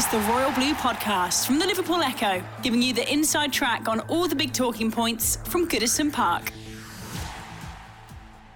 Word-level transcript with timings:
Is 0.00 0.06
the 0.08 0.18
Royal 0.20 0.50
Blue 0.52 0.72
Podcast 0.72 1.44
from 1.44 1.58
the 1.58 1.66
Liverpool 1.66 2.02
Echo, 2.02 2.42
giving 2.62 2.80
you 2.80 2.94
the 2.94 3.12
inside 3.12 3.52
track 3.52 3.86
on 3.86 4.00
all 4.08 4.26
the 4.26 4.34
big 4.34 4.54
talking 4.54 4.90
points 4.90 5.36
from 5.44 5.68
Goodison 5.68 6.10
Park. 6.10 6.54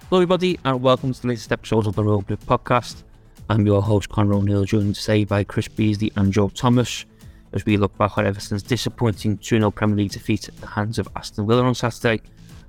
Hello, 0.08 0.22
everybody, 0.22 0.58
and 0.64 0.80
welcome 0.80 1.12
to 1.12 1.20
the 1.20 1.28
latest 1.28 1.52
episode 1.52 1.86
of 1.86 1.96
the 1.96 2.02
Royal 2.02 2.22
Blue 2.22 2.38
Podcast. 2.38 3.02
I'm 3.50 3.66
your 3.66 3.82
host, 3.82 4.08
Conor 4.08 4.32
O'Neill, 4.32 4.64
joined 4.64 4.94
today 4.94 5.26
by 5.26 5.44
Chris 5.44 5.68
Beasley 5.68 6.10
and 6.16 6.32
Joe 6.32 6.48
Thomas 6.48 7.04
as 7.52 7.66
we 7.66 7.76
look 7.76 7.94
back 7.98 8.16
on 8.16 8.24
Everton's 8.24 8.62
disappointing 8.62 9.36
2 9.36 9.58
0 9.58 9.70
Premier 9.70 9.96
League 9.96 10.12
defeat 10.12 10.48
at 10.48 10.56
the 10.56 10.66
hands 10.66 10.98
of 10.98 11.06
Aston 11.14 11.46
Villa 11.46 11.64
on 11.64 11.74
Saturday, 11.74 12.22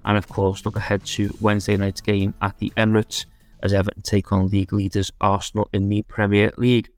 and 0.04 0.18
of 0.18 0.28
course, 0.28 0.66
look 0.66 0.76
ahead 0.76 1.06
to 1.06 1.34
Wednesday 1.40 1.78
night's 1.78 2.02
game 2.02 2.34
at 2.42 2.58
the 2.58 2.74
Emirates 2.76 3.26
as 3.64 3.72
Everton 3.72 4.02
take 4.02 4.34
on 4.34 4.50
league 4.50 4.74
leaders 4.74 5.14
Arsenal 5.22 5.70
in 5.72 5.88
the 5.88 6.02
Premier 6.02 6.52
League. 6.58 6.90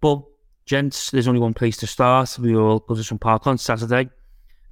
But 0.00 0.24
Gents, 0.66 1.12
there's 1.12 1.28
only 1.28 1.40
one 1.40 1.54
place 1.54 1.76
to 1.76 1.86
start. 1.86 2.36
We 2.40 2.56
all 2.56 2.80
Goodison 2.80 3.20
Park 3.20 3.46
on 3.46 3.56
Saturday 3.56 4.10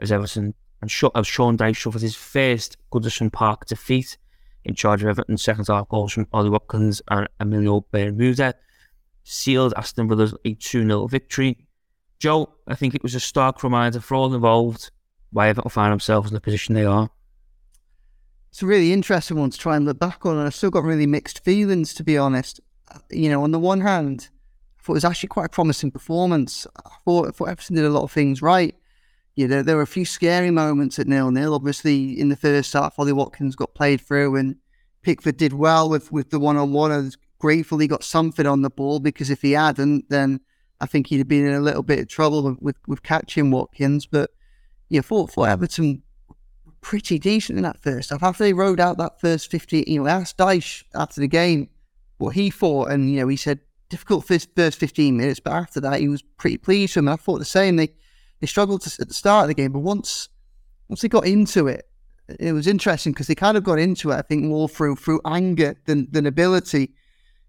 as 0.01 0.11
Everton 0.11 0.53
and 0.83 0.91
as 1.15 1.27
Sean 1.27 1.57
Dyche 1.57 1.83
suffered 1.83 2.03
his 2.03 2.17
first 2.17 2.77
Goodison 2.93 3.33
Park 3.33 3.67
defeat 3.67 4.19
in 4.65 4.75
charge 4.75 5.03
of 5.03 5.09
Everton. 5.09 5.39
Second 5.39 5.69
half 5.69 5.89
goals 5.89 6.13
from 6.13 6.27
Ollie 6.33 6.51
Watkins 6.51 7.01
and 7.09 7.29
Emiliano 7.41 7.85
Buendia 7.93 8.55
sealed 9.23 9.73
Aston 9.77 10.09
Villa's 10.09 10.35
a 10.45 10.55
2 10.55 10.85
0 10.85 11.07
victory. 11.07 11.65
Joe, 12.19 12.53
I 12.67 12.75
think 12.75 12.97
it 12.97 13.03
was 13.05 13.15
a 13.15 13.21
stark 13.21 13.63
reminder 13.63 14.01
for 14.01 14.17
all 14.17 14.35
involved 14.35 14.91
why 15.31 15.49
Everton 15.49 15.71
find 15.71 15.93
themselves 15.93 16.29
in 16.29 16.35
the 16.35 16.41
position 16.41 16.75
they 16.75 16.85
are. 16.85 17.09
It's 18.51 18.63
a 18.63 18.67
really 18.67 18.93
interesting 18.93 19.39
one 19.39 19.51
to 19.51 19.59
try 19.59 19.77
and 19.77 19.85
look 19.85 20.01
back 20.01 20.27
on, 20.27 20.39
and 20.39 20.47
I've 20.47 20.55
still 20.57 20.71
got 20.71 20.83
really 20.83 21.07
mixed 21.07 21.45
feelings, 21.45 21.95
to 21.95 22.03
be 22.03 22.19
honest. 22.19 22.61
Uh, 22.93 22.99
you 23.11 23.29
know, 23.29 23.45
on 23.45 23.53
the 23.53 23.61
one 23.61 23.81
hand, 23.81 24.29
thought 24.85 24.93
it 24.93 24.95
was 24.95 25.05
actually 25.05 25.29
quite 25.29 25.47
a 25.47 25.51
promising 25.51 25.91
performance. 25.91 26.67
I 26.85 26.91
thought, 27.05 27.29
I 27.29 27.31
thought 27.31 27.49
Everton 27.49 27.77
did 27.77 27.85
a 27.87 27.91
lot 27.91 28.03
of 28.03 28.13
things 28.13 28.43
right. 28.43 28.75
Yeah, 29.35 29.47
there, 29.47 29.63
there 29.63 29.77
were 29.77 29.83
a 29.83 29.87
few 29.87 30.05
scary 30.05 30.51
moments 30.51 30.99
at 30.99 31.09
nil 31.09 31.31
nil. 31.31 31.55
Obviously, 31.55 32.19
in 32.19 32.29
the 32.29 32.37
first 32.37 32.73
half, 32.73 32.99
Ollie 32.99 33.13
Watkins 33.13 33.57
got 33.57 33.75
played 33.75 34.01
through, 34.01 34.37
and 34.37 34.57
Pickford 35.03 35.39
did 35.39 35.55
well 35.55 35.89
with, 35.89 36.13
with 36.13 36.31
the 36.31 36.39
one 36.39 36.57
on 36.57 36.73
one. 36.73 36.93
I 36.93 36.99
was 36.99 37.17
got 37.89 38.05
something 38.05 38.47
on 38.47 38.63
the 38.63 38.71
ball 38.71 39.01
because 39.01 39.31
if 39.31 39.43
he 39.43 39.53
hadn't, 39.53 40.09
then 40.09 40.41
I 40.81 40.87
think 40.87 41.07
he'd 41.07 41.19
have 41.19 41.29
been 41.29 41.47
in 41.47 41.55
a 41.55 41.61
little 41.61 41.83
bit 41.83 41.99
of 41.99 42.09
trouble 42.09 42.43
with, 42.43 42.61
with, 42.61 42.77
with 42.87 43.03
catching 43.03 43.51
Watkins. 43.51 44.07
But 44.07 44.31
yeah, 44.89 45.01
thought 45.01 45.33
for 45.33 45.49
Everton 45.49 46.03
pretty 46.81 47.19
decent 47.19 47.57
in 47.57 47.63
that 47.63 47.83
first 47.83 48.11
half. 48.11 48.23
After 48.23 48.45
they 48.45 48.53
rode 48.53 48.81
out 48.81 48.99
that 48.99 49.21
first 49.21 49.51
50, 49.51 49.85
you 49.87 50.03
know, 50.03 50.07
asked 50.07 50.37
Dyche 50.37 50.85
after 50.95 51.21
the 51.21 51.29
game 51.29 51.71
what 52.19 52.35
he 52.35 52.51
thought, 52.51 52.91
and 52.91 53.11
you 53.11 53.21
know, 53.21 53.29
he 53.29 53.37
said 53.37 53.61
difficult 53.95 54.27
first, 54.27 54.49
first 54.57 54.81
15 54.81 55.17
minutes, 55.17 55.39
but 55.39 55.53
after 55.53 55.79
that, 55.81 56.01
he 56.01 56.09
was 56.09 56.21
pretty 56.21 56.59
pleased 56.59 56.97
with 56.97 57.05
them. 57.05 57.13
I 57.13 57.17
thought 57.17 57.39
the 57.39 57.45
same. 57.45 57.77
They 57.77 57.91
they 58.41 58.47
struggled 58.49 58.83
to, 58.83 58.97
at 59.01 59.07
the 59.07 59.15
start 59.15 59.45
of 59.45 59.49
the 59.49 59.55
game, 59.55 59.71
but 59.71 59.81
once 59.81 60.29
once 60.89 61.01
they 61.01 61.09
got 61.09 61.27
into 61.27 61.69
it, 61.69 61.89
it 62.41 62.53
was 62.53 62.67
interesting 62.67 63.13
because 63.13 63.29
they 63.29 63.37
kind 63.37 63.57
of 63.57 63.63
got 63.63 63.79
into 63.79 64.11
it. 64.11 64.17
I 64.17 64.23
think 64.23 64.43
more 64.43 64.69
through 64.69 64.97
through 64.97 65.21
anger 65.25 65.77
than 65.87 66.09
than 66.11 66.27
ability. 66.27 66.93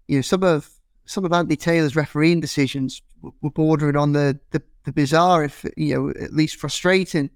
You 0.06 0.18
know, 0.18 0.22
some 0.22 0.44
of 0.44 0.70
some 1.04 1.24
of 1.24 1.32
Andy 1.32 1.56
Taylor's 1.56 1.96
refereeing 1.96 2.38
decisions 2.40 3.02
were 3.42 3.50
bordering 3.50 3.96
on 3.96 4.12
the, 4.12 4.38
the, 4.50 4.62
the 4.84 4.92
bizarre, 4.92 5.44
if 5.44 5.64
you 5.76 5.94
know, 5.94 6.10
at 6.10 6.32
least 6.32 6.56
frustrating. 6.56 7.30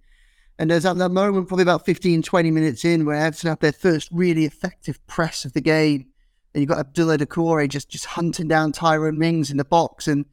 And 0.58 0.70
there's 0.70 0.84
at 0.84 0.98
that 0.98 1.10
moment, 1.10 1.48
probably 1.48 1.62
about 1.62 1.86
15, 1.86 2.22
20 2.22 2.50
minutes 2.50 2.84
in, 2.84 3.06
where 3.06 3.16
Everton 3.16 3.48
have 3.48 3.60
their 3.60 3.72
first 3.72 4.08
really 4.12 4.44
effective 4.44 5.04
press 5.06 5.44
of 5.44 5.52
the 5.52 5.60
game 5.60 6.09
and 6.54 6.60
you've 6.60 6.68
got 6.68 6.78
Abdullah 6.78 7.18
Doucouré 7.18 7.68
just 7.68 7.88
just 7.88 8.06
hunting 8.06 8.48
down 8.48 8.72
Tyrone 8.72 9.18
Mings 9.18 9.50
in 9.50 9.56
the 9.56 9.64
box, 9.64 10.08
and 10.08 10.24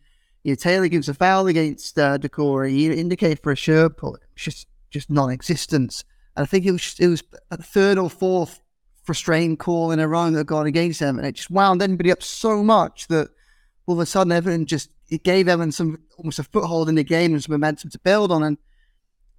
you 0.44 0.52
know, 0.52 0.56
Taylor 0.56 0.88
gives 0.88 1.10
a 1.10 1.14
foul 1.14 1.48
against 1.48 1.98
uh, 2.00 2.18
Doucouré. 2.18 2.70
He 2.70 2.92
indicated 2.92 3.40
for 3.44 3.52
a 3.52 3.56
shirt 3.56 3.98
pull. 3.98 4.16
It 4.16 4.22
was 4.34 4.44
just 4.44 4.68
just 4.90 5.10
non-existence. 5.10 6.04
And 6.36 6.44
I 6.44 6.48
think 6.48 6.66
it 6.66 6.72
was 6.72 6.96
it 7.00 7.08
was 7.08 7.24
a 7.52 7.62
third 7.62 7.98
or 7.98 8.10
fourth 8.10 8.62
frustrating 9.04 9.58
call 9.58 9.92
in 9.92 10.00
a 10.00 10.08
row 10.08 10.30
that 10.32 10.46
got 10.46 10.66
against 10.66 11.00
them, 11.00 11.18
and 11.18 11.28
it 11.28 11.36
just 11.36 11.52
wound 11.52 11.82
everybody 11.82 12.12
up 12.12 12.24
so 12.24 12.64
much 12.64 13.08
that 13.08 13.30
all 13.86 13.96
of 13.96 14.00
a 14.00 14.06
sudden 14.06 14.32
Everton 14.32 14.66
just 14.66 14.90
it 15.10 15.24
gave 15.24 15.48
Everton 15.48 15.72
some 15.72 16.00
almost 16.18 16.40
a 16.40 16.44
foothold 16.44 16.90
in 16.90 16.96
the 16.96 17.04
game 17.04 17.34
and 17.34 17.44
some 17.44 17.54
momentum 17.54 17.90
to 17.92 18.00
build 18.00 18.32
on. 18.32 18.44
And 18.44 18.58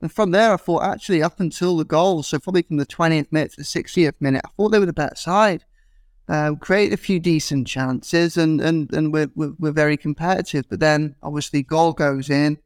and 0.01 0.13
from 0.13 0.31
there, 0.31 0.53
I 0.53 0.57
thought 0.57 0.85
actually 0.85 1.23
up 1.25 1.41
until 1.41 1.77
the 1.77 1.85
goal, 1.85 2.23
so 2.23 2.39
probably 2.39 2.63
from 2.63 2.77
the 2.77 2.87
20th 2.87 3.33
minute 3.33 3.51
to 3.53 3.57
the 3.57 3.65
60th 3.65 4.15
minute, 4.21 4.43
I 4.45 4.49
thought 4.57 4.69
they 4.69 4.79
were 4.79 4.87
the 4.87 4.93
better 4.93 5.17
side 5.17 5.65
uh, 6.29 6.55
create 6.61 6.93
a 6.93 6.97
few 6.97 7.19
decent 7.19 7.67
chances, 7.67 8.37
and 8.37 8.61
and 8.61 8.93
and 8.93 9.13
we're, 9.13 9.31
we're, 9.35 9.55
we're 9.59 9.73
very 9.73 9.97
competitive. 9.97 10.67
But 10.69 10.81
then 10.81 11.17
obviously 11.23 11.63
goal 11.63 11.93
goes 11.93 12.29
in. 12.31 12.59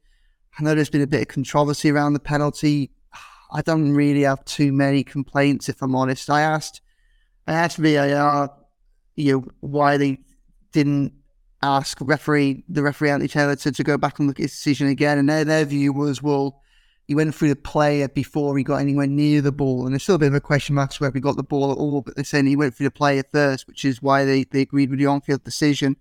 I 0.59 0.63
know 0.63 0.75
there's 0.75 0.91
been 0.91 1.01
a 1.03 1.07
bit 1.07 1.23
of 1.23 1.29
controversy 1.29 1.91
around 1.91 2.13
the 2.13 2.21
penalty. 2.21 2.91
I 3.53 3.63
don't 3.63 3.93
really 3.93 4.23
have 4.23 4.45
too 4.45 4.73
many 4.73 5.05
complaints, 5.05 5.69
if 5.69 5.83
I'm 5.83 5.95
honest. 5.95 6.31
I 6.31 6.41
asked, 6.41 6.81
I 7.47 7.53
asked 7.53 7.77
VAR, 7.77 8.51
you 9.15 9.33
know, 9.33 9.45
why 9.61 9.97
they 9.99 10.19
didn't 10.73 11.13
ask 11.63 11.99
referee 12.01 12.65
the 12.69 12.83
referee 12.83 13.11
Andy 13.11 13.29
Taylor 13.29 13.55
to, 13.57 13.71
to 13.71 13.85
go 13.85 13.97
back 13.97 14.19
and 14.19 14.27
look 14.27 14.41
at 14.41 14.45
his 14.45 14.53
decision 14.53 14.89
again, 14.89 15.19
and 15.19 15.29
their 15.29 15.45
their 15.45 15.65
view 15.65 15.93
was, 15.93 16.23
well, 16.23 16.63
he 17.07 17.15
went 17.15 17.35
through 17.35 17.49
the 17.49 17.57
player 17.57 18.09
before 18.09 18.57
he 18.57 18.65
got 18.65 18.77
anywhere 18.77 19.07
near 19.07 19.41
the 19.41 19.53
ball. 19.53 19.85
And 19.85 19.93
there's 19.93 20.03
still 20.03 20.15
a 20.15 20.19
bit 20.21 20.29
of 20.29 20.35
a 20.35 20.41
question 20.41 20.75
mark 20.75 20.95
whether 20.95 21.15
he 21.15 21.21
got 21.21 21.37
the 21.37 21.43
ball 21.43 21.73
at 21.73 21.79
all, 21.79 22.01
but 22.01 22.15
they're 22.15 22.25
saying 22.25 22.47
he 22.47 22.57
went 22.57 22.75
through 22.75 22.87
the 22.87 22.93
player 22.93 23.25
first, 23.33 23.67
which 23.67 23.85
is 23.85 24.01
why 24.01 24.25
they, 24.25 24.45
they 24.45 24.63
agreed 24.63 24.91
with 24.91 24.99
the 24.99 25.07
on 25.07 25.21
field 25.21 25.43
decision. 25.45 25.97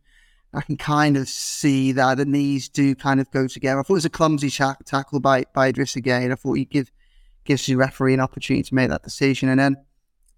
I 0.53 0.61
can 0.61 0.77
kind 0.77 1.15
of 1.17 1.27
see 1.29 1.93
that 1.93 2.17
the 2.17 2.25
knees 2.25 2.67
do 2.67 2.93
kind 2.93 3.19
of 3.21 3.31
go 3.31 3.47
together. 3.47 3.79
I 3.79 3.83
thought 3.83 3.93
it 3.93 3.95
was 3.95 4.05
a 4.05 4.09
clumsy 4.09 4.49
tackle 4.49 5.21
by, 5.21 5.45
by 5.53 5.71
Idrissa 5.71 6.03
Gueye. 6.03 6.31
I 6.31 6.35
thought 6.35 6.53
he 6.53 6.65
give, 6.65 6.91
gives 7.45 7.65
the 7.65 7.75
referee 7.75 8.13
an 8.13 8.19
opportunity 8.19 8.63
to 8.63 8.75
make 8.75 8.89
that 8.89 9.03
decision. 9.03 9.47
And 9.47 9.59
then 9.59 9.77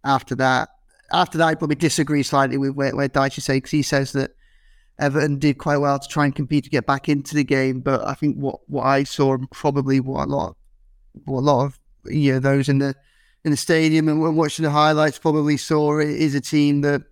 after 0.04 0.36
that, 0.36 0.70
after 1.12 1.38
that, 1.40 1.48
I 1.48 1.56
probably 1.56 1.76
disagree 1.76 2.24
slightly 2.24 2.58
with 2.58 2.76
where, 2.76 2.96
where 2.96 3.10
Dyche 3.10 3.42
says, 3.42 3.56
because 3.56 3.72
he 3.72 3.82
says 3.82 4.12
that 4.14 4.32
Everton 5.00 5.40
did 5.40 5.58
quite 5.58 5.78
well 5.78 5.98
to 5.98 6.08
try 6.08 6.26
and 6.26 6.36
compete 6.36 6.64
to 6.66 6.70
get 6.70 6.86
back 6.86 7.10
into 7.10 7.36
the 7.36 7.44
game. 7.44 7.80
But 7.80 8.06
I 8.06 8.14
think 8.14 8.38
what, 8.38 8.60
what 8.68 8.84
I 8.86 9.04
saw 9.04 9.34
and 9.34 9.50
probably 9.52 10.00
what 10.00 10.28
a 10.28 10.32
lot 10.32 10.56
what 11.26 11.40
a 11.40 11.42
lot 11.42 11.66
of 11.66 11.80
you 12.06 12.34
know 12.34 12.40
those 12.40 12.70
in 12.70 12.80
the 12.80 12.96
in 13.46 13.52
the 13.52 13.58
stadium 13.58 14.08
and 14.08 14.38
watching 14.38 14.64
the 14.64 14.72
highlights 14.72 15.20
probably 15.20 15.58
saw 15.58 16.00
it 16.00 16.10
is 16.10 16.34
a 16.34 16.42
team 16.42 16.82
that 16.82 17.04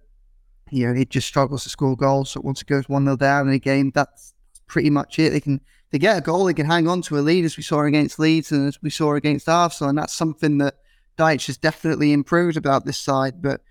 you 0.69 0.87
know 0.87 0.99
it 0.99 1.09
just 1.09 1.27
struggles 1.27 1.63
to 1.63 1.69
score 1.69 1.95
goals. 1.95 2.31
So 2.31 2.41
once 2.41 2.61
it 2.61 2.67
goes 2.67 2.87
one 2.87 3.05
0 3.05 3.17
down 3.17 3.47
in 3.47 3.53
a 3.53 3.59
game, 3.59 3.91
that's 3.93 4.33
pretty 4.67 4.89
much 4.89 5.19
it. 5.19 5.31
They 5.31 5.41
can 5.41 5.61
they 5.91 5.99
get 5.99 6.17
a 6.17 6.21
goal, 6.21 6.45
they 6.45 6.53
can 6.53 6.67
hang 6.67 6.87
on 6.87 7.01
to 7.03 7.17
a 7.17 7.21
lead 7.21 7.43
as 7.43 7.57
we 7.57 7.63
saw 7.63 7.83
against 7.83 8.17
Leeds 8.17 8.51
and 8.51 8.67
as 8.67 8.81
we 8.81 8.89
saw 8.89 9.15
against 9.15 9.49
Arsenal, 9.49 9.89
and 9.89 9.97
that's 9.97 10.13
something 10.13 10.57
that 10.59 10.75
Dyche 11.17 11.47
has 11.47 11.57
definitely 11.57 12.13
improved 12.13 12.55
about 12.55 12.85
this 12.85 12.97
side. 12.97 13.41
But 13.41 13.61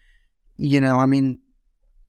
you 0.57 0.81
know, 0.81 0.99
I 0.99 1.07
mean, 1.07 1.39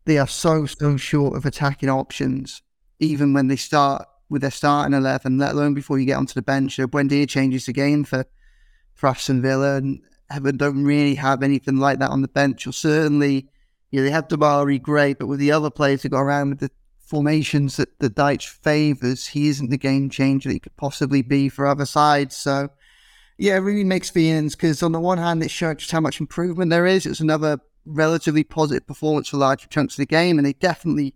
they 0.06 0.18
are 0.18 0.28
so 0.28 0.66
so 0.66 0.98
short 0.98 1.36
of 1.36 1.46
attacking 1.46 1.90
options, 1.90 2.62
even 3.00 3.34
when 3.34 3.48
they 3.48 3.56
start 3.56 4.06
with 4.32 4.42
their 4.42 4.50
starting 4.50 4.94
11, 4.94 5.38
let 5.38 5.52
alone 5.52 5.74
before 5.74 6.00
you 6.00 6.06
get 6.06 6.18
onto 6.18 6.34
the 6.34 6.42
bench. 6.42 6.80
Uh, 6.80 6.88
Buendia 6.88 7.28
changes 7.28 7.66
the 7.66 7.74
game 7.74 8.06
for, 8.06 8.26
for 8.94 9.08
Aston 9.08 9.42
Villa, 9.42 9.76
and 9.76 10.02
Everton 10.32 10.58
don't 10.58 10.84
really 10.86 11.16
have 11.16 11.44
anything 11.44 11.78
like 11.78 12.00
that 12.00 12.10
on 12.10 12.22
the 12.22 12.30
bench. 12.30 12.66
Or 12.66 12.72
certainly, 12.72 13.50
you 13.92 14.00
know, 14.00 14.06
they 14.06 14.12
have 14.12 14.30
Demarai 14.30 14.82
Gray, 14.82 15.14
but 15.14 15.28
with 15.28 15.40
the 15.40 15.52
other 15.52 15.70
players 15.70 16.04
that 16.04 16.10
got 16.10 16.22
around 16.22 16.50
with 16.50 16.60
the 16.60 16.72
formations 16.98 17.76
that 17.76 18.00
the 18.00 18.10
Dyche 18.10 18.48
favours, 18.48 19.28
he 19.28 19.50
isn't 19.50 19.70
the 19.70 19.78
game 19.78 20.10
changer 20.10 20.48
that 20.48 20.54
he 20.54 20.60
could 20.60 20.78
possibly 20.78 21.22
be 21.22 21.50
for 21.50 21.68
other 21.68 21.86
sides. 21.86 22.38
So, 22.38 22.70
yeah, 23.38 23.58
it 23.58 23.60
really 23.60 23.84
makes 23.84 24.10
feelings 24.10 24.56
because 24.56 24.82
on 24.82 24.94
the 24.94 25.00
one 25.02 25.18
hand, 25.18 25.44
it 25.44 25.52
shows 25.52 25.76
just 25.78 25.92
how 25.92 26.00
much 26.00 26.22
improvement 26.22 26.72
there 26.72 26.86
is. 26.86 27.06
It 27.06 27.10
was 27.10 27.20
another 27.20 27.60
relatively 27.86 28.44
positive 28.44 28.88
performance 28.88 29.30
for 29.30 29.38
large 29.38 29.68
chunks 29.70 29.96
of 29.96 29.98
the 29.98 30.06
game, 30.06 30.38
and 30.38 30.46
they 30.46 30.54
definitely 30.54 31.16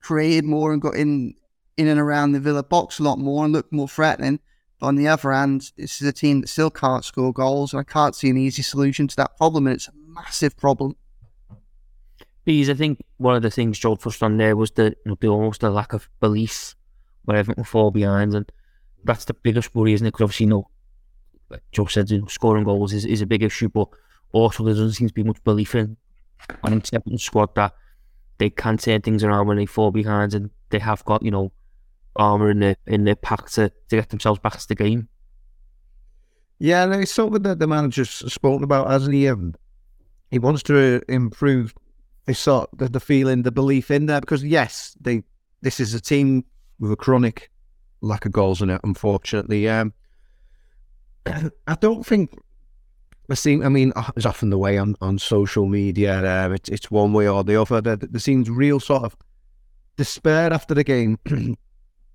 created 0.00 0.44
more 0.44 0.72
and 0.72 0.80
got 0.82 0.94
in 0.94 1.34
in 1.76 1.88
and 1.88 2.00
around 2.00 2.32
the 2.32 2.40
Villa 2.40 2.62
box 2.62 2.98
a 2.98 3.02
lot 3.02 3.18
more 3.18 3.44
and 3.44 3.52
looked 3.52 3.72
more 3.72 3.88
threatening. 3.88 4.40
But 4.78 4.86
on 4.86 4.96
the 4.96 5.08
other 5.08 5.32
hand, 5.32 5.72
this 5.76 6.00
is 6.00 6.08
a 6.08 6.12
team 6.12 6.40
that 6.40 6.48
still 6.48 6.70
can't 6.70 7.04
score 7.04 7.32
goals, 7.32 7.72
and 7.72 7.80
I 7.80 7.84
can't 7.84 8.14
see 8.14 8.30
an 8.30 8.36
easy 8.36 8.62
solution 8.62 9.08
to 9.08 9.16
that 9.16 9.36
problem, 9.36 9.66
and 9.66 9.76
it's 9.76 9.88
a 9.88 9.92
massive 9.94 10.56
problem. 10.56 10.96
Because 12.44 12.70
I 12.70 12.74
think 12.74 13.02
one 13.16 13.34
of 13.34 13.42
the 13.42 13.50
things 13.50 13.78
Joel 13.78 13.96
touched 13.96 14.22
on 14.22 14.36
there 14.36 14.56
was 14.56 14.70
the, 14.70 14.94
you 15.04 15.16
know, 15.20 15.30
almost 15.30 15.62
a 15.62 15.70
lack 15.70 15.92
of 15.92 16.08
belief 16.20 16.74
where 17.24 17.36
Everton 17.36 17.64
fall 17.64 17.90
behind, 17.90 18.34
and 18.34 18.50
that's 19.04 19.24
the 19.24 19.34
biggest 19.34 19.74
worry, 19.74 19.94
isn't 19.94 20.06
it? 20.06 20.12
Because 20.12 20.24
obviously, 20.24 20.44
you 20.44 20.50
know, 20.50 20.70
like 21.50 21.62
Joe 21.72 21.86
said, 21.86 22.10
you 22.10 22.20
know, 22.20 22.26
scoring 22.26 22.64
goals 22.64 22.92
is, 22.92 23.04
is 23.04 23.22
a 23.22 23.26
big 23.26 23.42
issue, 23.42 23.68
but 23.68 23.88
also 24.32 24.64
there 24.64 24.74
doesn't 24.74 24.92
seem 24.92 25.08
to 25.08 25.14
be 25.14 25.24
much 25.24 25.42
belief 25.44 25.74
in 25.74 25.96
an 26.64 26.82
Everton 26.92 27.18
squad 27.18 27.54
that 27.54 27.72
they 28.38 28.50
can 28.50 28.76
turn 28.78 29.02
things 29.02 29.24
around 29.24 29.46
when 29.46 29.56
they 29.56 29.66
fall 29.66 29.90
behind, 29.90 30.34
and 30.34 30.50
they 30.70 30.78
have 30.78 31.04
got 31.04 31.22
you 31.22 31.30
know 31.30 31.52
armour 32.16 32.50
in 32.50 32.60
their 32.60 32.76
in 32.86 33.04
their 33.04 33.16
pack 33.16 33.48
to, 33.50 33.70
to 33.88 33.96
get 33.96 34.10
themselves 34.10 34.40
back 34.40 34.58
to 34.58 34.68
the 34.68 34.74
game. 34.74 35.08
Yeah, 36.58 36.84
and 36.84 36.94
it's 36.94 37.12
something 37.12 37.42
that 37.42 37.58
the 37.58 37.66
manager's 37.66 38.10
spoken 38.10 38.64
about, 38.64 38.90
hasn't 38.90 39.14
he? 39.14 39.28
Um, 39.28 39.54
he 40.30 40.38
wants 40.38 40.62
to 40.64 41.02
improve 41.08 41.74
this 42.24 42.38
sort 42.38 42.70
the, 42.76 42.88
the 42.88 43.00
feeling, 43.00 43.42
the 43.42 43.52
belief 43.52 43.90
in 43.90 44.06
there, 44.06 44.20
because 44.20 44.44
yes, 44.44 44.96
they 45.00 45.22
this 45.62 45.80
is 45.80 45.94
a 45.94 46.00
team 46.00 46.44
with 46.78 46.92
a 46.92 46.96
chronic 46.96 47.50
lack 48.00 48.26
of 48.26 48.32
goals 48.32 48.62
in 48.62 48.70
it. 48.70 48.80
Unfortunately, 48.84 49.68
um, 49.68 49.92
I 51.26 51.74
don't 51.80 52.04
think 52.04 52.38
I 53.28 53.34
see. 53.34 53.62
I 53.62 53.68
mean, 53.68 53.92
uh, 53.96 54.10
it's 54.16 54.26
often 54.26 54.50
the 54.50 54.58
way 54.58 54.78
on, 54.78 54.94
on 55.00 55.18
social 55.18 55.66
media. 55.66 56.44
Um, 56.44 56.52
it's 56.52 56.68
it's 56.68 56.90
one 56.90 57.12
way 57.12 57.28
or 57.28 57.42
the 57.42 57.60
other. 57.60 57.80
There, 57.80 57.96
there 57.96 58.20
seems 58.20 58.48
real 58.48 58.78
sort 58.78 59.02
of 59.02 59.16
despair 59.96 60.52
after 60.52 60.74
the 60.74 60.84
game 60.84 61.18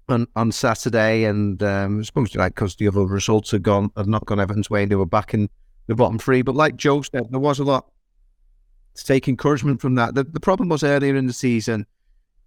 on 0.09 0.27
on 0.35 0.51
Saturday, 0.51 1.25
and 1.25 1.61
um, 1.63 1.99
it's 1.99 2.15
mostly 2.15 2.39
like 2.39 2.55
because 2.55 2.75
the 2.75 2.87
other 2.87 3.05
results 3.05 3.51
had 3.51 3.63
gone, 3.63 3.91
had 3.97 4.07
not 4.07 4.25
gone 4.25 4.39
Everton's 4.39 4.69
way, 4.69 4.83
and 4.83 4.91
they 4.91 4.95
were 4.95 5.05
back 5.05 5.33
in 5.33 5.49
the 5.87 5.95
bottom 5.95 6.17
three. 6.17 6.41
But 6.41 6.55
like 6.55 6.77
Joe 6.77 7.01
said, 7.01 7.27
there 7.29 7.39
was 7.39 7.59
a 7.59 7.65
lot 7.65 7.87
to 8.95 9.05
take 9.05 9.27
encouragement 9.27 9.81
from 9.81 9.95
that. 9.95 10.15
The, 10.15 10.23
the 10.23 10.39
problem 10.39 10.69
was 10.69 10.83
earlier 10.83 11.15
in 11.15 11.27
the 11.27 11.33
season, 11.33 11.85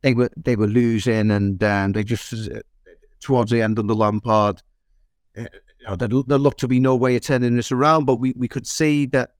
they 0.02 0.14
were 0.14 0.30
they 0.36 0.56
were 0.56 0.68
losing, 0.68 1.30
and 1.30 1.62
um, 1.62 1.92
they 1.92 2.02
just 2.02 2.32
uh, 2.32 2.60
towards 3.20 3.50
the 3.50 3.60
end 3.60 3.78
under 3.78 3.94
Lampard, 3.94 4.62
uh, 5.36 5.44
you 5.84 5.90
know, 5.90 5.96
there, 5.96 6.22
there 6.26 6.38
looked 6.38 6.60
to 6.60 6.68
be 6.68 6.80
no 6.80 6.96
way 6.96 7.16
of 7.16 7.22
turning 7.22 7.56
this 7.56 7.70
around. 7.70 8.06
But 8.06 8.16
we, 8.16 8.32
we 8.36 8.48
could 8.48 8.66
see 8.66 9.06
that 9.06 9.32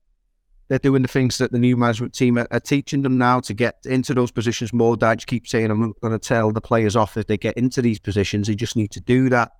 they're 0.67 0.79
doing 0.79 1.01
the 1.01 1.07
things 1.07 1.37
that 1.39 1.51
the 1.51 1.59
new 1.59 1.75
management 1.75 2.13
team 2.13 2.37
are, 2.37 2.47
are 2.51 2.59
teaching 2.59 3.01
them 3.01 3.17
now 3.17 3.39
to 3.41 3.53
get 3.53 3.77
into 3.85 4.13
those 4.13 4.31
positions 4.31 4.73
more. 4.73 4.95
Dyche 4.95 5.25
keeps 5.25 5.51
saying, 5.51 5.71
I'm 5.71 5.81
not 5.81 5.99
going 6.01 6.17
to 6.17 6.19
tell 6.19 6.51
the 6.51 6.61
players 6.61 6.95
off 6.95 7.17
if 7.17 7.27
they 7.27 7.37
get 7.37 7.57
into 7.57 7.81
these 7.81 7.99
positions. 7.99 8.47
They 8.47 8.55
just 8.55 8.75
need 8.75 8.91
to 8.91 9.01
do 9.01 9.29
that. 9.29 9.53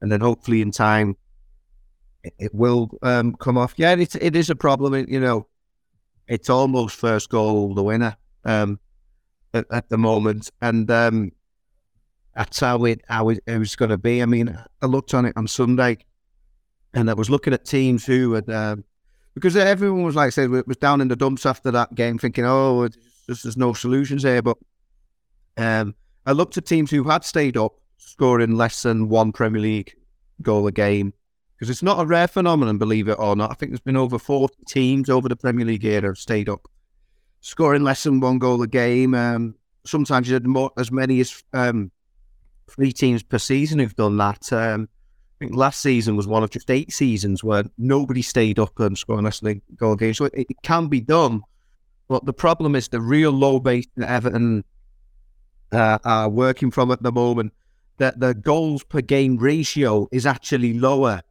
And 0.00 0.10
then 0.10 0.20
hopefully 0.20 0.62
in 0.62 0.72
time, 0.72 1.16
it, 2.24 2.34
it 2.38 2.54
will 2.54 2.90
um, 3.02 3.34
come 3.34 3.56
off. 3.56 3.74
Yeah, 3.76 3.94
it, 3.94 4.14
it 4.16 4.34
is 4.34 4.50
a 4.50 4.56
problem. 4.56 4.94
It, 4.94 5.08
you 5.08 5.20
know, 5.20 5.46
it's 6.26 6.50
almost 6.50 6.96
first 6.96 7.28
goal 7.28 7.74
the 7.74 7.84
winner 7.84 8.16
um, 8.44 8.80
at, 9.54 9.66
at, 9.70 9.88
the 9.90 9.98
moment. 9.98 10.50
And 10.60 10.90
um, 10.90 11.30
that's 12.34 12.58
how 12.58 12.84
it, 12.84 13.00
how 13.08 13.28
it, 13.28 13.40
it 13.46 13.58
was 13.58 13.76
going 13.76 13.90
to 13.90 13.98
be. 13.98 14.22
I 14.22 14.26
mean, 14.26 14.58
I 14.80 14.86
looked 14.86 15.14
on 15.14 15.24
it 15.24 15.34
on 15.36 15.46
Sunday 15.46 15.98
and 16.94 17.10
I 17.10 17.14
was 17.14 17.30
looking 17.30 17.52
at 17.52 17.64
teams 17.64 18.04
who 18.04 18.32
had, 18.34 18.48
um, 18.50 18.84
because 19.34 19.56
everyone 19.56 20.02
was 20.02 20.16
like 20.16 20.28
I 20.28 20.30
said, 20.30 20.50
was 20.50 20.76
down 20.76 21.00
in 21.00 21.08
the 21.08 21.16
dumps 21.16 21.46
after 21.46 21.70
that 21.70 21.94
game, 21.94 22.18
thinking, 22.18 22.44
"Oh, 22.44 22.88
just, 23.26 23.44
there's 23.44 23.56
no 23.56 23.72
solutions 23.72 24.22
here." 24.22 24.42
But 24.42 24.58
um, 25.56 25.94
I 26.26 26.32
looked 26.32 26.56
at 26.56 26.66
teams 26.66 26.90
who 26.90 27.04
had 27.04 27.24
stayed 27.24 27.56
up, 27.56 27.74
scoring 27.96 28.56
less 28.56 28.82
than 28.82 29.08
one 29.08 29.32
Premier 29.32 29.62
League 29.62 29.94
goal 30.42 30.66
a 30.66 30.72
game, 30.72 31.14
because 31.56 31.70
it's 31.70 31.82
not 31.82 32.00
a 32.00 32.06
rare 32.06 32.28
phenomenon, 32.28 32.78
believe 32.78 33.08
it 33.08 33.18
or 33.18 33.36
not. 33.36 33.50
I 33.50 33.54
think 33.54 33.72
there's 33.72 33.80
been 33.80 33.96
over 33.96 34.18
40 34.18 34.54
teams 34.66 35.08
over 35.08 35.28
the 35.28 35.36
Premier 35.36 35.64
League 35.64 35.84
era 35.84 36.08
have 36.08 36.18
stayed 36.18 36.48
up, 36.48 36.68
scoring 37.40 37.84
less 37.84 38.02
than 38.02 38.20
one 38.20 38.38
goal 38.38 38.60
a 38.62 38.66
game. 38.66 39.14
Um, 39.14 39.54
sometimes 39.84 40.28
you 40.28 40.34
had 40.34 40.46
more, 40.46 40.70
as 40.76 40.92
many 40.92 41.20
as 41.20 41.42
um, 41.52 41.90
three 42.68 42.92
teams 42.92 43.22
per 43.22 43.38
season 43.38 43.78
who've 43.78 43.96
done 43.96 44.16
that. 44.18 44.52
Think 45.42 45.56
last 45.56 45.80
season 45.80 46.14
was 46.14 46.28
one 46.28 46.44
of 46.44 46.50
just 46.50 46.70
eight 46.70 46.92
seasons 46.92 47.42
where 47.42 47.64
nobody 47.76 48.22
stayed 48.22 48.60
up 48.60 48.78
and 48.78 48.96
scored 48.96 49.24
less 49.24 49.40
than 49.40 49.60
goal 49.74 49.96
game. 49.96 50.14
So 50.14 50.26
it, 50.26 50.34
it, 50.36 50.62
can 50.62 50.86
be 50.86 51.00
done. 51.00 51.42
But 52.06 52.26
the 52.26 52.32
problem 52.32 52.76
is 52.76 52.86
the 52.86 53.00
real 53.00 53.32
low 53.32 53.58
base 53.58 53.88
that 53.96 54.08
Everton 54.08 54.62
uh, 55.72 55.98
are 56.04 56.28
working 56.28 56.70
from 56.70 56.92
at 56.92 57.02
the 57.02 57.10
moment, 57.10 57.52
that 57.98 58.20
the 58.20 58.34
goals 58.34 58.84
per 58.84 59.00
game 59.00 59.36
ratio 59.36 60.06
is 60.12 60.26
actually 60.26 60.78
lower 60.78 61.22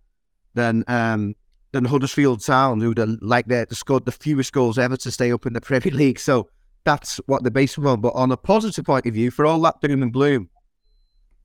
than 0.56 0.84
um, 0.90 1.34
than 1.72 1.86
Huddersfield 1.86 2.44
Town, 2.44 2.82
who 2.82 2.94
like 3.22 3.46
they 3.46 3.66
scored 3.70 4.04
the 4.04 4.12
fewest 4.12 4.52
goals 4.52 4.78
ever 4.78 4.98
to 4.98 5.10
stay 5.10 5.32
up 5.32 5.46
in 5.46 5.54
the 5.54 5.62
Premier 5.62 5.94
League. 5.98 6.20
So 6.20 6.50
that's 6.84 7.16
what 7.28 7.46
the 7.46 7.52
base 7.52 7.78
on. 7.78 8.02
But 8.02 8.14
on 8.14 8.30
a 8.34 8.36
positive 8.36 8.84
point 8.84 9.06
of 9.06 9.14
view, 9.14 9.32
for 9.32 9.46
all 9.46 9.62
that 9.62 9.80
doom 9.80 10.04
and 10.04 10.12
gloom, 10.12 10.50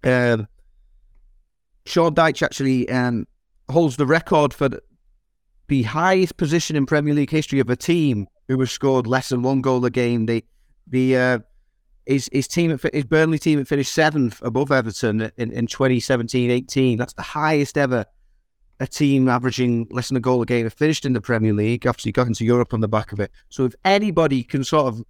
um, 0.03 0.49
Sean 1.97 2.15
Dyche 2.15 2.43
actually 2.43 2.87
um, 2.91 3.27
holds 3.71 3.97
the 3.97 4.05
record 4.05 4.53
for 4.53 4.69
the 5.69 5.83
highest 5.85 6.37
position 6.37 6.77
in 6.77 6.85
Premier 6.85 7.15
League 7.15 7.31
history 7.31 7.59
of 7.59 7.71
a 7.71 7.77
team 7.77 8.27
who 8.49 8.61
has 8.61 8.71
scored 8.71 9.07
less 9.07 9.31
than 9.31 9.41
one 9.41 9.63
goal 9.63 9.83
a 9.83 9.89
game. 9.89 10.27
The 10.27 10.45
the 10.87 11.17
uh, 11.17 11.39
his 12.05 12.29
his 12.35 12.49
team 12.49 12.79
his 12.93 13.05
Burnley 13.05 13.39
team 13.39 13.57
had 13.57 13.67
finished 13.67 13.95
seventh 13.95 14.43
above 14.43 14.71
Everton 14.71 15.33
in, 15.39 15.51
in 15.53 15.67
2017-18. 15.67 16.99
That's 16.99 17.15
the 17.15 17.23
highest 17.23 17.79
ever 17.79 18.05
a 18.79 18.87
team 18.87 19.27
averaging 19.31 19.87
less 19.91 20.09
than 20.09 20.19
a 20.19 20.21
goal 20.21 20.43
a 20.43 20.45
game 20.45 20.67
have 20.67 20.75
finished 20.75 21.07
in 21.07 21.15
the 21.15 21.23
Premier 21.23 21.55
League. 21.55 21.87
Obviously, 21.87 22.13
got 22.13 22.27
into 22.27 22.45
Europe 22.45 22.75
on 22.75 22.83
the 22.83 22.89
back 22.89 23.13
of 23.13 23.21
it. 23.21 23.31
So 23.49 23.65
if 23.65 23.75
anybody 23.87 24.43
can 24.43 24.65
sort 24.65 24.89
of 24.89 25.03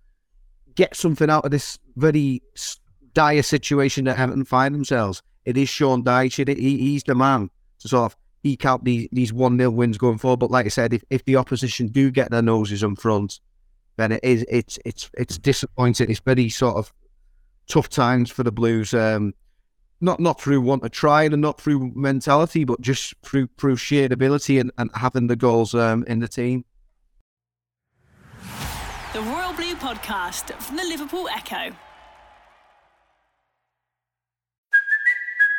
get 0.76 0.94
something 0.94 1.30
out 1.30 1.44
of 1.44 1.50
this 1.50 1.80
very 1.96 2.44
dire 3.12 3.42
situation 3.42 4.04
that 4.04 4.20
Everton 4.20 4.44
find 4.44 4.72
themselves, 4.72 5.20
it 5.46 5.56
is 5.56 5.68
Sean 5.68 6.02
Dyche. 6.02 6.46
He, 6.58 6.76
he's 6.76 7.04
the 7.04 7.14
man 7.14 7.48
to 7.78 7.88
sort 7.88 8.12
of 8.12 8.16
eke 8.42 8.66
out 8.66 8.84
these, 8.84 9.08
these 9.12 9.32
1 9.32 9.56
0 9.56 9.70
wins 9.70 9.96
going 9.96 10.18
forward. 10.18 10.40
But 10.40 10.50
like 10.50 10.66
I 10.66 10.70
said, 10.70 10.92
if, 10.92 11.04
if 11.08 11.24
the 11.24 11.36
opposition 11.36 11.88
do 11.88 12.10
get 12.10 12.30
their 12.30 12.42
noses 12.42 12.82
in 12.82 12.96
front, 12.96 13.40
then 13.96 14.12
it 14.12 14.20
is 14.22 14.44
it's 14.50 14.78
it's 14.84 15.08
it's 15.14 15.38
disappointing. 15.38 16.10
It's 16.10 16.20
very 16.20 16.50
sort 16.50 16.76
of 16.76 16.92
tough 17.66 17.88
times 17.88 18.30
for 18.30 18.42
the 18.42 18.52
Blues. 18.52 18.92
Um, 18.92 19.32
not 20.00 20.20
not 20.20 20.40
through 20.40 20.60
want 20.60 20.84
of 20.84 20.90
trying 20.90 21.32
and 21.32 21.40
not 21.40 21.60
through 21.60 21.92
mentality, 21.94 22.64
but 22.64 22.80
just 22.80 23.14
through 23.22 23.48
through 23.56 23.76
sheer 23.76 24.12
ability 24.12 24.58
and, 24.58 24.70
and 24.76 24.90
having 24.94 25.28
the 25.28 25.36
goals 25.36 25.74
um, 25.74 26.04
in 26.06 26.18
the 26.18 26.28
team. 26.28 26.64
The 29.14 29.22
Royal 29.22 29.54
Blue 29.54 29.74
Podcast 29.76 30.52
from 30.60 30.76
the 30.76 30.84
Liverpool 30.84 31.26
Echo. 31.34 31.74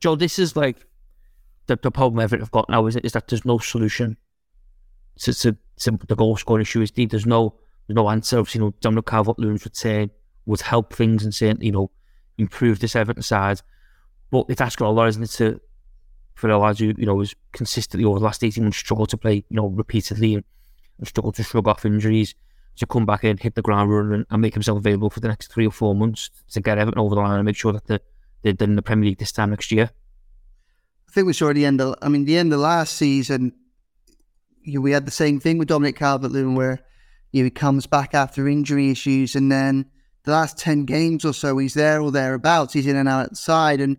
Joe, 0.00 0.14
this 0.14 0.38
is 0.38 0.56
like 0.56 0.86
the, 1.66 1.78
the 1.80 1.90
problem 1.90 2.28
have 2.28 2.50
got 2.50 2.68
now 2.68 2.86
is, 2.86 2.96
is 2.96 3.12
that 3.12 3.28
there's 3.28 3.44
no 3.44 3.58
solution 3.58 4.16
the 5.16 6.16
goal 6.16 6.36
scoring 6.36 6.62
issue. 6.62 6.80
Is 6.80 6.92
there's 6.92 7.26
no 7.26 7.54
there's 7.86 7.96
no 7.96 8.08
answer. 8.10 8.38
Obviously, 8.38 8.60
you 8.60 8.66
know, 8.66 8.74
Dominic 8.80 9.06
Calvert-Lewin's 9.06 9.64
return 9.64 10.10
would 10.46 10.60
help 10.60 10.92
things 10.92 11.24
and 11.24 11.34
say, 11.34 11.54
you 11.60 11.72
know, 11.72 11.90
improve 12.38 12.80
this 12.80 12.96
Everton 12.96 13.22
side. 13.22 13.60
But 14.30 14.46
it's 14.48 14.60
asking 14.60 14.86
a 14.86 14.90
lot, 14.90 15.08
isn't 15.08 15.22
it, 15.22 15.30
to, 15.32 15.60
for 16.34 16.50
a 16.50 16.58
lad 16.58 16.78
who, 16.78 16.94
you 16.96 17.06
know, 17.06 17.18
has 17.18 17.34
consistently 17.52 18.04
over 18.04 18.18
the 18.18 18.24
last 18.24 18.44
18 18.44 18.62
months 18.62 18.78
struggled 18.78 19.08
to 19.10 19.16
play, 19.16 19.44
you 19.48 19.56
know, 19.56 19.66
repeatedly 19.66 20.34
and, 20.34 20.44
and 20.98 21.08
struggled 21.08 21.34
to 21.36 21.42
shrug 21.42 21.66
off 21.66 21.84
injuries, 21.84 22.34
to 22.76 22.86
come 22.86 23.06
back 23.06 23.24
in, 23.24 23.38
hit 23.38 23.54
the 23.54 23.62
ground 23.62 23.90
running 23.90 24.12
and, 24.12 24.26
and, 24.30 24.42
make 24.42 24.54
himself 24.54 24.78
available 24.78 25.10
for 25.10 25.20
the 25.20 25.28
next 25.28 25.52
three 25.52 25.66
or 25.66 25.72
four 25.72 25.94
months 25.94 26.30
to 26.50 26.60
get 26.60 26.78
Everton 26.78 27.00
over 27.00 27.14
the 27.14 27.20
line 27.20 27.38
and 27.38 27.46
make 27.46 27.56
sure 27.56 27.72
that 27.72 27.86
the 27.86 28.00
they 28.42 28.52
did 28.52 28.68
in 28.68 28.76
the 28.76 28.82
Premier 28.82 29.10
League 29.10 29.18
this 29.18 29.32
time 29.32 29.50
next 29.50 29.72
year. 29.72 29.90
I 31.08 31.12
think 31.12 31.26
we 31.26 31.32
saw 31.32 31.52
the 31.52 31.64
end 31.64 31.80
of, 31.80 31.94
I 32.02 32.08
mean, 32.08 32.24
the 32.24 32.36
end 32.36 32.52
of 32.52 32.60
last 32.60 32.94
season, 32.94 33.52
you 34.62 34.74
know, 34.74 34.80
we 34.80 34.92
had 34.92 35.06
the 35.06 35.10
same 35.10 35.40
thing 35.40 35.58
with 35.58 35.68
Dominic 35.68 35.96
Calvert-Lewin 35.96 36.54
where 36.54 36.80
you 37.32 37.42
know, 37.42 37.46
he 37.46 37.50
comes 37.50 37.86
back 37.86 38.14
after 38.14 38.48
injury 38.48 38.90
issues 38.90 39.34
and 39.34 39.50
then 39.50 39.86
the 40.24 40.32
last 40.32 40.58
10 40.58 40.84
games 40.84 41.24
or 41.24 41.32
so, 41.32 41.56
he's 41.58 41.74
there 41.74 42.00
or 42.00 42.10
thereabouts. 42.10 42.74
He's 42.74 42.86
in 42.86 42.96
and 42.96 43.08
out 43.08 43.26
outside. 43.26 43.80
And, 43.80 43.96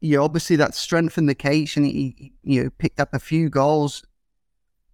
you 0.00 0.16
know, 0.16 0.24
obviously 0.24 0.56
that 0.56 0.74
strengthened 0.74 1.28
the 1.28 1.34
case 1.34 1.76
and 1.76 1.86
he, 1.86 2.32
you 2.42 2.64
know, 2.64 2.70
picked 2.78 3.00
up 3.00 3.12
a 3.12 3.18
few 3.18 3.48
goals. 3.48 4.04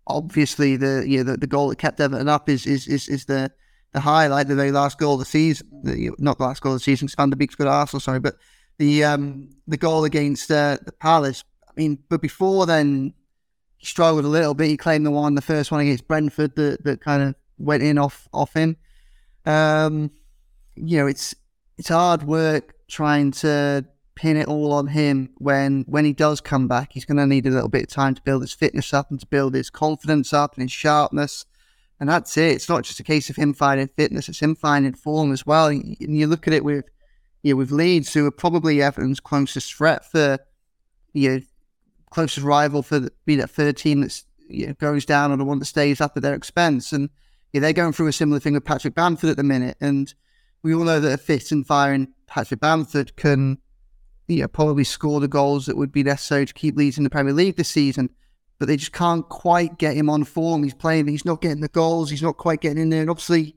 Obviously, 0.06 0.76
the, 0.76 1.04
you 1.06 1.18
know, 1.18 1.32
the, 1.32 1.38
the 1.38 1.46
goal 1.46 1.68
that 1.68 1.78
kept 1.78 2.00
Everton 2.00 2.28
up 2.28 2.48
is, 2.48 2.66
is, 2.66 2.86
is, 2.86 3.08
is 3.08 3.26
the, 3.26 3.52
the 3.92 4.00
highlight, 4.00 4.48
the 4.48 4.54
very 4.54 4.72
last 4.72 4.98
goal 4.98 5.14
of 5.14 5.18
the 5.18 5.26
season, 5.26 5.68
the, 5.82 6.10
not 6.18 6.38
the 6.38 6.44
last 6.44 6.62
goal 6.62 6.72
of 6.72 6.78
the 6.78 6.84
season, 6.84 7.08
Van 7.08 7.30
der 7.30 7.36
Beek's 7.36 7.54
good 7.54 7.66
Arsenal, 7.66 8.00
sorry, 8.00 8.20
but 8.20 8.36
the 8.80 9.04
um, 9.04 9.50
the 9.68 9.76
goal 9.76 10.04
against 10.04 10.50
uh, 10.50 10.78
the 10.84 10.90
Palace. 10.90 11.44
I 11.68 11.72
mean, 11.76 11.98
but 12.08 12.22
before 12.22 12.64
then, 12.64 13.12
he 13.76 13.86
struggled 13.86 14.24
a 14.24 14.28
little 14.28 14.54
bit. 14.54 14.68
He 14.68 14.76
claimed 14.78 15.04
the 15.04 15.10
one, 15.10 15.34
the 15.34 15.42
first 15.42 15.70
one 15.70 15.82
against 15.82 16.08
Brentford, 16.08 16.56
that, 16.56 16.82
that 16.84 17.00
kind 17.00 17.22
of 17.22 17.34
went 17.58 17.82
in 17.82 17.98
off 17.98 18.26
off 18.32 18.54
him. 18.54 18.78
Um, 19.44 20.10
you 20.74 20.96
know, 20.96 21.06
it's 21.06 21.34
it's 21.76 21.90
hard 21.90 22.22
work 22.22 22.74
trying 22.88 23.30
to 23.30 23.84
pin 24.16 24.36
it 24.36 24.48
all 24.48 24.72
on 24.72 24.88
him 24.88 25.30
when 25.36 25.84
when 25.86 26.06
he 26.06 26.14
does 26.14 26.40
come 26.40 26.66
back. 26.66 26.92
He's 26.92 27.04
going 27.04 27.18
to 27.18 27.26
need 27.26 27.46
a 27.46 27.50
little 27.50 27.68
bit 27.68 27.82
of 27.82 27.88
time 27.90 28.14
to 28.14 28.22
build 28.22 28.40
his 28.40 28.54
fitness 28.54 28.94
up 28.94 29.10
and 29.10 29.20
to 29.20 29.26
build 29.26 29.54
his 29.54 29.68
confidence 29.68 30.32
up 30.32 30.54
and 30.54 30.62
his 30.62 30.72
sharpness. 30.72 31.44
And 32.00 32.08
that's 32.08 32.34
it. 32.38 32.52
It's 32.52 32.68
not 32.70 32.84
just 32.84 32.98
a 32.98 33.04
case 33.04 33.28
of 33.28 33.36
him 33.36 33.52
finding 33.52 33.88
fitness; 33.88 34.30
it's 34.30 34.40
him 34.40 34.54
finding 34.54 34.94
form 34.94 35.32
as 35.32 35.44
well. 35.44 35.66
And 35.66 35.96
you 35.98 36.26
look 36.26 36.48
at 36.48 36.54
it 36.54 36.64
with, 36.64 36.86
you 37.42 37.52
know, 37.52 37.58
with 37.58 37.70
Leeds, 37.70 38.12
who 38.12 38.26
are 38.26 38.30
probably 38.30 38.82
Everton's 38.82 39.20
closest 39.20 39.74
threat 39.74 40.10
for, 40.10 40.38
you 41.12 41.30
know, 41.30 41.40
closest 42.10 42.44
rival 42.44 42.82
for 42.82 42.98
the, 42.98 43.12
be 43.24 43.36
that 43.36 43.50
third 43.50 43.76
team 43.76 44.00
that 44.00 44.22
you 44.48 44.68
know, 44.68 44.72
goes 44.74 45.04
down 45.04 45.32
or 45.32 45.36
the 45.36 45.44
one 45.44 45.58
that 45.58 45.64
stays 45.66 46.00
up 46.00 46.16
at 46.16 46.22
their 46.22 46.34
expense. 46.34 46.92
And 46.92 47.08
yeah, 47.52 47.60
they're 47.60 47.72
going 47.72 47.92
through 47.92 48.08
a 48.08 48.12
similar 48.12 48.40
thing 48.40 48.54
with 48.54 48.64
Patrick 48.64 48.94
Bamford 48.94 49.30
at 49.30 49.36
the 49.36 49.42
minute. 49.42 49.76
And 49.80 50.12
we 50.62 50.74
all 50.74 50.84
know 50.84 51.00
that 51.00 51.12
a 51.12 51.18
fit 51.18 51.52
and 51.52 51.66
firing 51.66 52.08
Patrick 52.26 52.60
Bamford 52.60 53.16
can 53.16 53.58
you 54.30 54.42
know, 54.42 54.48
probably 54.48 54.84
score 54.84 55.20
the 55.20 55.28
goals 55.28 55.66
that 55.66 55.76
would 55.76 55.92
be 55.92 56.04
necessary 56.04 56.46
to 56.46 56.54
keep 56.54 56.76
Leeds 56.76 56.98
in 56.98 57.04
the 57.04 57.10
Premier 57.10 57.32
League 57.32 57.56
this 57.56 57.68
season. 57.68 58.10
But 58.58 58.68
they 58.68 58.76
just 58.76 58.92
can't 58.92 59.28
quite 59.28 59.78
get 59.78 59.96
him 59.96 60.08
on 60.10 60.24
form. 60.24 60.62
He's 60.62 60.74
playing, 60.74 61.08
he's 61.08 61.24
not 61.24 61.40
getting 61.40 61.60
the 61.60 61.68
goals, 61.68 62.10
he's 62.10 62.22
not 62.22 62.36
quite 62.36 62.60
getting 62.60 62.82
in 62.82 62.90
there. 62.90 63.00
And 63.00 63.10
obviously, 63.10 63.56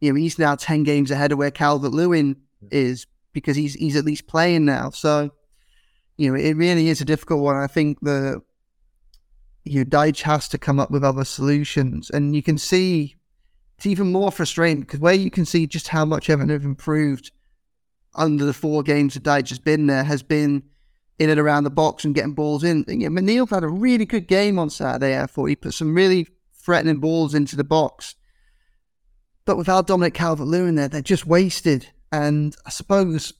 you 0.00 0.12
know, 0.12 0.18
he's 0.18 0.38
now 0.38 0.54
10 0.54 0.84
games 0.84 1.10
ahead 1.10 1.32
of 1.32 1.38
where 1.38 1.50
Calvert 1.50 1.92
Lewin 1.92 2.36
mm. 2.36 2.68
is 2.70 3.06
because 3.34 3.56
he's 3.56 3.74
he's 3.74 3.96
at 3.96 4.06
least 4.06 4.26
playing 4.26 4.64
now. 4.64 4.88
So, 4.88 5.30
you 6.16 6.30
know, 6.30 6.38
it 6.38 6.54
really 6.54 6.88
is 6.88 7.02
a 7.02 7.04
difficult 7.04 7.40
one. 7.40 7.56
I 7.56 7.66
think 7.66 7.98
the 8.00 8.40
you 9.64 9.80
know, 9.80 9.84
Dyche 9.84 10.22
has 10.22 10.48
to 10.48 10.58
come 10.58 10.78
up 10.78 10.90
with 10.90 11.04
other 11.04 11.24
solutions. 11.24 12.10
And 12.10 12.36
you 12.36 12.42
can 12.42 12.58
see 12.58 13.16
it's 13.76 13.86
even 13.86 14.12
more 14.12 14.30
frustrating 14.30 14.80
because 14.80 15.00
where 15.00 15.14
you 15.14 15.30
can 15.30 15.44
see 15.44 15.66
just 15.66 15.88
how 15.88 16.04
much 16.04 16.30
Everton 16.30 16.50
have 16.50 16.64
improved 16.64 17.32
under 18.14 18.44
the 18.44 18.52
four 18.52 18.82
games 18.82 19.14
that 19.14 19.24
Dyche 19.24 19.48
has 19.48 19.58
been 19.58 19.86
there 19.86 20.04
has 20.04 20.22
been 20.22 20.62
in 21.18 21.30
and 21.30 21.40
around 21.40 21.64
the 21.64 21.70
box 21.70 22.04
and 22.04 22.14
getting 22.14 22.34
balls 22.34 22.62
in. 22.62 22.84
You 22.88 23.08
know, 23.08 23.20
McNeil 23.20 23.48
had 23.48 23.64
a 23.64 23.68
really 23.68 24.04
good 24.04 24.28
game 24.28 24.58
on 24.58 24.70
Saturday, 24.70 25.18
I 25.18 25.26
thought. 25.26 25.46
He 25.46 25.56
put 25.56 25.74
some 25.74 25.94
really 25.94 26.28
threatening 26.52 26.98
balls 26.98 27.34
into 27.34 27.56
the 27.56 27.64
box. 27.64 28.14
But 29.44 29.56
without 29.56 29.86
Dominic 29.86 30.14
Calvert 30.14 30.46
Lewin 30.46 30.74
there, 30.74 30.88
they're 30.88 31.02
just 31.02 31.26
wasted. 31.26 31.88
And 32.14 32.54
I 32.64 32.70
suppose 32.70 33.32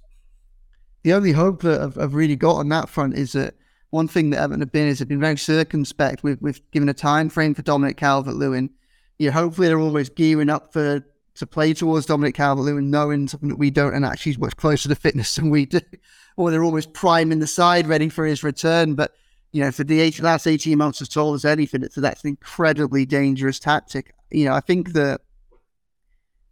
the 1.04 1.12
only 1.12 1.30
hope 1.30 1.62
that 1.62 1.80
I've, 1.80 1.96
I've, 1.96 2.14
really 2.14 2.34
got 2.34 2.56
on 2.56 2.68
that 2.70 2.88
front 2.88 3.14
is 3.14 3.32
that 3.32 3.54
one 3.90 4.08
thing 4.08 4.30
that 4.30 4.40
Everton 4.40 4.60
have 4.60 4.72
been 4.72 4.88
is 4.88 4.98
they've 4.98 5.06
been 5.06 5.20
very 5.20 5.38
circumspect 5.38 6.24
with, 6.24 6.42
with 6.42 6.60
giving 6.72 6.88
a 6.88 6.94
time 6.94 7.28
frame 7.28 7.54
for 7.54 7.62
Dominic 7.62 7.96
Calvert 7.96 8.34
Lewin. 8.34 8.70
You 9.18 9.28
know, 9.28 9.32
hopefully 9.34 9.68
they're 9.68 9.78
always 9.78 10.08
gearing 10.08 10.50
up 10.50 10.72
for 10.72 11.04
to 11.36 11.46
play 11.46 11.72
towards 11.72 12.06
Dominic 12.06 12.34
Calvert-Lewin, 12.34 12.90
knowing 12.90 13.26
something 13.26 13.48
that 13.48 13.58
we 13.58 13.70
don't, 13.70 13.92
and 13.92 14.04
actually 14.04 14.30
he's 14.30 14.38
much 14.38 14.56
closer 14.56 14.88
to 14.88 14.94
fitness 14.94 15.34
than 15.34 15.50
we 15.50 15.66
do. 15.66 15.80
or 16.36 16.50
they're 16.50 16.62
almost 16.64 16.92
priming 16.92 17.40
the 17.40 17.46
side, 17.46 17.86
ready 17.86 18.08
for 18.08 18.24
his 18.24 18.42
return. 18.42 18.94
But 18.94 19.14
you 19.52 19.60
know, 19.62 19.70
for 19.70 19.84
the 19.84 20.12
last 20.20 20.46
eighteen 20.46 20.78
months 20.78 21.00
as 21.00 21.08
tall 21.08 21.34
as 21.34 21.44
anything, 21.44 21.84
it's 21.84 21.94
that's 21.94 22.24
an 22.24 22.30
incredibly 22.30 23.06
dangerous 23.06 23.60
tactic. 23.60 24.14
You 24.32 24.46
know, 24.46 24.54
I 24.54 24.60
think 24.60 24.94
that 24.94 25.20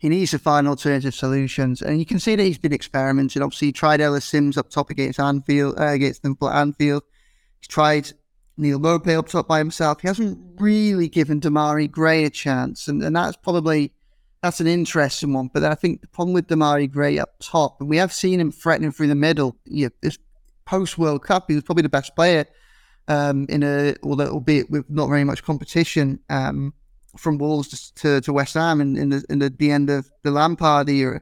he 0.02 0.08
needs 0.08 0.32
to 0.32 0.38
find 0.40 0.66
alternative 0.66 1.14
solutions, 1.14 1.80
and 1.80 2.00
you 2.00 2.04
can 2.04 2.18
see 2.18 2.34
that 2.34 2.42
he's 2.42 2.58
been 2.58 2.72
experimenting. 2.72 3.40
Obviously, 3.40 3.68
he 3.68 3.72
tried 3.72 4.00
Ellis 4.00 4.24
Sims 4.24 4.58
up 4.58 4.68
top 4.68 4.90
against 4.90 5.20
Anfield, 5.20 5.78
uh, 5.78 5.90
against 5.90 6.24
Liverpool 6.24 6.48
at 6.48 6.60
Anfield. 6.60 7.04
He's 7.60 7.68
tried 7.68 8.10
Neal 8.56 8.80
Maupay 8.80 9.16
up 9.16 9.28
top 9.28 9.46
by 9.46 9.58
himself. 9.58 10.00
He 10.00 10.08
hasn't 10.08 10.40
really 10.58 11.08
given 11.08 11.40
Demarai 11.40 11.88
Gray 11.88 12.24
a 12.24 12.30
chance, 12.30 12.88
and, 12.88 13.00
and 13.00 13.14
that's 13.14 13.36
probably 13.36 13.92
that's 14.42 14.58
an 14.58 14.66
interesting 14.66 15.34
one. 15.34 15.48
But 15.54 15.62
I 15.62 15.76
think 15.76 16.00
the 16.00 16.08
problem 16.08 16.34
with 16.34 16.48
Demarai 16.48 16.90
Gray 16.90 17.20
up 17.20 17.36
top, 17.38 17.80
and 17.80 17.88
we 17.88 17.98
have 17.98 18.12
seen 18.12 18.40
him 18.40 18.50
threatening 18.50 18.90
through 18.90 19.06
the 19.06 19.14
middle. 19.14 19.56
Yeah, 19.66 19.90
this 20.00 20.18
post 20.64 20.98
World 20.98 21.22
Cup, 21.22 21.44
he 21.46 21.54
was 21.54 21.62
probably 21.62 21.82
the 21.82 21.88
best 21.88 22.16
player 22.16 22.46
um, 23.06 23.46
in 23.48 23.62
a, 23.62 23.94
although 24.02 24.32
albeit 24.32 24.68
with 24.68 24.90
not 24.90 25.08
very 25.08 25.22
much 25.22 25.44
competition 25.44 26.18
um, 26.28 26.74
from 27.16 27.38
Wolves 27.38 27.90
to, 27.96 28.20
to 28.20 28.32
West 28.32 28.54
Ham 28.54 28.80
in, 28.80 28.96
in, 28.96 29.08
the, 29.10 29.24
in 29.28 29.38
the, 29.38 29.50
the 29.50 29.70
end 29.70 29.90
of 29.90 30.10
the 30.22 30.30
Lampard 30.30 30.88
era. 30.88 31.20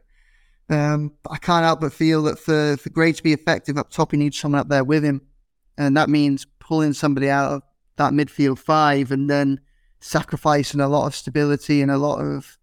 Um, 0.69 1.15
I 1.29 1.37
can't 1.39 1.65
help 1.65 1.81
but 1.81 1.93
feel 1.93 2.23
that 2.25 2.39
for, 2.39 2.77
for 2.77 2.91
Gray 2.91 3.13
to 3.13 3.23
be 3.23 3.33
effective 3.33 3.77
up 3.77 3.91
top, 3.91 4.13
he 4.13 4.17
needs 4.17 4.39
someone 4.39 4.61
up 4.61 4.69
there 4.69 4.85
with 4.85 5.05
him. 5.05 5.23
And 5.77 5.97
that 5.97 6.09
means 6.09 6.47
pulling 6.61 6.93
somebody 6.93 7.29
out 7.29 7.53
of 7.53 7.63
that 7.97 8.13
midfield 8.13 8.59
five 8.59 9.11
and 9.11 9.29
then 9.29 9.61
sacrificing 10.01 10.81
a 10.81 10.89
lot 10.89 11.07
of 11.07 11.15
stability 11.15 11.83
and 11.83 11.91
a 11.91 11.99
lot 11.99 12.21
of 12.21 12.59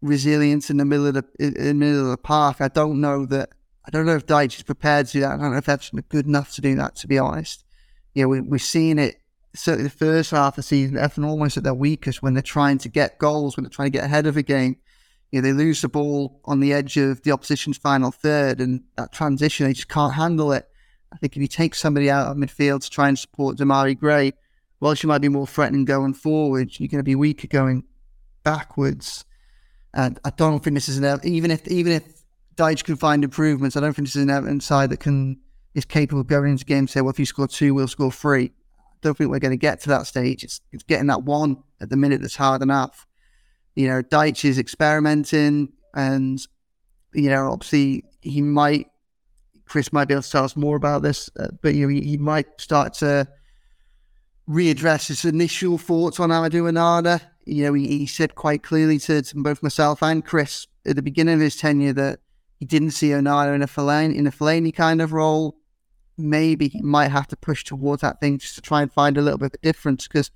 resilience 0.00 0.70
in 0.70 0.76
the 0.76 0.84
middle 0.84 1.06
of 1.06 1.14
the 1.14 1.24
in 1.38 1.54
the 1.54 1.74
middle 1.74 2.04
of 2.04 2.10
the 2.10 2.16
park. 2.16 2.60
I 2.60 2.68
don't 2.68 3.00
know 3.00 3.26
that. 3.26 3.50
I 3.84 3.90
don't 3.90 4.06
know 4.06 4.14
if 4.14 4.26
Dyche 4.26 4.58
is 4.58 4.62
prepared 4.62 5.06
to 5.06 5.12
do 5.14 5.20
that. 5.20 5.32
I 5.32 5.36
don't 5.36 5.52
know 5.52 5.58
if 5.58 5.68
Everton 5.68 5.98
are 5.98 6.02
good 6.02 6.26
enough 6.26 6.54
to 6.54 6.60
do 6.60 6.76
that. 6.76 6.94
To 6.96 7.08
be 7.08 7.18
honest, 7.18 7.64
yeah, 8.14 8.26
we, 8.26 8.40
we've 8.40 8.62
seen 8.62 8.98
it. 8.98 9.16
Certainly, 9.54 9.84
the 9.84 9.96
first 9.96 10.30
half 10.30 10.52
of 10.52 10.56
the 10.56 10.62
season, 10.62 10.96
Everton 10.96 11.24
almost 11.24 11.56
at 11.56 11.62
their 11.62 11.74
weakest 11.74 12.22
when 12.22 12.34
they're 12.34 12.42
trying 12.42 12.78
to 12.78 12.88
get 12.88 13.18
goals, 13.18 13.56
when 13.56 13.64
they're 13.64 13.70
trying 13.70 13.92
to 13.92 13.98
get 13.98 14.04
ahead 14.04 14.26
of 14.26 14.36
a 14.36 14.42
game. 14.42 14.76
You 15.30 15.40
know, 15.40 15.48
they 15.48 15.52
lose 15.52 15.82
the 15.82 15.88
ball 15.88 16.40
on 16.44 16.60
the 16.60 16.72
edge 16.72 16.96
of 16.96 17.22
the 17.22 17.32
opposition's 17.32 17.76
final 17.76 18.10
third, 18.10 18.60
and 18.60 18.82
that 18.96 19.12
transition 19.12 19.66
they 19.66 19.72
just 19.72 19.88
can't 19.88 20.14
handle 20.14 20.52
it. 20.52 20.68
I 21.12 21.16
think 21.16 21.36
if 21.36 21.42
you 21.42 21.48
take 21.48 21.74
somebody 21.74 22.10
out 22.10 22.28
of 22.28 22.36
midfield 22.36 22.82
to 22.82 22.90
try 22.90 23.08
and 23.08 23.18
support 23.18 23.58
Demarai 23.58 23.98
Gray, 23.98 24.32
whilst 24.80 25.02
you 25.02 25.08
might 25.08 25.20
be 25.20 25.28
more 25.28 25.46
threatening 25.46 25.84
going 25.84 26.14
forward, 26.14 26.78
you're 26.78 26.88
going 26.88 26.98
to 26.98 27.04
be 27.04 27.14
weaker 27.14 27.46
going 27.46 27.84
backwards. 28.42 29.24
And 29.94 30.18
I 30.24 30.30
don't 30.30 30.64
think 30.64 30.74
this 30.74 30.88
is 30.88 30.98
an 30.98 31.20
even 31.24 31.50
if 31.50 31.68
even 31.68 31.92
if 31.92 32.22
Dyche 32.56 32.84
can 32.84 32.96
find 32.96 33.24
improvements, 33.24 33.76
I 33.76 33.80
don't 33.80 33.94
think 33.94 34.08
this 34.08 34.16
is 34.16 34.22
an 34.22 34.30
Everton 34.30 34.60
side 34.60 34.90
that 34.90 35.00
can 35.00 35.38
is 35.74 35.84
capable 35.84 36.20
of 36.20 36.26
going 36.26 36.50
into 36.50 36.64
games 36.64 36.90
say, 36.90 37.00
well, 37.00 37.10
if 37.10 37.18
you 37.18 37.26
score 37.26 37.48
two, 37.48 37.74
we'll 37.74 37.88
score 37.88 38.12
three. 38.12 38.52
Don't 39.02 39.16
think 39.16 39.30
we're 39.30 39.38
going 39.38 39.50
to 39.50 39.56
get 39.56 39.80
to 39.80 39.88
that 39.90 40.06
stage. 40.06 40.44
It's, 40.44 40.60
it's 40.72 40.84
getting 40.84 41.08
that 41.08 41.24
one 41.24 41.62
at 41.80 41.90
the 41.90 41.96
minute 41.96 42.20
that's 42.20 42.36
hard 42.36 42.62
enough. 42.62 43.06
You 43.74 43.88
know, 43.88 44.02
Dyche 44.02 44.44
is 44.44 44.58
experimenting, 44.58 45.72
and 45.94 46.40
you 47.14 47.30
know, 47.30 47.52
obviously 47.52 48.04
he 48.20 48.40
might. 48.40 48.88
Chris 49.66 49.92
might 49.92 50.06
be 50.06 50.12
able 50.12 50.22
to 50.22 50.30
tell 50.30 50.44
us 50.44 50.54
more 50.54 50.76
about 50.76 51.00
this, 51.00 51.30
uh, 51.40 51.48
but 51.62 51.74
you 51.74 51.86
know, 51.86 51.88
he, 51.88 52.02
he 52.02 52.16
might 52.18 52.60
start 52.60 52.92
to 52.92 53.26
readdress 54.48 55.08
his 55.08 55.24
initial 55.24 55.78
thoughts 55.78 56.20
on 56.20 56.30
Amadou 56.30 56.70
Onana. 56.70 57.20
You 57.44 57.64
know, 57.64 57.74
he, 57.74 57.86
he 57.86 58.06
said 58.06 58.34
quite 58.34 58.62
clearly 58.62 58.98
to, 59.00 59.22
to, 59.22 59.36
both 59.36 59.62
myself 59.62 60.02
and 60.02 60.24
Chris 60.24 60.66
at 60.86 60.96
the 60.96 61.02
beginning 61.02 61.34
of 61.34 61.40
his 61.40 61.56
tenure 61.56 61.92
that 61.94 62.20
he 62.58 62.66
didn't 62.66 62.90
see 62.90 63.08
Onana 63.08 63.54
in 63.54 63.62
a 63.62 63.66
Fellaini, 63.66 64.14
in 64.14 64.26
a 64.26 64.30
Fellaini 64.30 64.74
kind 64.74 65.00
of 65.00 65.12
role. 65.12 65.56
Maybe 66.18 66.68
he 66.68 66.82
might 66.82 67.08
have 67.08 67.28
to 67.28 67.36
push 67.36 67.64
towards 67.64 68.02
that 68.02 68.20
thing 68.20 68.38
just 68.38 68.54
to 68.56 68.60
try 68.60 68.82
and 68.82 68.92
find 68.92 69.16
a 69.16 69.22
little 69.22 69.38
bit 69.38 69.54
of 69.54 69.54
a 69.54 69.66
difference 69.66 70.06
because, 70.06 70.30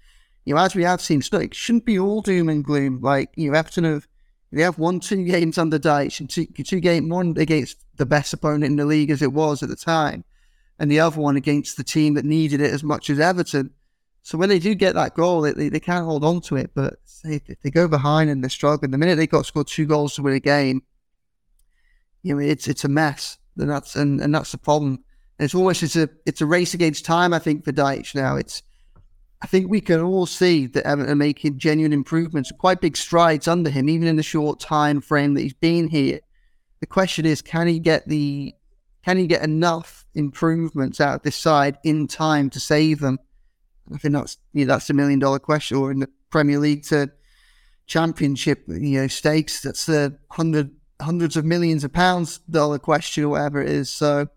you 0.44 0.54
know, 0.54 0.60
as 0.60 0.74
we 0.74 0.84
have 0.84 1.00
seen, 1.00 1.22
it 1.32 1.54
shouldn't 1.54 1.84
be 1.84 1.98
all 1.98 2.22
doom 2.22 2.48
and 2.48 2.64
gloom. 2.64 3.00
Like, 3.00 3.30
you 3.36 3.50
know, 3.50 3.58
Everton 3.58 3.84
have, 3.84 4.08
they 4.52 4.62
have 4.62 4.78
won 4.78 5.00
two 5.00 5.24
games 5.24 5.58
under 5.58 5.78
Dyche 5.78 6.20
and 6.20 6.30
two, 6.30 6.46
two 6.46 6.80
game 6.80 7.08
one 7.08 7.34
against 7.36 7.78
the 7.96 8.06
best 8.06 8.32
opponent 8.32 8.64
in 8.64 8.76
the 8.76 8.86
league 8.86 9.10
as 9.10 9.22
it 9.22 9.32
was 9.32 9.62
at 9.62 9.68
the 9.68 9.76
time, 9.76 10.24
and 10.78 10.90
the 10.90 11.00
other 11.00 11.20
one 11.20 11.36
against 11.36 11.76
the 11.76 11.84
team 11.84 12.14
that 12.14 12.24
needed 12.24 12.60
it 12.60 12.72
as 12.72 12.82
much 12.82 13.10
as 13.10 13.20
Everton. 13.20 13.70
So 14.22 14.36
when 14.36 14.48
they 14.48 14.58
do 14.58 14.74
get 14.74 14.94
that 14.94 15.14
goal, 15.14 15.42
they, 15.42 15.52
they, 15.52 15.68
they 15.68 15.78
can't 15.78 16.04
hold 16.04 16.24
on 16.24 16.40
to 16.42 16.56
it. 16.56 16.72
But 16.74 16.94
if 17.22 17.60
they 17.62 17.70
go 17.70 17.86
behind 17.86 18.28
and 18.28 18.42
they're 18.42 18.50
struggling, 18.50 18.90
the 18.90 18.98
minute 18.98 19.16
they 19.16 19.28
got 19.28 19.46
scored 19.46 19.68
two 19.68 19.86
goals 19.86 20.14
to 20.14 20.22
win 20.22 20.34
a 20.34 20.40
game, 20.40 20.82
you 22.22 22.34
know, 22.34 22.40
it's 22.40 22.66
it's 22.66 22.84
a 22.84 22.88
mess. 22.88 23.38
And 23.56 23.70
that's 23.70 23.94
and, 23.94 24.20
and 24.20 24.34
that's 24.34 24.50
the 24.50 24.58
problem. 24.58 25.04
It's 25.38 25.54
almost 25.54 25.82
it's 25.82 25.96
a 25.96 26.08
it's 26.24 26.40
a 26.40 26.46
race 26.46 26.74
against 26.74 27.04
time. 27.04 27.34
I 27.34 27.38
think 27.38 27.64
for 27.64 27.72
Dyche 27.72 28.14
now. 28.14 28.36
It's 28.36 28.62
I 29.42 29.46
think 29.46 29.70
we 29.70 29.82
can 29.82 30.00
all 30.00 30.26
see 30.26 30.66
that 30.66 30.86
Everton 30.86 31.12
are 31.12 31.16
making 31.16 31.58
genuine 31.58 31.92
improvements, 31.92 32.50
quite 32.58 32.80
big 32.80 32.96
strides 32.96 33.46
under 33.46 33.68
him, 33.68 33.88
even 33.88 34.08
in 34.08 34.16
the 34.16 34.22
short 34.22 34.60
time 34.60 35.00
frame 35.00 35.34
that 35.34 35.42
he's 35.42 35.52
been 35.52 35.88
here. 35.88 36.20
The 36.80 36.86
question 36.86 37.26
is, 37.26 37.42
can 37.42 37.66
he 37.66 37.78
get 37.78 38.08
the 38.08 38.54
can 39.04 39.18
he 39.18 39.26
get 39.26 39.42
enough 39.42 40.04
improvements 40.14 41.00
out 41.00 41.16
of 41.16 41.22
this 41.22 41.36
side 41.36 41.78
in 41.84 42.08
time 42.08 42.50
to 42.50 42.60
save 42.60 43.00
them? 43.00 43.18
I 43.94 43.98
think 43.98 44.14
that's 44.14 44.38
you 44.52 44.64
know, 44.64 44.72
that's 44.72 44.90
a 44.90 44.94
million 44.94 45.18
dollar 45.18 45.38
question. 45.38 45.76
Or 45.76 45.90
in 45.90 46.00
the 46.00 46.08
Premier 46.30 46.58
League 46.58 46.84
to 46.84 47.12
Championship, 47.86 48.64
you 48.66 49.00
know, 49.00 49.06
stakes 49.06 49.60
that's 49.60 49.86
the 49.86 50.18
hundred 50.30 50.70
hundreds 51.00 51.36
of 51.36 51.44
millions 51.44 51.84
of 51.84 51.92
pounds 51.92 52.38
dollar 52.50 52.78
question 52.78 53.24
or 53.24 53.28
whatever 53.28 53.62
it 53.62 53.70
is. 53.70 53.90
So, 53.90 54.28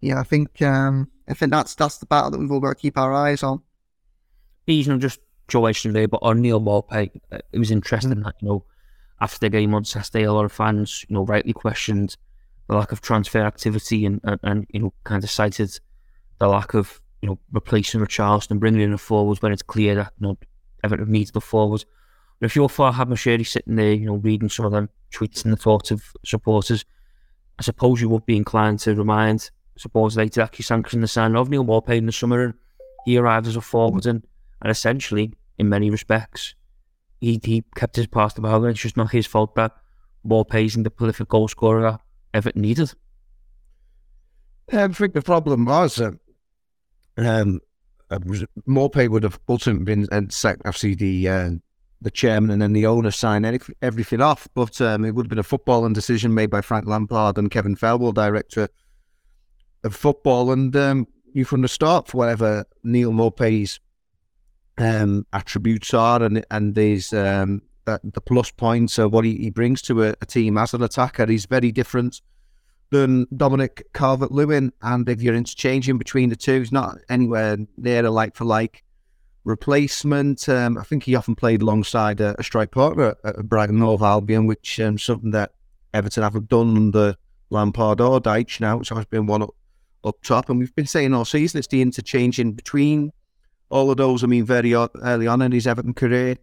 yeah, 0.00 0.20
I 0.20 0.22
think 0.22 0.60
um, 0.62 1.10
I 1.28 1.34
think 1.34 1.52
that's 1.52 1.74
that's 1.74 1.98
the 1.98 2.06
battle 2.06 2.30
that 2.30 2.38
we've 2.38 2.50
all 2.50 2.60
got 2.60 2.70
to 2.70 2.74
keep 2.74 2.96
our 2.96 3.12
eyes 3.12 3.42
on. 3.42 3.62
You 4.66 4.84
know, 4.84 4.98
just 4.98 5.20
Joe 5.48 5.66
yesterday, 5.66 6.06
but 6.06 6.20
on 6.22 6.40
Neal 6.40 6.60
Maupay, 6.60 7.10
uh, 7.32 7.38
it 7.52 7.58
was 7.58 7.70
interesting 7.70 8.20
that 8.20 8.34
you 8.40 8.48
know 8.48 8.64
after 9.20 9.38
the 9.38 9.48
game 9.48 9.74
on 9.74 9.84
Saturday, 9.84 10.24
a 10.24 10.32
lot 10.32 10.44
of 10.44 10.52
fans, 10.52 11.04
you 11.08 11.14
know, 11.14 11.24
rightly 11.24 11.52
questioned 11.52 12.16
the 12.68 12.76
lack 12.76 12.92
of 12.92 13.00
transfer 13.00 13.40
activity 13.40 14.04
and, 14.04 14.20
and, 14.24 14.38
and 14.42 14.66
you 14.70 14.80
know 14.80 14.92
kind 15.04 15.24
of 15.24 15.30
cited 15.30 15.70
the 16.38 16.46
lack 16.46 16.74
of 16.74 17.00
you 17.22 17.28
know 17.28 17.38
replacing 17.52 18.00
Richarlison 18.00 18.52
and 18.52 18.60
bringing 18.60 18.82
in 18.82 18.92
a 18.92 18.98
forwards 18.98 19.42
when 19.42 19.52
it's 19.52 19.62
clear 19.62 19.94
that 19.96 20.12
you 20.20 20.28
know 20.28 20.38
Everton 20.84 21.10
needs 21.10 21.32
the 21.32 21.40
forwards. 21.40 21.86
But 22.38 22.46
if 22.46 22.56
you're 22.56 22.68
Farhad 22.68 23.08
Moshiri 23.08 23.46
sitting 23.46 23.74
there, 23.74 23.92
you 23.92 24.06
know, 24.06 24.16
reading 24.16 24.48
some 24.48 24.66
of 24.66 24.72
them 24.72 24.88
tweets 25.12 25.44
and 25.44 25.52
the 25.52 25.56
thoughts 25.56 25.90
of 25.90 26.04
supporters, 26.24 26.84
I 27.58 27.62
suppose 27.62 28.00
you 28.00 28.08
would 28.10 28.26
be 28.26 28.36
inclined 28.36 28.78
to 28.80 28.94
remind 28.94 29.50
later 30.16 30.42
that 30.42 30.56
he 30.56 30.62
sanctioned 30.62 31.02
the 31.02 31.08
signing 31.08 31.36
of 31.36 31.48
Neal 31.48 31.64
Maupay 31.64 31.96
in 31.96 32.06
the 32.06 32.12
summer 32.12 32.44
and 32.44 32.54
he 33.04 33.16
arrived 33.16 33.46
as 33.46 33.56
a 33.56 33.60
forward 33.60 34.06
and, 34.06 34.26
and 34.62 34.70
essentially, 34.70 35.32
in 35.58 35.68
many 35.68 35.90
respects, 35.90 36.54
he, 37.20 37.40
he 37.42 37.64
kept 37.74 37.96
his 37.96 38.06
past 38.06 38.36
the 38.36 38.42
bargain. 38.42 38.70
It's 38.70 38.80
just 38.80 38.96
not 38.96 39.10
his 39.10 39.26
fault 39.26 39.54
that 39.56 39.72
Maupay 40.26 40.66
isn't 40.66 40.82
the 40.82 40.90
prolific 40.90 41.28
goal 41.28 41.48
scorer 41.48 41.82
that 41.82 42.00
Everton 42.34 42.62
needed. 42.62 42.92
I 44.72 44.88
think 44.88 45.14
the 45.14 45.22
problem 45.22 45.64
was 45.64 46.00
um, 46.00 46.20
um, 47.16 47.60
Maupay 48.68 49.08
would 49.08 49.22
have 49.22 49.38
ultimately 49.48 49.84
been 49.84 50.08
and 50.12 50.34
obviously 50.44 50.94
the 50.94 51.28
uh, 51.28 51.50
the 52.00 52.10
chairman 52.10 52.50
and 52.50 52.62
then 52.62 52.74
the 52.74 52.86
owner 52.86 53.10
sign 53.10 53.58
everything 53.82 54.20
off, 54.20 54.46
but 54.54 54.80
um, 54.80 55.04
it 55.04 55.14
would 55.14 55.26
have 55.26 55.30
been 55.30 55.38
a 55.38 55.42
footballing 55.42 55.94
decision 55.94 56.32
made 56.32 56.50
by 56.50 56.60
Frank 56.60 56.86
Lampard 56.86 57.38
and 57.38 57.50
Kevin 57.50 57.74
Thelwell, 57.74 58.14
director 58.14 58.68
of 59.88 59.96
football, 59.96 60.52
and 60.52 60.74
um, 60.76 61.06
you 61.32 61.44
from 61.44 61.62
the 61.62 61.68
start 61.68 62.08
for 62.08 62.18
whatever 62.18 62.64
Neal 62.84 63.12
Maupay's 63.12 63.80
um, 64.78 65.26
attributes 65.32 65.92
are 65.92 66.22
and 66.22 66.44
and 66.50 66.76
his 66.76 67.12
um, 67.12 67.62
the 68.04 68.20
plus 68.20 68.50
points 68.50 68.98
of 68.98 69.12
what 69.12 69.24
he, 69.24 69.36
he 69.36 69.50
brings 69.50 69.82
to 69.82 70.04
a, 70.04 70.14
a, 70.20 70.26
team 70.26 70.58
as 70.58 70.74
an 70.74 70.82
attacker. 70.82 71.26
He's 71.26 71.46
very 71.46 71.72
different 71.72 72.20
than 72.90 73.26
Dominic 73.36 73.86
Calvert 73.94 74.32
Lewin. 74.32 74.72
And 74.82 75.08
if 75.08 75.22
you're 75.22 75.34
interchanging 75.34 75.98
between 75.98 76.28
the 76.28 76.36
two, 76.36 76.60
he's 76.60 76.72
not 76.72 76.98
anywhere 77.08 77.56
near 77.76 78.04
a 78.04 78.10
like 78.10 78.34
for 78.34 78.44
like 78.44 78.84
replacement. 79.44 80.48
Um, 80.48 80.78
I 80.78 80.82
think 80.82 81.04
he 81.04 81.14
often 81.14 81.34
played 81.34 81.62
alongside 81.62 82.20
a, 82.20 82.38
a 82.38 82.42
strike 82.42 82.70
partner 82.70 83.16
at, 83.24 83.48
Brighton 83.48 83.80
Hove 83.80 84.02
Albion, 84.02 84.46
which 84.46 84.78
um, 84.80 84.98
something 84.98 85.30
that 85.32 85.52
Everton 85.94 86.22
haven't 86.22 86.48
done 86.48 86.76
under 86.76 87.16
Lampard 87.50 88.00
or 88.00 88.20
Dyche 88.20 88.60
now. 88.60 88.80
It's 88.80 88.92
always 88.92 89.06
been 89.06 89.26
one 89.26 89.42
up, 89.42 89.54
up 90.04 90.22
top. 90.22 90.48
And 90.48 90.58
we've 90.58 90.74
been 90.74 90.86
saying 90.86 91.14
all 91.14 91.24
season 91.24 91.58
it's 91.58 91.68
the 91.68 91.82
interchange 91.82 92.38
in 92.38 92.52
between 92.52 93.12
all 93.70 93.90
of 93.90 93.96
those. 93.96 94.24
I 94.24 94.26
mean, 94.26 94.44
very 94.44 94.74
early 94.74 95.26
on 95.26 95.42
in 95.42 95.52
his 95.52 95.66
Everton 95.66 95.94
career, 95.94 96.36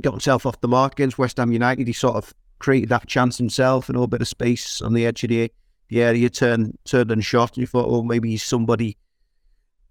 got 0.00 0.12
himself 0.12 0.46
off 0.46 0.60
the 0.60 0.68
mark 0.68 0.92
against 0.92 1.18
West 1.18 1.36
Ham 1.38 1.52
United. 1.52 1.86
He 1.86 1.92
sort 1.92 2.16
of 2.16 2.34
created 2.58 2.88
that 2.90 3.06
chance 3.06 3.38
himself 3.38 3.88
and 3.88 3.96
a 3.96 3.98
little 3.98 4.08
bit 4.08 4.20
of 4.20 4.28
space 4.28 4.80
on 4.82 4.92
the 4.92 5.06
edge 5.06 5.24
of 5.24 5.30
the, 5.30 5.50
the 5.88 6.02
area, 6.02 6.30
turned, 6.30 6.78
turned 6.84 7.10
and 7.10 7.24
shot. 7.24 7.50
And 7.50 7.58
you 7.58 7.66
thought, 7.66 7.86
oh, 7.88 8.02
maybe 8.02 8.30
he's 8.30 8.42
somebody 8.42 8.96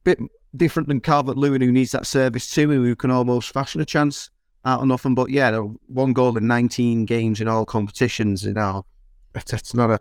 bit 0.04 0.20
different 0.56 0.88
than 0.88 1.00
Calvert 1.00 1.38
Lewin 1.38 1.62
who 1.62 1.72
needs 1.72 1.92
that 1.92 2.08
service 2.08 2.50
too, 2.50 2.72
and 2.72 2.86
who 2.86 2.96
can 2.96 3.12
almost 3.12 3.52
fashion 3.52 3.82
a 3.82 3.86
chance 3.86 4.30
out 4.66 4.82
of 4.82 4.88
nothing. 4.88 5.16
But 5.16 5.30
yeah, 5.30 5.58
one 5.88 6.14
goal 6.14 6.38
in 6.38 6.48
19 6.48 7.06
games 7.06 7.42
in 7.42 7.48
all 7.48 7.66
competitions. 7.66 8.44
You 8.44 8.54
know, 8.54 8.86
it's, 9.36 9.74
not 9.74 9.92
a 9.92 10.00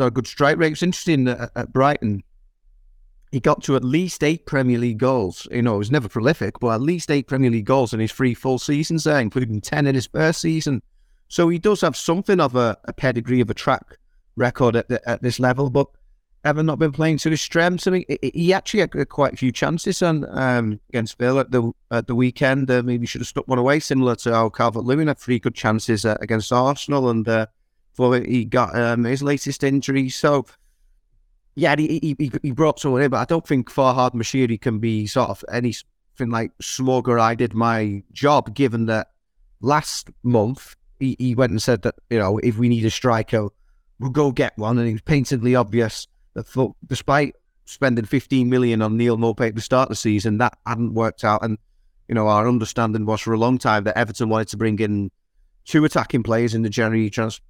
not 0.00 0.06
a 0.06 0.10
good 0.10 0.26
strike 0.26 0.58
rate. 0.58 0.72
It's 0.72 0.82
interesting 0.82 1.28
at, 1.28 1.50
at 1.54 1.72
Brighton 1.72 2.24
he 3.30 3.40
got 3.40 3.62
to 3.62 3.76
at 3.76 3.84
least 3.84 4.24
eight 4.24 4.44
Premier 4.46 4.78
League 4.78 4.98
goals. 4.98 5.46
You 5.50 5.62
know, 5.62 5.74
he 5.74 5.78
was 5.78 5.90
never 5.90 6.08
prolific, 6.08 6.58
but 6.58 6.68
at 6.68 6.80
least 6.80 7.10
eight 7.10 7.28
Premier 7.28 7.50
League 7.50 7.66
goals 7.66 7.94
in 7.94 8.00
his 8.00 8.12
three 8.12 8.34
full 8.34 8.58
seasons 8.58 9.04
there, 9.04 9.20
including 9.20 9.60
10 9.60 9.86
in 9.86 9.94
his 9.94 10.06
first 10.06 10.40
season. 10.40 10.82
So 11.28 11.48
he 11.48 11.58
does 11.58 11.80
have 11.82 11.96
something 11.96 12.40
of 12.40 12.56
a, 12.56 12.76
a 12.84 12.92
pedigree 12.92 13.40
of 13.40 13.50
a 13.50 13.54
track 13.54 13.98
record 14.34 14.74
at, 14.74 14.88
the, 14.88 15.08
at 15.08 15.22
this 15.22 15.38
level, 15.38 15.70
but 15.70 15.86
ever 16.42 16.62
not 16.62 16.80
been 16.80 16.90
playing 16.90 17.18
to 17.18 17.30
his 17.30 17.40
strengths. 17.40 17.86
I 17.86 17.92
mean, 17.92 18.04
he 18.20 18.52
actually 18.52 18.80
had 18.80 19.08
quite 19.08 19.34
a 19.34 19.36
few 19.36 19.52
chances 19.52 20.02
on 20.02 20.26
um, 20.36 20.80
against 20.88 21.18
Bill 21.18 21.38
at 21.38 21.52
the 21.52 21.70
at 21.92 22.08
the 22.08 22.16
weekend. 22.16 22.68
Uh, 22.68 22.82
maybe 22.82 23.06
should 23.06 23.20
have 23.20 23.28
stuck 23.28 23.46
one 23.46 23.58
away, 23.58 23.78
similar 23.78 24.16
to 24.16 24.32
how 24.32 24.48
Calvert 24.48 24.84
Lewin 24.84 25.06
had 25.06 25.18
three 25.18 25.38
good 25.38 25.54
chances 25.54 26.04
uh, 26.04 26.16
against 26.20 26.52
Arsenal, 26.52 27.10
and 27.10 27.28
uh, 27.28 27.46
before 27.90 28.20
he 28.20 28.44
got 28.44 28.76
um, 28.78 29.04
his 29.04 29.22
latest 29.22 29.62
injury. 29.64 30.08
So 30.08 30.46
yeah, 31.54 31.74
he, 31.76 32.16
he, 32.18 32.32
he 32.42 32.50
brought 32.52 32.80
someone 32.80 33.02
in, 33.02 33.10
but 33.10 33.18
I 33.18 33.24
don't 33.24 33.46
think 33.46 33.70
Farhad 33.70 34.14
Moshiri 34.14 34.60
can 34.60 34.78
be 34.78 35.06
sort 35.06 35.30
of 35.30 35.44
anything 35.52 36.30
like 36.30 36.52
slugger. 36.60 37.18
I 37.18 37.34
did 37.34 37.54
my 37.54 38.02
job, 38.12 38.54
given 38.54 38.86
that 38.86 39.08
last 39.60 40.10
month 40.22 40.76
he, 40.98 41.16
he 41.18 41.34
went 41.34 41.50
and 41.50 41.60
said 41.60 41.82
that, 41.82 41.96
you 42.08 42.18
know, 42.18 42.38
if 42.38 42.56
we 42.56 42.68
need 42.68 42.84
a 42.84 42.90
striker, 42.90 43.48
we'll 43.98 44.10
go 44.10 44.30
get 44.30 44.56
one. 44.56 44.78
And 44.78 44.88
it 44.88 44.92
was 44.92 45.02
painfully 45.02 45.54
obvious 45.54 46.06
that 46.34 46.46
for, 46.46 46.74
despite 46.86 47.34
spending 47.64 48.04
15 48.04 48.48
million 48.48 48.82
on 48.82 48.96
Neal 48.96 49.16
Maupay 49.16 49.54
to 49.54 49.60
start 49.60 49.88
the 49.88 49.96
season, 49.96 50.38
that 50.38 50.56
hadn't 50.66 50.94
worked 50.94 51.24
out. 51.24 51.44
And, 51.44 51.58
you 52.08 52.14
know, 52.14 52.28
our 52.28 52.48
understanding 52.48 53.06
was 53.06 53.20
for 53.20 53.32
a 53.32 53.38
long 53.38 53.58
time 53.58 53.84
that 53.84 53.98
Everton 53.98 54.28
wanted 54.28 54.48
to 54.48 54.56
bring 54.56 54.78
in 54.78 55.10
two 55.64 55.84
attacking 55.84 56.22
players 56.22 56.54
in 56.54 56.62
the 56.62 56.68
January 56.68 57.10
transfer 57.10 57.42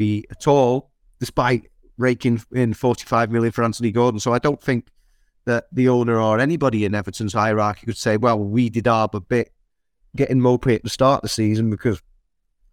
at 0.00 0.46
all, 0.46 0.90
despite 1.20 1.70
raking 1.96 2.42
in 2.52 2.74
45 2.74 3.30
million 3.30 3.52
for 3.52 3.64
Anthony 3.64 3.90
Gordon. 3.90 4.20
So 4.20 4.32
I 4.32 4.38
don't 4.38 4.62
think 4.62 4.88
that 5.44 5.66
the 5.72 5.88
owner 5.88 6.20
or 6.20 6.38
anybody 6.38 6.84
in 6.84 6.94
Everton's 6.94 7.34
hierarchy 7.34 7.86
could 7.86 7.96
say, 7.96 8.16
well, 8.16 8.38
we 8.38 8.70
did 8.70 8.88
our 8.88 9.08
bit 9.08 9.52
getting 10.16 10.40
Maupay 10.40 10.76
at 10.76 10.82
the 10.82 10.90
start 10.90 11.18
of 11.18 11.22
the 11.22 11.28
season 11.28 11.70
because 11.70 12.00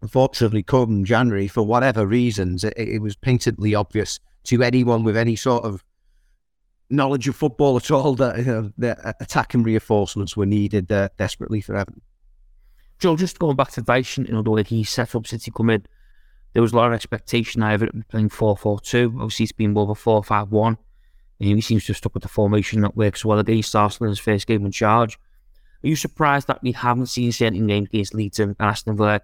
unfortunately 0.00 0.62
come 0.62 1.04
January, 1.04 1.48
for 1.48 1.62
whatever 1.62 2.06
reasons, 2.06 2.64
it, 2.64 2.74
it 2.76 3.00
was 3.00 3.16
patently 3.16 3.74
obvious 3.74 4.20
to 4.44 4.62
anyone 4.62 5.04
with 5.04 5.16
any 5.16 5.36
sort 5.36 5.64
of 5.64 5.84
knowledge 6.90 7.28
of 7.28 7.36
football 7.36 7.76
at 7.76 7.90
all 7.90 8.14
that 8.14 8.38
you 8.38 8.44
know, 8.44 8.72
the 8.76 9.14
attacking 9.20 9.62
reinforcements 9.62 10.36
were 10.36 10.46
needed 10.46 10.90
uh, 10.92 11.08
desperately 11.16 11.60
for 11.60 11.76
Everton. 11.76 12.02
Joe, 12.98 13.16
just 13.16 13.38
going 13.38 13.56
back 13.56 13.70
to 13.72 13.82
Dyson, 13.82 14.26
you 14.26 14.32
know, 14.32 14.42
the 14.42 14.50
way 14.50 14.62
he 14.62 14.84
set 14.84 15.14
up 15.14 15.26
since 15.26 15.44
he 15.44 15.50
come 15.50 15.70
in, 15.70 15.84
there 16.52 16.62
was 16.62 16.72
a 16.72 16.76
lot 16.76 16.88
of 16.88 16.92
expectation 16.92 17.62
of 17.62 17.70
Everton 17.70 18.04
playing 18.08 18.28
4 18.28 18.56
4 18.56 18.80
2. 18.80 19.14
Obviously, 19.16 19.44
it's 19.44 19.52
been 19.52 19.72
more 19.72 19.84
of 19.84 19.90
a 19.90 19.94
4 19.94 20.22
5 20.22 20.50
1. 20.50 20.76
And 21.40 21.48
he 21.48 21.60
seems 21.60 21.84
to 21.86 21.92
have 21.92 21.96
stuck 21.96 22.14
with 22.14 22.22
the 22.22 22.28
formation 22.28 22.82
that 22.82 22.96
works 22.96 23.24
well 23.24 23.38
against 23.38 23.74
Arsenal 23.74 24.08
in 24.08 24.10
his 24.12 24.18
first 24.18 24.46
game 24.46 24.64
in 24.64 24.70
charge. 24.72 25.18
Are 25.82 25.88
you 25.88 25.96
surprised 25.96 26.46
that 26.46 26.62
we 26.62 26.72
haven't 26.72 27.06
seen 27.06 27.32
certain 27.32 27.66
games 27.66 27.88
against 27.88 28.14
Leeds 28.14 28.38
and 28.38 28.54
Aston 28.60 28.96
Villa? 28.96 29.20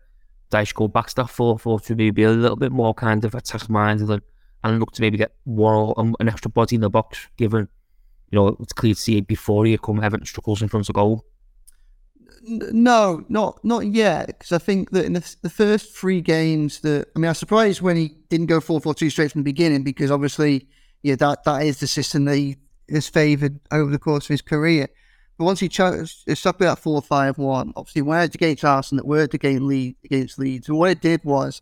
Dyche 0.51 0.75
go 0.75 0.88
back 0.88 1.09
to 1.09 1.14
that 1.17 1.31
4 1.31 1.59
4 1.59 1.81
2, 1.81 1.95
maybe 1.95 2.23
a 2.25 2.31
little 2.31 2.57
bit 2.57 2.73
more 2.73 2.95
kind 2.95 3.25
of 3.25 3.35
attack 3.35 3.69
minded 3.69 4.09
and, 4.09 4.23
and 4.64 4.81
look 4.81 4.93
to 4.93 5.03
maybe 5.03 5.19
get 5.19 5.35
one 5.45 5.93
um, 5.97 6.17
an 6.19 6.29
extra 6.29 6.51
body 6.51 6.77
in 6.77 6.81
the 6.81 6.91
box, 6.91 7.29
given, 7.37 7.69
you 8.31 8.37
know, 8.37 8.57
it's 8.61 8.73
clear 8.73 8.95
to 8.95 9.01
see 9.01 9.21
before 9.21 9.67
he 9.67 9.77
come 9.79 10.03
Everton 10.03 10.27
struggles 10.27 10.62
in 10.62 10.69
front 10.69 10.88
of 10.88 10.95
goal. 10.95 11.25
No, 12.49 13.25
not 13.29 13.63
not 13.65 13.87
yet. 13.87 14.27
Because 14.27 14.53
I 14.53 14.59
think 14.59 14.91
that 14.91 15.05
in 15.05 15.13
the, 15.13 15.37
the, 15.43 15.51
first 15.51 15.97
three 15.97 16.21
games, 16.21 16.81
that 16.81 17.09
I 17.15 17.19
mean, 17.19 17.27
I 17.27 17.31
was 17.31 17.39
surprised 17.39 17.83
when 17.83 17.97
he 17.97 18.15
didn't 18.29 18.47
go 18.47 18.61
four 18.61 18.81
four 18.81 18.95
two 18.95 19.11
straight 19.11 19.33
from 19.33 19.43
the 19.43 19.51
beginning 19.53 19.83
because 19.83 20.11
obviously, 20.11 20.67
yeah, 21.03 21.17
that 21.17 21.45
that 21.45 21.63
is 21.63 21.81
the 21.81 21.87
system 21.87 22.25
that 22.25 22.37
he 22.37 22.57
has 22.91 23.09
favoured 23.09 23.61
over 23.71 23.91
the 23.91 23.99
course 23.99 24.25
of 24.25 24.31
his 24.31 24.43
career. 24.43 24.89
But 25.37 25.45
once 25.45 25.61
he 25.61 25.69
chose, 25.69 26.25
it 26.27 26.37
stuck 26.37 26.59
that 26.59 26.79
four 26.79 27.03
five 27.03 27.39
one. 27.39 27.73
Obviously, 27.77 28.03
worked 28.03 28.35
against 28.35 28.65
Arsenal, 28.65 29.05
it 29.05 29.09
worked 29.09 29.35
against 29.35 29.63
Leeds. 29.63 29.99
Against 30.05 30.39
Leeds. 30.39 30.69
And 30.69 30.79
what 30.79 30.91
it 30.91 31.03
did 31.03 31.23
was 31.25 31.61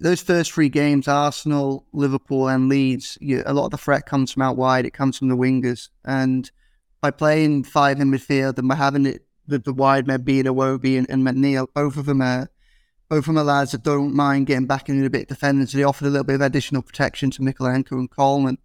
those 0.00 0.20
first 0.20 0.52
three 0.52 0.68
games, 0.68 1.08
Arsenal, 1.08 1.86
Liverpool, 1.92 2.48
and 2.48 2.68
Leeds. 2.68 3.16
You, 3.20 3.42
a 3.46 3.54
lot 3.54 3.66
of 3.66 3.70
the 3.70 3.78
threat 3.78 4.06
comes 4.06 4.32
from 4.32 4.42
out 4.42 4.56
wide. 4.56 4.86
It 4.86 4.92
comes 4.94 5.18
from 5.18 5.28
the 5.28 5.36
wingers, 5.36 5.88
and 6.04 6.50
by 7.00 7.10
playing 7.10 7.64
five 7.64 8.00
in 8.00 8.10
midfield 8.10 8.58
and 8.58 8.68
by 8.68 8.74
having 8.74 9.06
it 9.06 9.27
the, 9.48 9.58
the 9.58 9.72
wide 9.72 10.06
men 10.06 10.22
being 10.22 10.44
Iwobi 10.44 10.98
and, 10.98 11.08
and 11.10 11.26
McNeil, 11.26 11.66
both 11.74 11.96
of 11.96 12.06
them 12.06 12.22
are 12.22 12.48
both 13.08 13.20
of 13.20 13.24
them 13.26 13.38
are 13.38 13.44
lads 13.44 13.72
that 13.72 13.82
don't 13.82 14.14
mind 14.14 14.46
getting 14.46 14.66
back 14.66 14.90
into 14.90 15.06
a 15.06 15.10
bit 15.10 15.22
of 15.22 15.28
defending, 15.28 15.66
so 15.66 15.78
they 15.78 15.84
offered 15.84 16.06
a 16.06 16.10
little 16.10 16.24
bit 16.24 16.34
of 16.34 16.42
additional 16.42 16.82
protection 16.82 17.30
to 17.30 17.40
Mykolenko 17.40 17.92
and 17.92 18.10
Coleman. 18.10 18.58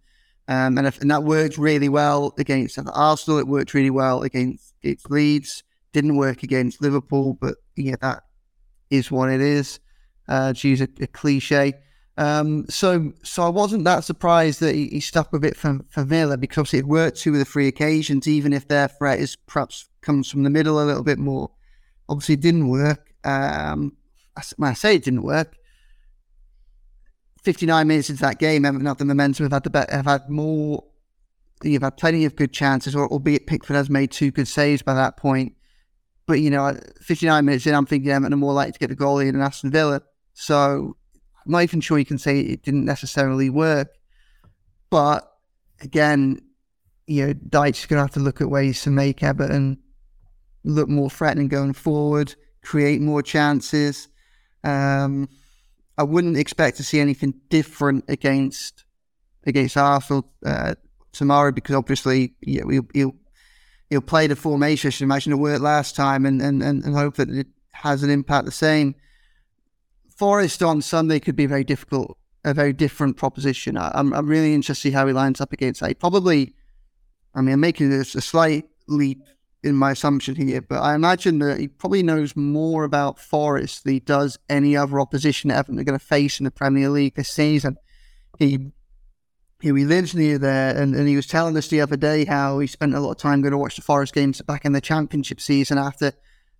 Um, 0.46 0.76
and, 0.76 0.86
if, 0.86 1.00
and 1.00 1.10
that 1.10 1.24
worked 1.24 1.56
really 1.56 1.88
well 1.88 2.34
against 2.38 2.78
Arsenal. 2.92 3.38
It 3.38 3.46
worked 3.46 3.72
really 3.72 3.88
well 3.88 4.22
against, 4.22 4.74
against 4.82 5.10
Leeds. 5.10 5.64
Didn't 5.94 6.16
work 6.16 6.42
against 6.42 6.82
Liverpool, 6.82 7.38
but 7.40 7.54
yeah, 7.76 7.96
that 8.02 8.24
is 8.90 9.10
what 9.10 9.30
it 9.30 9.40
is. 9.40 9.80
Uh, 10.28 10.52
to 10.52 10.68
use 10.68 10.82
a, 10.82 10.88
a 11.00 11.06
cliche. 11.06 11.72
Um, 12.16 12.66
so, 12.68 13.12
so 13.22 13.42
I 13.42 13.48
wasn't 13.48 13.84
that 13.84 14.04
surprised 14.04 14.60
that 14.60 14.74
he, 14.74 14.88
he 14.88 15.00
stuck 15.00 15.32
with 15.32 15.44
it 15.44 15.56
for, 15.56 15.80
for 15.88 16.04
Villa 16.04 16.36
because 16.36 16.72
it 16.72 16.86
worked 16.86 17.18
two 17.18 17.32
of 17.32 17.38
the 17.38 17.44
three 17.44 17.66
occasions, 17.66 18.28
even 18.28 18.52
if 18.52 18.68
their 18.68 18.88
threat 18.88 19.18
is 19.18 19.36
perhaps 19.36 19.88
comes 20.04 20.30
from 20.30 20.42
the 20.42 20.50
middle 20.50 20.80
a 20.80 20.84
little 20.84 21.02
bit 21.02 21.18
more. 21.18 21.50
Obviously, 22.08 22.34
it 22.34 22.40
didn't 22.40 22.68
work. 22.68 23.12
Um, 23.24 23.96
when 24.56 24.70
I 24.70 24.74
say 24.74 24.96
it 24.96 25.04
didn't 25.04 25.22
work, 25.22 25.56
59 27.42 27.86
minutes 27.86 28.10
into 28.10 28.22
that 28.22 28.38
game, 28.38 28.64
Everton 28.64 28.86
had 28.86 28.98
the 28.98 29.04
momentum, 29.04 29.44
have 29.44 29.52
had 29.52 29.64
the 29.64 29.70
bet, 29.70 29.90
have 29.90 30.06
had 30.06 30.30
more, 30.30 30.84
you've 31.62 31.82
had 31.82 31.96
plenty 31.96 32.24
of 32.24 32.36
good 32.36 32.52
chances, 32.52 32.94
or 32.94 33.08
albeit 33.08 33.46
Pickford 33.46 33.76
has 33.76 33.90
made 33.90 34.10
two 34.10 34.30
good 34.30 34.48
saves 34.48 34.82
by 34.82 34.94
that 34.94 35.16
point. 35.16 35.54
But, 36.26 36.40
you 36.40 36.50
know, 36.50 36.78
59 37.02 37.44
minutes 37.44 37.66
in, 37.66 37.74
I'm 37.74 37.86
thinking 37.86 38.10
Everton 38.10 38.32
are 38.32 38.36
more 38.36 38.54
likely 38.54 38.72
to 38.72 38.78
get 38.78 38.88
the 38.88 38.94
goal 38.94 39.18
in 39.18 39.32
than 39.34 39.42
Aston 39.42 39.70
Villa. 39.70 40.00
So 40.32 40.96
I'm 41.44 41.52
not 41.52 41.62
even 41.62 41.80
sure 41.80 41.98
you 41.98 42.06
can 42.06 42.18
say 42.18 42.40
it 42.40 42.62
didn't 42.62 42.86
necessarily 42.86 43.50
work. 43.50 43.88
But 44.88 45.30
again, 45.80 46.40
you 47.06 47.26
know, 47.26 47.62
is 47.64 47.86
going 47.86 47.98
to 47.98 48.04
have 48.04 48.12
to 48.12 48.20
look 48.20 48.40
at 48.40 48.48
ways 48.48 48.82
to 48.82 48.90
make 48.90 49.22
Everton 49.22 49.78
look 50.64 50.88
more 50.88 51.10
threatening 51.10 51.48
going 51.48 51.74
forward, 51.74 52.34
create 52.62 53.00
more 53.00 53.22
chances. 53.22 54.08
Um, 54.64 55.28
I 55.96 56.02
wouldn't 56.02 56.36
expect 56.36 56.78
to 56.78 56.82
see 56.82 56.98
anything 56.98 57.34
different 57.50 58.04
against 58.08 58.84
against 59.46 59.76
Arsenal 59.76 60.26
uh, 60.44 60.74
tomorrow 61.12 61.52
because 61.52 61.74
obviously 61.74 62.34
yeah, 62.40 62.62
he'll, 62.68 62.86
he'll, 62.94 63.14
he'll 63.90 64.00
play 64.00 64.26
the 64.26 64.36
formation. 64.36 64.88
I 64.88 64.90
should 64.90 65.04
imagine 65.04 65.32
it 65.32 65.36
worked 65.36 65.60
last 65.60 65.94
time 65.94 66.24
and, 66.26 66.40
and, 66.40 66.62
and, 66.62 66.94
hope 66.94 67.16
that 67.16 67.28
it 67.28 67.46
has 67.72 68.02
an 68.02 68.10
impact 68.10 68.46
the 68.46 68.52
same. 68.52 68.94
Forest 70.16 70.62
on 70.62 70.80
Sunday 70.80 71.20
could 71.20 71.36
be 71.36 71.46
very 71.46 71.62
difficult, 71.62 72.16
a 72.44 72.54
very 72.54 72.72
different 72.72 73.16
proposition. 73.16 73.76
I, 73.76 73.88
am 73.88 74.12
I'm, 74.12 74.14
I'm 74.14 74.26
really 74.26 74.54
interested 74.54 74.88
to 74.88 74.88
see 74.88 74.94
how 74.94 75.06
he 75.06 75.12
lines 75.12 75.40
up 75.40 75.52
against 75.52 75.80
that. 75.80 75.98
Probably, 75.98 76.54
I 77.34 77.40
mean, 77.40 77.54
I'm 77.54 77.60
making 77.60 77.90
this 77.90 78.14
a 78.14 78.20
slight 78.20 78.64
leap 78.88 79.22
in 79.64 79.74
my 79.74 79.92
assumption 79.92 80.36
here, 80.36 80.60
but 80.60 80.80
I 80.80 80.94
imagine 80.94 81.38
that 81.38 81.58
he 81.58 81.68
probably 81.68 82.02
knows 82.02 82.36
more 82.36 82.84
about 82.84 83.18
Forest 83.18 83.84
than 83.84 83.94
he 83.94 84.00
does 84.00 84.38
any 84.48 84.76
other 84.76 85.00
opposition 85.00 85.50
Everton 85.50 85.80
are 85.80 85.84
going 85.84 85.98
to 85.98 86.04
face 86.04 86.38
in 86.38 86.44
the 86.44 86.50
Premier 86.50 86.90
League 86.90 87.14
this 87.14 87.30
season. 87.30 87.78
He 88.38 88.72
he 89.60 89.72
lives 89.72 90.14
near 90.14 90.36
there, 90.36 90.76
and, 90.76 90.94
and 90.94 91.08
he 91.08 91.16
was 91.16 91.26
telling 91.26 91.56
us 91.56 91.68
the 91.68 91.80
other 91.80 91.96
day 91.96 92.26
how 92.26 92.58
he 92.58 92.66
spent 92.66 92.94
a 92.94 93.00
lot 93.00 93.12
of 93.12 93.16
time 93.16 93.40
going 93.40 93.52
to 93.52 93.58
watch 93.58 93.76
the 93.76 93.82
Forest 93.82 94.12
games 94.12 94.42
back 94.42 94.66
in 94.66 94.72
the 94.72 94.80
Championship 94.80 95.40
season 95.40 95.78
after 95.78 96.12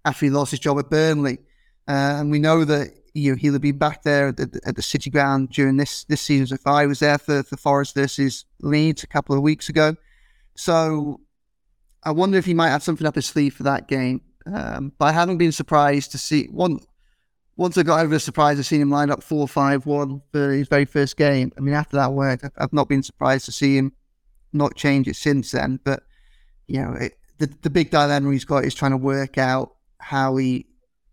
after 0.05 0.27
he 0.27 0.31
lost 0.31 0.53
his 0.53 0.61
job 0.61 0.79
at 0.79 0.89
Burnley. 0.89 1.39
Uh, 1.87 2.17
and 2.19 2.31
we 2.31 2.39
know 2.39 2.65
that 2.65 2.95
you 3.13 3.33
know, 3.33 3.37
he'll 3.37 3.59
be 3.59 3.73
back 3.73 4.03
there 4.03 4.29
at 4.29 4.39
the, 4.39 4.61
at 4.65 4.77
the 4.77 4.83
City 4.83 5.11
Ground 5.11 5.51
during 5.51 5.77
this 5.77 6.05
this 6.05 6.23
season. 6.23 6.47
So 6.47 6.55
if 6.55 6.67
I 6.67 6.87
was 6.87 7.01
there 7.01 7.19
for, 7.19 7.43
for 7.43 7.57
Forest 7.57 7.95
versus 7.95 8.47
Leeds 8.61 9.03
a 9.03 9.07
couple 9.07 9.37
of 9.37 9.43
weeks 9.43 9.69
ago, 9.69 9.97
so 10.57 11.21
I 12.05 12.11
wonder 12.11 12.39
if 12.39 12.45
he 12.45 12.55
might 12.55 12.71
have 12.71 12.83
something 12.83 13.07
up 13.07 13.15
his 13.15 13.27
sleeve 13.27 13.55
for 13.55 13.63
that 13.65 13.89
game. 13.89 14.21
Um, 14.47 14.93
but 14.99 15.07
I 15.07 15.13
haven't 15.13 15.39
been 15.39 15.53
surprised 15.53 16.13
to 16.13 16.19
see 16.19 16.47
one. 16.47 16.81
Once 17.57 17.79
I 17.79 17.83
got 17.83 18.01
over 18.01 18.15
the 18.15 18.21
surprise 18.21 18.59
of 18.59 18.67
seeing 18.67 18.83
him 18.83 18.91
line 18.91 19.11
up 19.11 19.23
four 19.23 19.47
five 19.47 19.87
one 19.87 20.21
for 20.33 20.51
his 20.53 20.69
very 20.69 20.85
first 20.85 21.17
game. 21.17 21.53
I 21.57 21.61
mean, 21.61 21.75
after 21.75 21.97
that 21.97 22.13
work, 22.13 22.51
I've 22.59 22.73
not 22.73 22.89
been 22.89 23.03
surprised 23.03 23.45
to 23.47 23.53
see 23.53 23.77
him 23.77 23.93
not 24.53 24.77
change 24.77 25.09
it 25.09 25.17
since 25.17 25.53
then. 25.53 25.81
But 25.83 26.03
you 26.67 26.83
know, 26.83 26.93
it, 26.95 27.17
the 27.39 27.47
the 27.63 27.71
big 27.71 27.91
dilemma 27.91 28.33
he's 28.33 28.45
got 28.45 28.65
is 28.65 28.75
trying 28.75 28.91
to 28.91 28.97
work 28.97 29.39
out 29.39 29.75
how 29.99 30.37
he 30.37 30.67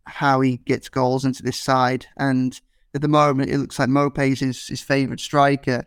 how 0.06 0.41
he 0.41 0.58
gets 0.58 0.89
goals 0.89 1.25
into 1.25 1.43
this 1.43 1.58
side. 1.58 2.08
And 2.17 2.60
at 2.93 3.01
the 3.01 3.08
moment, 3.08 3.49
it 3.49 3.58
looks 3.58 3.80
like 3.80 3.89
is 4.19 4.39
his, 4.39 4.67
his 4.67 4.82
favourite 4.82 5.19
striker. 5.19 5.86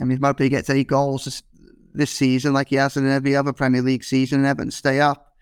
I 0.00 0.04
mean, 0.04 0.16
if 0.16 0.20
Maupay 0.20 0.50
gets 0.50 0.70
eight 0.70 0.88
goals 0.88 1.42
this 1.94 2.10
season, 2.10 2.52
like 2.52 2.68
he 2.68 2.76
has 2.76 2.96
in 2.96 3.08
every 3.08 3.36
other 3.36 3.52
Premier 3.52 3.82
League 3.82 4.04
season, 4.04 4.40
and 4.40 4.46
Everton 4.46 4.70
stay 4.70 5.00
up. 5.00 5.34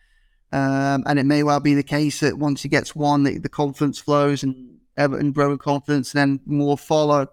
Um, 0.52 1.04
and 1.06 1.18
it 1.18 1.26
may 1.26 1.42
well 1.42 1.60
be 1.60 1.74
the 1.74 1.82
case 1.82 2.20
that 2.20 2.38
once 2.38 2.62
he 2.62 2.68
gets 2.68 2.94
one, 2.94 3.22
the, 3.22 3.38
the 3.38 3.48
confidence 3.48 4.00
flows 4.00 4.42
and 4.42 4.78
Everton 4.96 5.32
grow 5.32 5.52
in 5.52 5.58
confidence, 5.58 6.14
and 6.14 6.38
then 6.38 6.40
more 6.46 6.76
follow. 6.76 7.28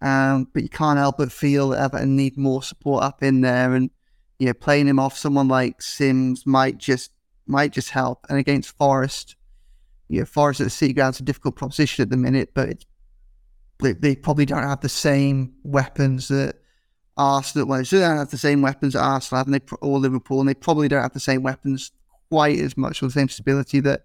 Um, 0.00 0.48
but 0.52 0.62
you 0.62 0.68
can't 0.68 0.98
help 0.98 1.18
but 1.18 1.32
feel 1.32 1.70
that 1.70 1.82
Everton 1.82 2.14
need 2.14 2.36
more 2.36 2.62
support 2.62 3.02
up 3.02 3.22
in 3.22 3.40
there, 3.40 3.74
and 3.74 3.90
you 4.38 4.46
know, 4.46 4.54
playing 4.54 4.86
him 4.86 4.98
off 4.98 5.16
someone 5.16 5.48
like 5.48 5.82
Sims 5.82 6.46
might 6.46 6.78
just 6.78 7.10
might 7.46 7.72
just 7.72 7.90
help. 7.90 8.26
And 8.28 8.38
against 8.38 8.76
Forest, 8.76 9.36
you 10.08 10.20
know, 10.20 10.26
Forest 10.26 10.60
at 10.60 10.64
the 10.64 10.70
City 10.70 10.92
Ground's 10.92 11.20
a 11.20 11.24
difficult 11.24 11.56
proposition 11.56 12.02
at 12.02 12.10
the 12.10 12.16
minute, 12.16 12.50
but 12.54 12.84
they, 13.80 13.92
they, 13.92 14.16
probably 14.16 14.44
don't 14.44 14.62
have 14.62 14.80
the 14.80 14.88
same 14.88 15.54
weapons 15.62 16.28
that 16.28 16.56
Arsenal, 17.18 17.66
well, 17.66 17.82
they 17.82 17.98
don't 17.98 18.16
have 18.16 18.30
the 18.30 18.38
same 18.38 18.62
weapons 18.62 18.94
that 18.94 19.02
Arsenal 19.02 19.38
have, 19.38 19.46
and 19.48 19.54
they, 19.54 19.60
or 19.80 19.98
Liverpool, 19.98 20.40
and 20.40 20.48
they 20.48 20.54
probably 20.54 20.88
don't 20.88 21.02
have 21.02 21.12
the 21.12 21.20
same 21.20 21.42
weapons 21.42 21.90
quite 22.30 22.58
as 22.58 22.76
much 22.76 23.02
or 23.02 23.06
the 23.06 23.12
same 23.12 23.28
stability 23.28 23.80
that 23.80 24.04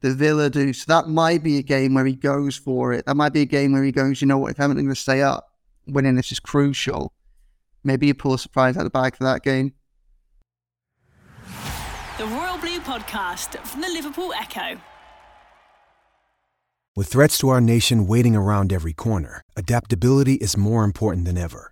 the 0.00 0.14
Villa 0.14 0.48
do. 0.48 0.72
So 0.72 0.84
that 0.88 1.08
might 1.08 1.42
be 1.42 1.58
a 1.58 1.62
game 1.62 1.94
where 1.94 2.06
he 2.06 2.14
goes 2.14 2.56
for 2.56 2.92
it. 2.92 3.06
That 3.06 3.16
might 3.16 3.32
be 3.32 3.42
a 3.42 3.46
game 3.46 3.72
where 3.72 3.82
he 3.82 3.92
goes, 3.92 4.20
you 4.20 4.28
know 4.28 4.38
what, 4.38 4.52
if 4.52 4.60
Everton 4.60 4.84
going 4.84 4.94
to 4.94 5.00
stay 5.00 5.22
up, 5.22 5.52
winning 5.86 6.14
this 6.14 6.32
is 6.32 6.40
crucial. 6.40 7.12
Maybe 7.84 8.06
you 8.06 8.14
pull 8.14 8.34
a 8.34 8.38
surprise 8.38 8.76
out 8.76 8.86
of 8.86 8.92
the 8.92 8.98
bag 8.98 9.16
for 9.16 9.24
that 9.24 9.42
game. 9.42 9.74
The 12.18 12.26
Royal 12.26 12.58
Blue 12.58 12.78
Podcast 12.80 13.58
from 13.66 13.80
the 13.80 13.88
Liverpool 13.88 14.32
Echo. 14.34 14.80
With 16.94 17.08
threats 17.08 17.38
to 17.38 17.48
our 17.48 17.60
nation 17.60 18.06
waiting 18.06 18.36
around 18.36 18.72
every 18.72 18.92
corner, 18.92 19.42
adaptability 19.56 20.34
is 20.34 20.56
more 20.56 20.84
important 20.84 21.24
than 21.24 21.38
ever. 21.38 21.71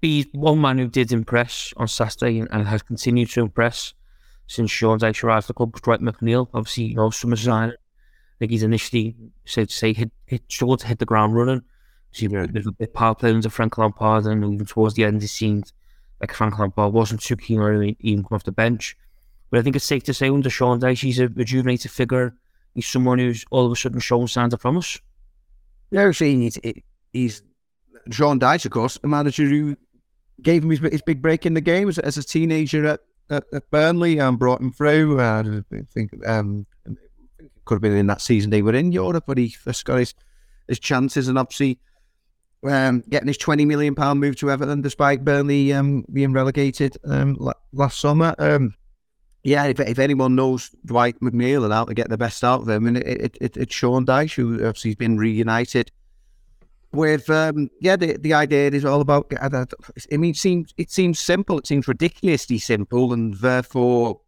He's 0.00 0.26
one 0.32 0.60
man 0.60 0.78
who 0.78 0.88
did 0.88 1.10
impress 1.12 1.72
on 1.76 1.88
Saturday 1.88 2.40
and 2.40 2.66
has 2.66 2.82
continued 2.82 3.30
to 3.30 3.40
impress 3.40 3.94
since 4.46 4.70
Sean 4.70 4.98
Dyche 4.98 5.24
arrived 5.24 5.44
at 5.44 5.48
the 5.48 5.54
club, 5.54 5.80
Dwight 5.80 6.00
McNeil. 6.00 6.48
Obviously, 6.54 6.84
you 6.84 6.94
know, 6.94 7.10
summer 7.10 7.36
signing. 7.36 7.74
I 7.74 8.38
think 8.38 8.52
he's 8.52 8.62
initially, 8.62 9.16
said 9.44 9.68
to 9.68 9.74
say, 9.74 9.92
hit, 9.92 10.12
hit, 10.26 10.42
struggled 10.48 10.80
to 10.80 10.86
hit 10.86 11.00
the 11.00 11.04
ground 11.04 11.34
running. 11.34 11.62
So 12.12 12.26
yeah. 12.26 12.46
was 12.54 12.66
a 12.66 12.72
bit 12.72 12.94
power 12.94 13.14
play 13.14 13.30
under 13.30 13.50
Frank 13.50 13.76
Lampard, 13.76 14.26
and 14.26 14.44
even 14.54 14.66
towards 14.66 14.94
the 14.94 15.04
end, 15.04 15.22
it 15.22 15.28
seemed 15.28 15.72
like 16.20 16.32
Frank 16.32 16.58
Lampard 16.58 16.92
wasn't 16.92 17.20
too 17.20 17.36
keen 17.36 17.60
on 17.60 17.96
even 18.00 18.22
come 18.22 18.36
off 18.36 18.44
the 18.44 18.52
bench. 18.52 18.96
But 19.50 19.58
I 19.58 19.62
think 19.62 19.76
it's 19.76 19.84
safe 19.84 20.04
to 20.04 20.14
say 20.14 20.28
under 20.28 20.50
Sean 20.50 20.80
Dyche, 20.80 21.02
he's 21.02 21.18
a 21.18 21.28
rejuvenated 21.28 21.90
figure. 21.90 22.34
He's 22.74 22.86
someone 22.86 23.18
who's 23.18 23.44
all 23.50 23.66
of 23.66 23.72
a 23.72 23.76
sudden 23.76 24.00
shown 24.00 24.28
signs 24.28 24.54
of 24.54 24.60
promise. 24.60 25.00
Yeah, 25.90 26.10
see, 26.12 26.40
he's, 26.42 26.58
he's 27.12 27.42
Sean 28.10 28.38
Dyche, 28.38 28.66
of 28.66 28.70
course, 28.70 28.98
a 29.02 29.08
manager 29.08 29.44
who 29.44 29.76
gave 30.42 30.62
him 30.62 30.70
his, 30.70 30.80
his 30.80 31.02
big 31.02 31.22
break 31.22 31.46
in 31.46 31.54
the 31.54 31.60
game 31.60 31.88
as, 31.88 32.16
a 32.16 32.22
teenager 32.22 32.86
at 32.86 33.00
at, 33.30 33.44
at 33.52 33.70
Burnley 33.70 34.18
and 34.18 34.38
brought 34.38 34.60
him 34.60 34.72
through. 34.72 35.20
I 35.20 35.62
think 35.92 36.10
um, 36.26 36.66
could 37.64 37.74
have 37.74 37.82
been 37.82 37.96
in 37.96 38.06
that 38.06 38.22
season 38.22 38.50
they 38.50 38.62
were 38.62 38.74
in 38.74 38.92
Europe, 38.92 39.24
but 39.26 39.38
he 39.38 39.50
first 39.50 39.84
got 39.84 39.98
his, 39.98 40.14
his 40.66 40.78
chances 40.78 41.28
and 41.28 41.38
obviously 41.38 41.78
um, 42.66 43.04
getting 43.08 43.28
his 43.28 43.38
twenty 43.38 43.64
million 43.64 43.94
pound 43.94 44.20
move 44.20 44.36
to 44.36 44.50
Everton 44.50 44.82
despite 44.82 45.24
Burnley 45.24 45.72
um, 45.72 46.04
being 46.12 46.32
relegated 46.32 46.96
um, 47.04 47.36
last 47.72 48.00
summer. 48.00 48.34
Um, 48.38 48.74
yeah, 49.44 49.64
if, 49.64 49.78
if 49.80 49.98
anyone 49.98 50.34
knows 50.34 50.70
Dwight 50.84 51.20
McNeil 51.20 51.64
and 51.64 51.72
how 51.72 51.84
to 51.84 51.94
get 51.94 52.08
the 52.08 52.18
best 52.18 52.42
out 52.42 52.62
of 52.62 52.68
him, 52.68 52.86
and 52.86 52.96
it, 52.96 53.06
it, 53.06 53.38
it, 53.40 53.56
it's 53.56 53.74
Sean 53.74 54.04
Dyche, 54.04 54.34
who 54.34 54.54
obviously 54.54 54.90
has 54.90 54.96
been 54.96 55.16
reunited 55.16 55.92
with 56.92 57.28
um, 57.28 57.70
yeah, 57.80 57.96
the 57.96 58.16
the 58.16 58.34
idea 58.34 58.70
is 58.70 58.84
all 58.84 59.00
about. 59.00 59.32
I 59.40 59.66
mean, 60.16 60.30
it 60.30 60.36
seems 60.36 60.72
it 60.76 60.90
seems 60.90 61.18
simple. 61.18 61.58
It 61.58 61.66
seems 61.66 61.88
ridiculously 61.88 62.58
simple, 62.58 63.12
and 63.12 63.34
therefore 63.34 64.20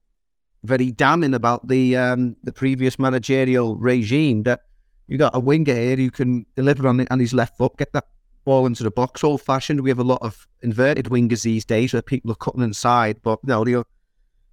very 0.63 0.91
damning 0.91 1.35
about 1.35 1.69
the 1.69 1.97
um, 1.97 2.37
the 2.43 2.53
previous 2.53 2.99
managerial 2.99 3.77
regime. 3.77 4.43
That 4.43 4.61
you 5.09 5.19
got 5.19 5.35
a 5.35 5.41
winger 5.41 5.75
here 5.75 5.97
who 5.97 6.11
can 6.11 6.47
deliver 6.55 6.87
on, 6.87 7.07
on 7.11 7.19
his 7.19 7.33
left 7.33 7.57
foot, 7.57 7.77
get 7.79 7.93
that 7.93 8.07
ball 8.45 8.67
into 8.67 8.83
the 8.83 8.91
box. 8.91 9.25
Old 9.25 9.41
fashioned. 9.41 9.81
We 9.81 9.91
have 9.91 9.99
a 9.99 10.05
lot 10.05 10.23
of 10.23 10.47
inverted 10.63 11.07
wingers 11.07 11.43
these 11.43 11.65
days 11.65 11.93
where 11.93 12.03
people 12.03 12.31
are 12.31 12.37
cutting 12.37 12.63
inside, 12.63 13.23
but 13.23 13.43
no, 13.43 13.65
the, 13.65 13.85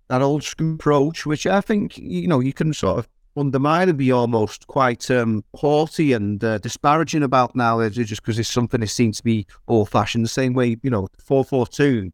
that 0.08 0.22
old 0.22 0.44
school 0.44 0.76
approach, 0.76 1.26
which 1.26 1.46
I 1.46 1.60
think 1.62 1.98
you 1.98 2.28
know 2.28 2.40
you 2.40 2.54
can 2.54 2.74
sort 2.74 3.00
of 3.00 3.10
undermine 3.38 3.90
and 3.90 3.98
be 3.98 4.12
almost 4.12 4.68
quite 4.68 5.10
um, 5.12 5.44
haughty 5.56 6.14
and 6.14 6.44
uh, 6.44 6.58
disparaging 6.58 7.24
about 7.24 7.56
now, 7.56 7.88
just 7.90 8.22
because 8.22 8.40
it's 8.40 8.50
something 8.50 8.82
that 8.82 8.88
seems 8.88 9.18
to 9.18 9.24
be 9.24 9.46
old 9.68 9.90
fashioned. 9.90 10.26
The 10.26 10.30
same 10.30 10.54
way, 10.54 10.78
you 10.82 10.90
know, 10.90 11.08
442, 11.24 12.12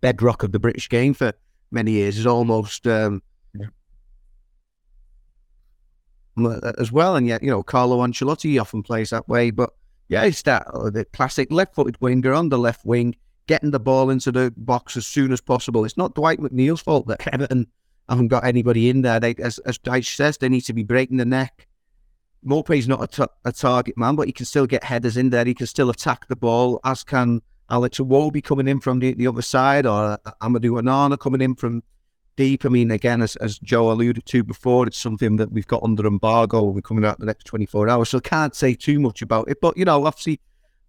bedrock 0.00 0.42
of 0.42 0.52
the 0.52 0.58
British 0.58 0.88
game 0.88 1.14
for 1.14 1.32
many 1.70 1.92
years, 1.92 2.18
is 2.18 2.26
almost 2.26 2.86
um, 2.86 3.22
yeah. 3.58 3.66
as 6.78 6.92
well. 6.92 7.16
And 7.16 7.26
yet, 7.26 7.42
you 7.42 7.50
know, 7.50 7.62
Carlo 7.62 7.98
Ancelotti 7.98 8.60
often 8.60 8.82
plays 8.82 9.10
that 9.10 9.28
way. 9.28 9.50
But 9.50 9.70
yeah, 10.08 10.24
it's 10.24 10.42
that 10.42 10.66
uh, 10.72 10.90
the 10.90 11.04
classic 11.06 11.50
left 11.50 11.74
footed 11.74 12.00
winger 12.00 12.32
on 12.32 12.50
the 12.50 12.58
left 12.58 12.84
wing, 12.84 13.16
getting 13.46 13.70
the 13.70 13.80
ball 13.80 14.10
into 14.10 14.30
the 14.30 14.52
box 14.56 14.96
as 14.96 15.06
soon 15.06 15.32
as 15.32 15.40
possible. 15.40 15.84
It's 15.84 15.96
not 15.96 16.14
Dwight 16.14 16.40
McNeil's 16.40 16.80
fault 16.80 17.06
that 17.08 17.26
Everton 17.32 17.66
haven't 18.08 18.28
got 18.28 18.44
anybody 18.44 18.90
in 18.90 19.02
there. 19.02 19.20
They, 19.20 19.34
as, 19.36 19.58
as 19.60 19.78
Dyche 19.78 20.14
says, 20.16 20.38
they 20.38 20.48
need 20.48 20.62
to 20.62 20.72
be 20.72 20.82
breaking 20.82 21.16
the 21.16 21.24
neck. 21.24 21.66
Maupay's 22.46 22.86
not 22.86 23.02
a, 23.02 23.06
t- 23.06 23.32
a 23.44 23.52
target 23.52 23.96
man, 23.96 24.16
but 24.16 24.26
he 24.26 24.32
can 24.32 24.46
still 24.46 24.66
get 24.66 24.84
headers 24.84 25.16
in 25.16 25.30
there. 25.30 25.44
He 25.44 25.54
can 25.54 25.66
still 25.66 25.88
attack 25.88 26.28
the 26.28 26.36
ball, 26.36 26.78
as 26.84 27.02
can 27.02 27.40
Alex 27.70 27.98
Iwobi 27.98 28.44
coming 28.44 28.68
in 28.68 28.80
from 28.80 28.98
the, 28.98 29.14
the 29.14 29.26
other 29.26 29.42
side 29.42 29.86
or 29.86 30.18
uh, 30.24 30.32
Amadou 30.42 30.80
Onana 30.82 31.18
coming 31.18 31.40
in 31.40 31.54
from 31.54 31.82
deep. 32.36 32.64
I 32.64 32.68
mean, 32.68 32.90
again, 32.90 33.22
as, 33.22 33.36
as 33.36 33.58
Joe 33.58 33.90
alluded 33.90 34.26
to 34.26 34.44
before, 34.44 34.86
it's 34.86 34.98
something 34.98 35.36
that 35.36 35.52
we've 35.52 35.66
got 35.66 35.82
under 35.82 36.06
embargo. 36.06 36.62
We're 36.64 36.82
coming 36.82 37.04
out 37.04 37.18
the 37.18 37.26
next 37.26 37.44
24 37.44 37.88
hours, 37.88 38.10
so 38.10 38.20
can't 38.20 38.54
say 38.54 38.74
too 38.74 39.00
much 39.00 39.22
about 39.22 39.48
it. 39.48 39.60
But, 39.62 39.76
you 39.76 39.84
know, 39.86 40.04
obviously, 40.06 40.40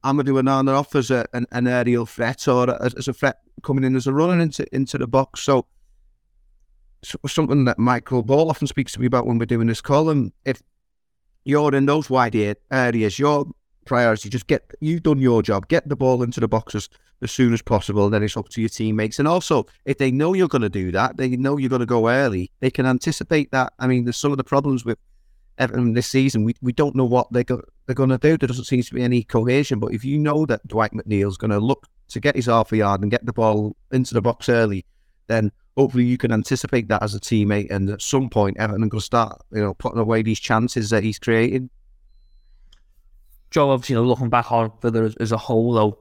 Amadou 0.04 0.41
Onana 0.41 0.78
offers 0.78 1.10
a, 1.10 1.25
an, 1.34 1.47
an 1.51 1.67
aerial 1.67 2.06
threat 2.06 2.47
or 2.47 2.69
as, 2.84 2.93
as, 2.95 3.08
a 3.08 3.13
threat 3.13 3.39
coming 3.63 3.84
in 3.84 3.95
as 3.95 4.06
a 4.06 4.13
runner 4.13 4.39
into, 4.41 4.65
into 4.75 4.97
the 4.97 5.08
box. 5.08 5.41
So, 5.41 5.65
something 7.27 7.65
that 7.65 7.79
Michael 7.79 8.23
Ball 8.23 8.49
often 8.49 8.67
speaks 8.67 8.93
to 8.93 8.99
me 8.99 9.05
about 9.05 9.25
when 9.25 9.37
we're 9.37 9.45
doing 9.45 9.67
this 9.67 9.81
column. 9.81 10.31
If 10.45 10.61
you're 11.43 11.73
in 11.75 11.85
those 11.85 12.09
wide 12.09 12.35
areas, 12.71 13.19
your 13.19 13.45
priority 13.85 14.29
just 14.29 14.47
get 14.47 14.71
you've 14.81 15.03
done 15.03 15.19
your 15.19 15.41
job, 15.41 15.67
get 15.67 15.87
the 15.87 15.95
ball 15.95 16.23
into 16.23 16.39
the 16.39 16.47
boxes 16.47 16.89
as 17.21 17.31
soon 17.31 17.53
as 17.53 17.61
possible. 17.61 18.09
Then 18.09 18.23
it's 18.23 18.35
up 18.35 18.49
to 18.49 18.61
your 18.61 18.69
teammates. 18.69 19.19
And 19.19 19.27
also, 19.27 19.65
if 19.85 19.97
they 19.97 20.11
know 20.11 20.33
you're 20.33 20.47
going 20.47 20.63
to 20.63 20.69
do 20.69 20.91
that, 20.91 21.17
they 21.17 21.29
know 21.29 21.57
you're 21.57 21.69
going 21.69 21.79
to 21.81 21.85
go 21.85 22.09
early. 22.09 22.51
They 22.59 22.71
can 22.71 22.85
anticipate 22.85 23.51
that. 23.51 23.73
I 23.79 23.87
mean, 23.87 24.05
there's 24.05 24.17
some 24.17 24.31
of 24.31 24.37
the 24.37 24.43
problems 24.43 24.83
with 24.83 24.97
Everton 25.57 25.93
this 25.93 26.07
season. 26.07 26.43
We 26.43 26.55
we 26.61 26.73
don't 26.73 26.95
know 26.95 27.05
what 27.05 27.31
they 27.31 27.43
go, 27.43 27.61
they're 27.85 27.95
going 27.95 28.09
to 28.09 28.17
do. 28.17 28.37
There 28.37 28.47
doesn't 28.47 28.65
seem 28.65 28.81
to 28.81 28.93
be 28.93 29.03
any 29.03 29.23
cohesion. 29.23 29.79
But 29.79 29.93
if 29.93 30.03
you 30.03 30.17
know 30.17 30.45
that 30.47 30.67
Dwight 30.67 30.91
McNeil's 30.91 31.37
going 31.37 31.51
to 31.51 31.59
look 31.59 31.87
to 32.09 32.19
get 32.19 32.35
his 32.35 32.47
half 32.47 32.71
a 32.71 32.77
yard 32.77 33.01
and 33.01 33.11
get 33.11 33.25
the 33.25 33.33
ball 33.33 33.75
into 33.91 34.13
the 34.13 34.21
box 34.21 34.49
early, 34.49 34.85
then 35.27 35.51
hopefully 35.77 36.05
you 36.05 36.17
can 36.17 36.31
anticipate 36.31 36.88
that 36.88 37.03
as 37.03 37.15
a 37.15 37.19
teammate. 37.19 37.69
And 37.69 37.89
at 37.89 38.01
some 38.01 38.29
point, 38.29 38.57
Everton 38.57 38.89
can 38.89 38.99
start 38.99 39.41
you 39.51 39.61
know 39.61 39.73
putting 39.73 39.99
away 39.99 40.21
these 40.21 40.39
chances 40.39 40.89
that 40.89 41.03
he's 41.03 41.19
creating. 41.19 41.69
Joe, 43.51 43.69
obviously, 43.69 43.93
you 43.93 44.01
know, 44.01 44.07
looking 44.07 44.29
back 44.29 44.51
on 44.51 44.71
further 44.81 45.05
as, 45.05 45.15
as 45.17 45.31
a 45.31 45.38
whole, 45.38 45.73
though, 45.73 45.99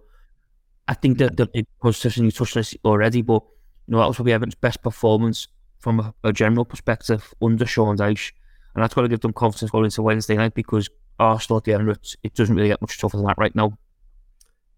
I 0.88 0.94
think 0.94 1.18
that 1.18 1.36
the 1.36 1.48
it 1.54 1.66
position 1.80 2.24
you 2.24 2.30
touched 2.30 2.56
on 2.56 2.60
this 2.60 2.76
already, 2.84 3.22
but 3.22 3.42
you 3.86 3.92
know 3.92 3.98
that 3.98 4.08
was 4.08 4.16
probably 4.16 4.32
Everton's 4.32 4.54
best 4.54 4.82
performance 4.82 5.48
from 5.78 6.00
a, 6.00 6.14
a 6.24 6.32
general 6.32 6.64
perspective 6.64 7.32
under 7.42 7.66
Sean 7.66 7.96
Dyche, 7.96 8.32
and 8.74 8.82
that's 8.82 8.94
got 8.94 9.02
to 9.02 9.08
give 9.08 9.20
them 9.20 9.32
confidence 9.32 9.70
going 9.70 9.84
into 9.84 10.02
Wednesday 10.02 10.36
night 10.36 10.54
because 10.54 10.88
Arsenal 11.18 11.58
at 11.58 11.64
the 11.64 11.72
Emirates 11.72 12.16
it 12.22 12.34
doesn't 12.34 12.54
really 12.54 12.68
get 12.68 12.80
much 12.80 12.98
tougher 12.98 13.16
than 13.16 13.26
that 13.26 13.38
right 13.38 13.54
now. 13.54 13.78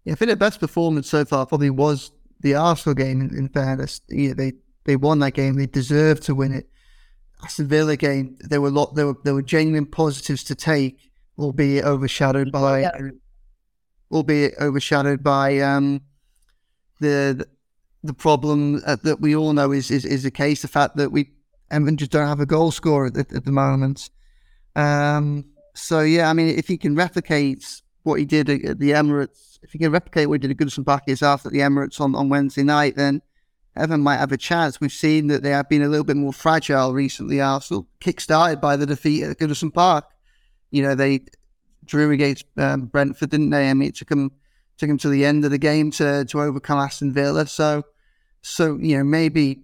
Yeah, 0.05 0.13
I 0.13 0.15
think 0.15 0.29
the 0.29 0.37
best 0.37 0.59
performance 0.59 1.09
so 1.09 1.25
far 1.25 1.45
probably 1.45 1.69
was 1.69 2.11
the 2.39 2.55
Arsenal 2.55 2.95
game. 2.95 3.21
In, 3.21 3.35
in 3.37 3.49
fairness, 3.49 4.01
yeah, 4.09 4.33
they 4.33 4.53
they 4.87 4.95
won 4.95 5.19
that 5.19 5.33
game. 5.33 5.55
They 5.55 5.67
deserved 5.67 6.23
to 6.23 6.33
win 6.33 6.53
it. 6.53 6.67
Aston 7.43 7.67
Villa 7.67 7.95
game, 7.95 8.37
there 8.39 8.61
were 8.61 8.71
lot 8.71 8.95
there 8.95 9.05
were 9.05 9.17
there 9.23 9.35
were 9.35 9.43
genuine 9.43 9.85
positives 9.85 10.43
to 10.45 10.55
take, 10.55 11.11
albeit 11.37 11.85
overshadowed 11.85 12.51
by 12.51 12.81
yeah 12.81 13.09
albeit 14.11 14.53
overshadowed 14.59 15.23
by 15.23 15.59
um, 15.59 16.01
the 16.99 17.47
the 18.03 18.13
problem 18.13 18.81
uh, 18.85 18.95
that 19.03 19.19
we 19.19 19.35
all 19.35 19.53
know 19.53 19.71
is, 19.71 19.91
is 19.91 20.05
is 20.05 20.23
the 20.23 20.31
case. 20.31 20.61
The 20.61 20.67
fact 20.67 20.95
that 20.97 21.11
we 21.11 21.31
Everton 21.69 21.97
just 21.97 22.11
don't 22.11 22.27
have 22.27 22.39
a 22.39 22.45
goal 22.45 22.71
scorer 22.71 23.07
at, 23.07 23.33
at 23.33 23.45
the 23.45 23.51
moment. 23.51 24.09
Um, 24.75 25.45
so 25.73 26.01
yeah, 26.01 26.29
I 26.29 26.33
mean, 26.33 26.57
if 26.57 26.67
he 26.67 26.77
can 26.77 26.95
replicate 26.95 27.81
what 28.03 28.19
he 28.19 28.25
did 28.25 28.49
at 28.49 28.79
the 28.79 28.91
Emirates, 28.91 29.59
if 29.61 29.71
he 29.71 29.79
can 29.79 29.91
replicate 29.91 30.29
what 30.29 30.35
he 30.35 30.47
did 30.47 30.51
at 30.51 30.57
Goodison 30.57 30.85
Park 30.85 31.03
himself 31.05 31.45
at 31.45 31.51
the 31.51 31.59
Emirates 31.59 31.99
on, 31.99 32.15
on 32.15 32.29
Wednesday 32.29 32.63
night, 32.63 32.95
then 32.95 33.21
Everton 33.77 34.01
might 34.01 34.17
have 34.17 34.31
a 34.31 34.37
chance. 34.37 34.81
We've 34.81 34.91
seen 34.91 35.27
that 35.27 35.43
they 35.43 35.51
have 35.51 35.69
been 35.69 35.81
a 35.81 35.87
little 35.87 36.03
bit 36.03 36.17
more 36.17 36.33
fragile 36.33 36.93
recently. 36.93 37.41
Arsenal 37.41 37.87
kick-started 37.99 38.59
by 38.59 38.75
the 38.75 38.85
defeat 38.85 39.23
at 39.23 39.37
Goodison 39.37 39.73
Park. 39.73 40.05
You 40.71 40.83
know, 40.83 40.95
they 40.95 41.25
drew 41.85 42.11
against 42.11 42.45
um, 42.57 42.87
Brentford, 42.87 43.29
didn't 43.29 43.51
they? 43.51 43.69
I 43.69 43.73
mean, 43.73 43.89
it 43.89 43.95
took 43.95 44.09
them 44.09 44.31
took 44.77 44.89
them 44.89 44.97
to 44.99 45.09
the 45.09 45.25
end 45.25 45.43
of 45.43 45.51
the 45.51 45.57
game 45.57 45.91
to 45.91 46.25
to 46.25 46.41
overcome 46.41 46.79
Aston 46.79 47.13
Villa. 47.13 47.47
So, 47.47 47.83
so 48.41 48.77
you 48.77 48.97
know, 48.97 49.03
maybe, 49.03 49.63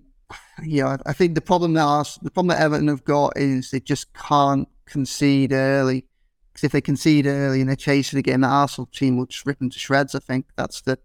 you 0.64 0.84
know, 0.84 0.98
I 1.06 1.14
think 1.14 1.36
the 1.36 1.42
problem 1.42 1.74
that 1.74 1.84
Ars- 1.84 2.20
the 2.22 2.32
problem 2.32 2.56
that 2.56 2.64
Everton 2.64 2.88
have 2.88 3.04
got 3.04 3.34
is 3.36 3.72
they 3.72 3.80
just 3.80 4.14
can't 4.14 4.68
concede 4.86 5.52
early. 5.52 6.06
Because 6.52 6.66
if 6.66 6.72
they 6.72 6.82
concede 6.82 7.26
early 7.26 7.62
and 7.62 7.70
they're 7.70 7.76
chasing 7.76 8.20
again, 8.20 8.42
the 8.42 8.48
Arsenal 8.48 8.88
team 8.94 9.18
will 9.18 9.26
just 9.26 9.46
rip 9.46 9.58
them 9.58 9.72
to 9.72 9.80
shreds. 9.80 10.14
I 10.14 10.20
think 10.20 10.46
that's 10.56 10.82
the 10.82 11.00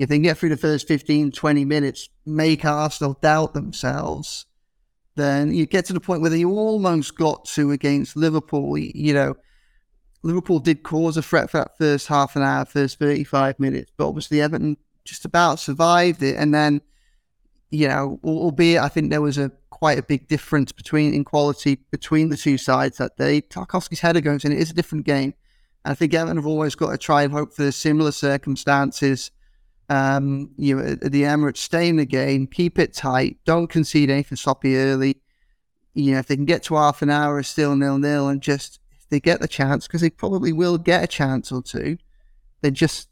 if 0.00 0.08
they 0.08 0.18
get 0.18 0.38
through 0.38 0.48
the 0.48 0.56
first 0.56 0.88
15, 0.88 1.30
20 1.30 1.64
minutes, 1.66 2.08
make 2.24 2.64
Arsenal 2.64 3.18
doubt 3.20 3.52
themselves, 3.52 4.46
then 5.14 5.52
you 5.52 5.66
get 5.66 5.84
to 5.84 5.92
the 5.92 6.00
point 6.00 6.22
where 6.22 6.30
they 6.30 6.42
almost 6.42 7.18
got 7.18 7.44
to 7.44 7.70
against 7.70 8.16
Liverpool. 8.16 8.78
You 8.78 9.12
know, 9.12 9.34
Liverpool 10.22 10.58
did 10.58 10.84
cause 10.84 11.18
a 11.18 11.22
threat 11.22 11.50
for 11.50 11.58
that 11.58 11.76
first 11.76 12.06
half 12.06 12.34
an 12.34 12.40
hour, 12.40 12.64
first 12.64 12.98
35 12.98 13.60
minutes, 13.60 13.92
but 13.98 14.08
obviously 14.08 14.40
Everton 14.40 14.78
just 15.04 15.26
about 15.26 15.60
survived 15.60 16.22
it. 16.22 16.36
And 16.38 16.54
then, 16.54 16.80
you 17.68 17.86
know, 17.86 18.18
albeit 18.24 18.80
I 18.80 18.88
think 18.88 19.10
there 19.10 19.20
was 19.20 19.36
a 19.36 19.52
quite 19.68 19.98
a 19.98 20.02
big 20.02 20.28
difference 20.28 20.72
between 20.72 21.12
in 21.12 21.24
quality 21.24 21.74
between 21.90 22.30
the 22.30 22.38
two 22.38 22.56
sides 22.56 22.96
that 22.96 23.18
day. 23.18 23.42
Tarkowski's 23.42 24.00
header 24.00 24.22
goes 24.22 24.46
in, 24.46 24.52
it 24.52 24.58
is 24.58 24.70
a 24.70 24.74
different 24.74 25.04
game. 25.04 25.34
And 25.84 25.92
I 25.92 25.94
think 25.94 26.14
Everton 26.14 26.38
have 26.38 26.46
always 26.46 26.74
got 26.74 26.90
to 26.90 26.96
try 26.96 27.22
and 27.22 27.32
hope 27.34 27.52
for 27.52 27.70
similar 27.70 28.12
circumstances. 28.12 29.30
Um, 29.90 30.50
you 30.56 30.76
know, 30.76 30.94
the 30.94 31.24
Emirates, 31.24 31.56
stay 31.56 31.88
in 31.88 31.96
the 31.96 32.06
game, 32.06 32.46
keep 32.46 32.78
it 32.78 32.94
tight, 32.94 33.38
don't 33.44 33.66
concede 33.66 34.08
anything 34.08 34.36
sloppy 34.36 34.76
early. 34.76 35.20
You 35.94 36.12
know, 36.12 36.20
if 36.20 36.26
they 36.26 36.36
can 36.36 36.44
get 36.44 36.62
to 36.64 36.76
half 36.76 37.02
an 37.02 37.10
hour 37.10 37.42
still 37.42 37.74
nil 37.74 37.98
nil 37.98 38.28
and 38.28 38.40
just 38.40 38.78
if 38.92 39.08
they 39.08 39.18
get 39.18 39.40
the 39.40 39.48
chance, 39.48 39.88
because 39.88 40.00
they 40.00 40.10
probably 40.10 40.52
will 40.52 40.78
get 40.78 41.02
a 41.02 41.08
chance 41.08 41.50
or 41.50 41.60
two, 41.60 41.98
they 42.60 42.70
just 42.70 43.08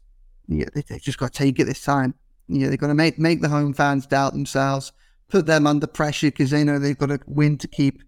yeah, 0.47 0.67
they, 0.73 0.81
they 0.81 0.99
just 0.99 1.17
got 1.17 1.33
to 1.33 1.37
take 1.37 1.59
it 1.59 1.65
this 1.65 1.83
time. 1.83 2.15
You 2.47 2.59
know, 2.59 2.69
they've 2.69 2.79
got 2.79 2.87
to 2.87 2.95
make 2.95 3.19
make 3.19 3.41
the 3.41 3.49
home 3.49 3.73
fans 3.73 4.07
doubt 4.07 4.31
themselves, 4.31 4.93
put 5.27 5.45
them 5.45 5.67
under 5.67 5.85
pressure 5.85 6.27
because 6.27 6.49
they 6.49 6.63
know 6.63 6.79
they've 6.79 6.97
got 6.97 7.07
to 7.07 7.19
win 7.27 7.57
to 7.57 7.67
keep 7.67 8.01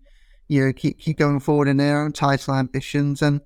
you 0.47 0.65
know 0.65 0.73
keep 0.73 0.97
keep 0.97 1.17
going 1.17 1.41
forward 1.41 1.67
in 1.67 1.75
their 1.77 2.01
own 2.01 2.13
title 2.13 2.55
ambitions. 2.55 3.21
And 3.21 3.41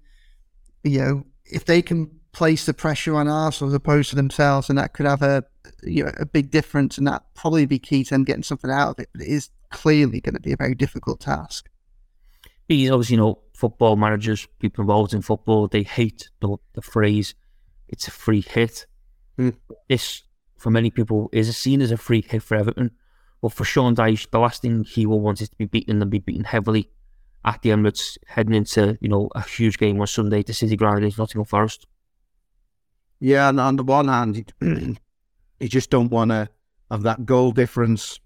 you 0.84 1.00
know, 1.00 1.26
if 1.46 1.66
they 1.66 1.82
can 1.82 2.20
place 2.36 2.66
the 2.66 2.74
pressure 2.74 3.16
on 3.16 3.30
Arsenal 3.30 3.70
as 3.70 3.74
opposed 3.74 4.10
to 4.10 4.16
themselves, 4.16 4.70
and 4.70 4.78
that 4.78 4.94
could 4.94 5.06
have 5.06 5.22
a 5.22 5.44
you 5.84 6.04
know 6.04 6.12
a 6.18 6.26
big 6.26 6.52
difference, 6.52 6.98
and 6.98 7.08
that 7.08 7.24
probably 7.34 7.66
be 7.66 7.80
key 7.80 8.04
to 8.04 8.10
them 8.10 8.26
getting 8.26 8.44
something 8.44 8.70
out 8.70 8.90
of 8.90 9.00
it. 9.00 9.10
But 9.14 9.22
it 9.22 9.30
is 9.30 9.50
clearly 9.72 10.20
going 10.20 10.36
to 10.36 10.42
be 10.42 10.52
a 10.52 10.58
very 10.58 10.76
difficult 10.76 11.22
task. 11.22 11.70
He's 12.68 12.92
obviously, 12.92 13.16
you 13.16 13.22
know, 13.22 13.40
football 13.54 13.96
managers, 13.96 14.48
people 14.60 14.82
involved 14.82 15.14
in 15.14 15.22
football, 15.22 15.68
they 15.68 15.84
hate 15.84 16.30
the, 16.42 16.58
the 16.74 16.82
phrase, 16.82 17.36
it's 17.88 18.08
a 18.08 18.12
free 18.12 18.42
hit. 18.42 18.88
Mm. 19.38 19.56
This, 19.88 20.24
for 20.58 20.72
many 20.72 20.90
people, 20.90 21.30
is 21.32 21.56
seen 21.56 21.82
as 21.82 21.92
a 21.92 21.98
free 21.98 22.26
hit 22.28 22.42
for 22.42 22.58
Everton. 22.58 22.92
But 23.42 23.54
for 23.54 23.66
Sean 23.66 23.96
Dyche, 23.96 24.30
the 24.32 24.40
last 24.40 24.64
thing 24.64 24.84
he 24.84 25.06
will 25.06 25.20
want 25.20 25.42
is 25.42 25.50
to 25.50 25.56
be 25.58 25.66
beaten 25.66 26.02
and 26.02 26.10
be 26.10 26.20
beaten 26.20 26.46
heavily 26.46 26.90
at 27.44 27.62
the 27.62 27.70
Emirates, 27.70 28.18
heading 28.26 28.56
into, 28.56 28.98
you 29.00 29.10
know, 29.10 29.30
a 29.36 29.44
huge 29.44 29.78
game 29.78 30.02
on 30.02 30.08
Sunday 30.08 30.42
to 30.42 30.54
City 30.54 30.76
Ground 30.76 30.98
against 30.98 31.20
Nottingham 31.20 31.46
Forest. 31.46 31.86
Yeah, 33.20 33.50
and 33.50 33.60
on 33.60 33.76
the 33.76 33.84
one 33.84 34.08
hand, 34.08 34.54
you, 34.62 34.98
just 35.62 35.90
don't 35.90 36.10
want 36.10 36.32
to 36.32 36.50
have 36.92 37.04
that 37.04 37.26
goal 37.26 37.52
difference 37.52 38.20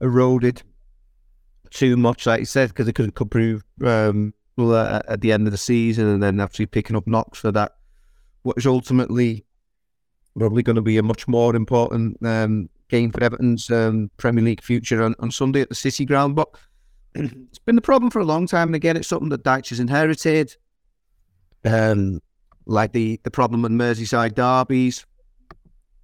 eroded 0.00 0.62
too 1.70 1.96
much, 1.96 2.26
like 2.26 2.40
you 2.40 2.46
said, 2.46 2.68
because 2.68 2.88
it 2.88 2.94
could, 2.94 3.14
prove 3.30 3.64
um, 3.84 4.32
at 4.58 5.20
the 5.20 5.32
end 5.32 5.46
of 5.46 5.52
the 5.52 5.58
season, 5.58 6.06
and 6.08 6.22
then 6.22 6.40
actually 6.40 6.66
picking 6.66 6.96
up 6.96 7.06
knocks 7.06 7.38
for 7.38 7.50
that, 7.52 7.76
is 8.56 8.66
ultimately 8.66 9.44
probably 10.38 10.62
going 10.62 10.76
to 10.76 10.82
be 10.82 10.98
a 10.98 11.02
much 11.02 11.26
more 11.26 11.56
important 11.56 12.16
um, 12.24 12.68
game 12.88 13.10
for 13.10 13.22
Everton's 13.22 13.70
um, 13.70 14.10
Premier 14.16 14.44
League 14.44 14.62
future 14.62 15.02
on, 15.02 15.14
on 15.18 15.30
Sunday 15.30 15.62
at 15.62 15.68
the 15.68 15.74
City 15.74 16.04
Ground. 16.04 16.36
But 16.36 16.48
it's 17.14 17.58
been 17.58 17.76
the 17.76 17.82
problem 17.82 18.10
for 18.10 18.20
a 18.20 18.24
long 18.24 18.46
time, 18.46 18.68
and 18.68 18.76
again, 18.76 18.96
it's 18.96 19.08
something 19.08 19.30
that 19.30 19.44
Dyche 19.44 19.70
has 19.70 19.80
inherited. 19.80 20.56
Um, 21.64 22.20
like 22.66 22.92
the 22.92 23.20
the 23.22 23.30
problem 23.30 23.62
with 23.62 23.72
Merseyside 23.72 24.34
derbies, 24.34 25.06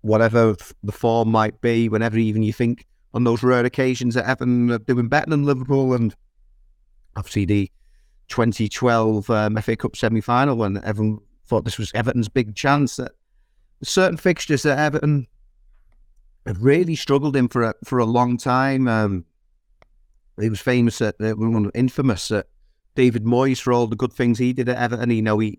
whatever 0.01 0.57
the 0.83 0.93
form 0.93 1.31
might 1.31 1.61
be, 1.61 1.89
whenever 1.89 2.19
even 2.19 2.43
you 2.43 2.53
think 2.53 2.87
on 3.15 3.25
those 3.25 3.43
rare 3.43 3.65
occasions 3.65 4.15
that 4.15 4.29
Everton 4.29 4.71
are 4.71 4.79
doing 4.79 5.09
better 5.09 5.31
than 5.31 5.45
Liverpool, 5.45 5.93
and 5.93 6.15
obviously 7.17 7.45
the 7.45 7.71
2012 8.29 9.29
um, 9.29 9.57
FA 9.57 9.77
Cup 9.77 9.97
semi 9.97 10.21
final 10.21 10.57
when 10.57 10.83
everyone 10.85 11.19
thought 11.47 11.65
this 11.65 11.79
was 11.79 11.93
Everton's 11.95 12.29
big 12.29 12.55
chance. 12.55 12.97
That 12.97 13.13
certain 13.83 14.17
fixtures 14.17 14.63
that 14.63 14.79
Everton 14.79 15.27
have 16.47 16.63
really 16.63 16.97
struggled 16.97 17.37
in 17.37 17.49
for 17.49 17.63
a, 17.63 17.75
for 17.85 17.99
a 17.99 18.05
long 18.05 18.37
time. 18.37 18.89
Um, 18.89 19.25
he 20.41 20.49
was 20.49 20.61
famous 20.61 21.01
at 21.01 21.17
uh, 21.21 21.35
infamous 21.75 22.31
at 22.31 22.47
David 22.95 23.25
Moyes 23.25 23.61
for 23.61 23.73
all 23.73 23.87
the 23.87 23.97
good 23.97 24.13
things 24.13 24.39
he 24.39 24.53
did 24.53 24.69
at 24.69 24.79
Everton. 24.79 25.11
You 25.11 25.23
know, 25.23 25.39
he 25.39 25.59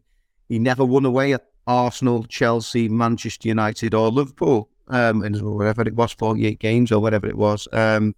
he 0.49 0.60
never 0.60 0.86
won 0.86 1.06
away 1.06 1.34
at 1.34 1.45
Arsenal, 1.67 2.23
Chelsea, 2.25 2.89
Manchester 2.89 3.47
United, 3.47 3.93
or 3.93 4.10
Liverpool, 4.10 4.69
um, 4.89 5.23
and 5.23 5.41
whatever 5.41 5.82
it 5.82 5.95
was, 5.95 6.12
48 6.12 6.60
games 6.60 6.91
or 6.91 6.99
whatever 6.99 7.27
it 7.27 7.38
was. 7.38 7.67
Um, 7.71 8.15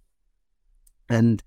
and 1.08 1.42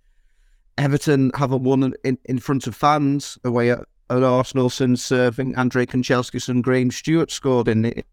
Everton 0.78 1.32
haven't 1.36 1.63
won 1.63 1.94
in, 2.04 2.18
in 2.26 2.39
front 2.39 2.68
of 2.68 2.76
fans 2.76 3.38
away 3.44 3.72
at, 3.72 3.80
at 4.10 4.24
Arsenal 4.24 4.70
since 4.70 5.12
uh, 5.12 5.28
I 5.28 5.36
think 5.36 5.58
Andre 5.58 5.86
Kanchelskis 5.86 6.48
and 6.48 6.63
Graham 6.63 6.92
Stuart 6.92 7.32
scored 7.32 7.68
in 7.68 7.86
it. 7.86 8.06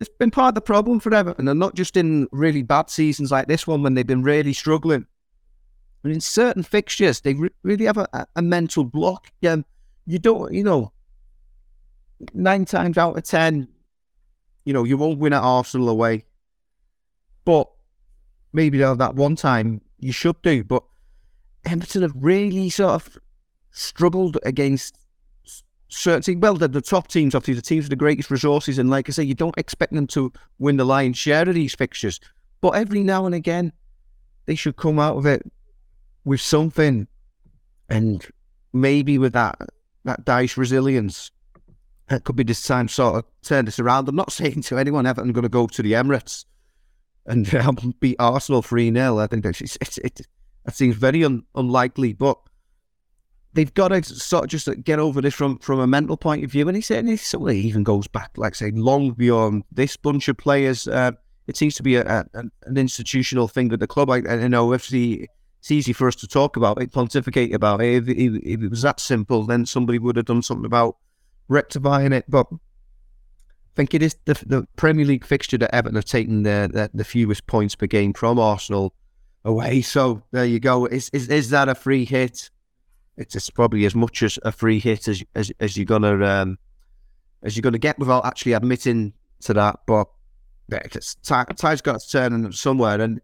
it's 0.00 0.10
been 0.18 0.30
part 0.30 0.48
of 0.48 0.54
the 0.54 0.60
problem 0.60 1.00
for 1.00 1.14
Everton, 1.14 1.48
and 1.48 1.58
not 1.58 1.74
just 1.74 1.96
in 1.96 2.28
really 2.30 2.62
bad 2.62 2.90
seasons 2.90 3.30
like 3.30 3.48
this 3.48 3.66
one 3.66 3.82
when 3.82 3.94
they've 3.94 4.06
been 4.06 4.22
really 4.22 4.52
struggling. 4.52 5.06
And 6.02 6.12
in 6.12 6.20
certain 6.20 6.62
fixtures, 6.62 7.22
they 7.22 7.32
re- 7.32 7.50
really 7.62 7.86
have 7.86 7.96
a, 7.96 8.26
a 8.36 8.42
mental 8.42 8.84
block. 8.84 9.32
Um, 9.48 9.64
you 10.06 10.18
don't, 10.18 10.52
you 10.52 10.62
know, 10.62 10.92
nine 12.32 12.64
times 12.64 12.98
out 12.98 13.16
of 13.16 13.24
ten, 13.24 13.68
you 14.64 14.72
know, 14.72 14.84
you 14.84 14.96
won't 14.96 15.18
win 15.18 15.32
at 15.32 15.42
Arsenal 15.42 15.88
away. 15.88 16.24
But 17.44 17.68
maybe 18.52 18.78
that 18.78 19.14
one 19.14 19.36
time 19.36 19.80
you 19.98 20.12
should 20.12 20.40
do. 20.42 20.64
But 20.64 20.82
Everton 21.66 22.02
have 22.02 22.14
really 22.14 22.70
sort 22.70 22.94
of 22.94 23.18
struggled 23.70 24.38
against 24.44 24.98
certain. 25.88 26.40
Well, 26.40 26.54
the, 26.54 26.68
the 26.68 26.80
top 26.80 27.08
teams, 27.08 27.34
obviously, 27.34 27.54
the 27.54 27.62
teams 27.62 27.84
with 27.84 27.90
the 27.90 27.96
greatest 27.96 28.30
resources. 28.30 28.78
And 28.78 28.88
like 28.88 29.08
I 29.08 29.12
say, 29.12 29.24
you 29.24 29.34
don't 29.34 29.58
expect 29.58 29.92
them 29.92 30.06
to 30.08 30.32
win 30.58 30.76
the 30.76 30.84
lion's 30.84 31.18
share 31.18 31.48
of 31.48 31.54
these 31.54 31.74
fixtures. 31.74 32.20
But 32.60 32.70
every 32.70 33.02
now 33.02 33.26
and 33.26 33.34
again, 33.34 33.72
they 34.46 34.54
should 34.54 34.76
come 34.76 34.98
out 34.98 35.16
of 35.16 35.26
it 35.26 35.42
with 36.24 36.40
something. 36.40 37.06
And 37.90 38.26
maybe 38.72 39.18
with 39.18 39.34
that 39.34 39.58
that 40.04 40.24
Dyche 40.24 40.56
resilience, 40.56 41.30
it 42.10 42.24
could 42.24 42.36
be 42.36 42.44
this 42.44 42.62
time 42.62 42.88
sort 42.88 43.16
of 43.16 43.24
turn 43.42 43.64
this 43.64 43.78
around. 43.78 44.08
I'm 44.08 44.16
not 44.16 44.32
saying 44.32 44.62
to 44.62 44.78
anyone 44.78 45.06
ever 45.06 45.20
I'm 45.20 45.32
going 45.32 45.42
to 45.42 45.48
go 45.48 45.66
to 45.66 45.82
the 45.82 45.92
Emirates 45.92 46.44
and 47.26 47.52
um, 47.54 47.94
beat 48.00 48.16
Arsenal 48.18 48.62
3 48.62 48.92
0. 48.92 49.18
I 49.18 49.26
think 49.26 49.44
it's, 49.44 49.60
it's, 49.80 49.98
it, 49.98 50.20
it 50.66 50.74
seems 50.74 50.96
very 50.96 51.24
un, 51.24 51.44
unlikely, 51.54 52.12
but 52.12 52.38
they've 53.54 53.72
got 53.72 53.88
to 53.88 54.02
sort 54.02 54.44
of 54.44 54.50
just 54.50 54.68
get 54.84 54.98
over 54.98 55.20
this 55.20 55.34
from, 55.34 55.58
from 55.58 55.80
a 55.80 55.86
mental 55.86 56.16
point 56.16 56.44
of 56.44 56.50
view. 56.50 56.68
And 56.68 56.76
he 56.76 56.82
said, 56.82 57.06
he 57.06 57.16
sort 57.16 57.50
of 57.50 57.56
even 57.56 57.84
goes 57.84 58.06
back, 58.06 58.32
like 58.36 58.54
say, 58.54 58.70
long 58.72 59.12
beyond 59.12 59.64
this 59.72 59.96
bunch 59.96 60.28
of 60.28 60.36
players. 60.36 60.86
Uh, 60.86 61.12
it 61.46 61.56
seems 61.56 61.74
to 61.76 61.82
be 61.82 61.96
a, 61.96 62.04
a, 62.04 62.44
an 62.64 62.76
institutional 62.76 63.48
thing 63.48 63.72
at 63.72 63.80
the 63.80 63.86
club. 63.86 64.10
I, 64.10 64.16
I 64.16 64.48
know 64.48 64.72
if 64.72 64.88
the, 64.88 65.28
it's 65.64 65.70
easy 65.70 65.94
for 65.94 66.06
us 66.06 66.14
to 66.16 66.28
talk 66.28 66.58
about 66.58 66.82
it, 66.82 66.92
pontificate 66.92 67.54
about 67.54 67.80
it. 67.80 67.94
If, 67.94 68.08
if, 68.10 68.34
if, 68.44 68.62
it 68.62 68.68
was 68.68 68.82
that 68.82 69.00
simple, 69.00 69.44
then 69.44 69.64
somebody 69.64 69.98
would 69.98 70.16
have 70.16 70.26
done 70.26 70.42
something 70.42 70.66
about 70.66 70.98
rectifying 71.48 72.12
it. 72.12 72.26
But 72.28 72.48
I 72.52 72.56
think 73.74 73.94
it 73.94 74.02
is 74.02 74.14
the, 74.26 74.34
the 74.44 74.68
Premier 74.76 75.06
League 75.06 75.24
fixture 75.24 75.56
that 75.56 75.74
Everton 75.74 75.94
have 75.94 76.04
taken 76.04 76.42
the, 76.42 76.68
the, 76.70 76.90
the 76.92 77.02
fewest 77.02 77.46
points 77.46 77.74
per 77.74 77.86
game 77.86 78.12
from 78.12 78.38
Arsenal 78.38 78.92
away. 79.42 79.80
So 79.80 80.22
there 80.32 80.44
you 80.44 80.60
go. 80.60 80.84
Is 80.84 81.08
is, 81.14 81.28
is 81.30 81.48
that 81.48 81.70
a 81.70 81.74
free 81.74 82.04
hit? 82.04 82.50
It's, 83.16 83.34
it's 83.34 83.48
probably 83.48 83.86
as 83.86 83.94
much 83.94 84.22
as 84.22 84.38
a 84.42 84.52
free 84.52 84.78
hit 84.78 85.08
as 85.08 85.24
as, 85.34 85.50
as 85.60 85.78
you're 85.78 85.86
gonna 85.86 86.22
um, 86.26 86.58
as 87.42 87.56
you're 87.56 87.62
gonna 87.62 87.78
get 87.78 87.98
without 87.98 88.26
actually 88.26 88.52
admitting 88.52 89.14
to 89.40 89.54
that. 89.54 89.80
But 89.86 90.08
it's, 90.68 91.14
tide's 91.14 91.80
got 91.80 92.00
to 92.02 92.10
turn 92.10 92.52
somewhere, 92.52 93.00
and 93.00 93.22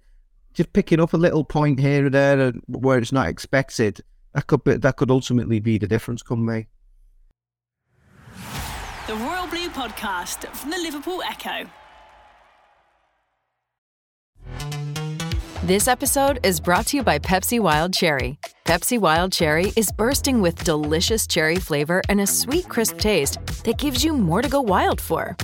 just 0.55 0.73
picking 0.73 1.01
up 1.01 1.13
a 1.13 1.17
little 1.17 1.45
point 1.45 1.81
here 1.81 2.07
and 2.07 2.15
there 2.15 2.53
where 2.67 2.99
it's 2.99 3.13
not 3.13 3.29
expected, 3.29 4.03
that 4.35 4.47
could 4.47 4.65
be, 4.65 4.77
that 4.77 4.97
could 4.97 5.11
ultimately 5.11 5.61
be 5.61 5.79
the 5.79 5.87
difference 5.87 6.23
come 6.23 6.45
May. 6.45 6.67
The 9.07 9.17
Royal 9.17 9.47
Blue 9.49 9.69
Podcast 9.71 10.47
from 10.55 10.71
the 10.71 10.79
Liverpool 10.79 11.23
Echo. 11.23 11.69
This 15.65 15.89
episode 15.89 16.41
is 16.43 16.59
brought 16.59 16.87
to 16.87 16.97
you 16.97 17.03
by 17.03 17.19
Pepsi 17.19 17.61
Wild 17.61 17.93
Cherry. 17.93 18.39
Pepsi 18.65 18.99
Wild 18.99 19.33
Cherry 19.33 19.73
is 19.77 19.93
bursting 19.93 20.41
with 20.41 20.65
delicious 20.65 21.27
cherry 21.27 21.57
flavor 21.57 22.03
and 22.09 22.21
a 22.21 22.27
sweet, 22.27 22.69
crisp 22.69 22.99
taste 22.99 23.39
that 23.65 23.79
gives 23.79 24.05
you 24.05 24.17
more 24.17 24.43
to 24.43 24.49
go 24.49 24.61
wild 24.61 25.01
for. 25.01 25.37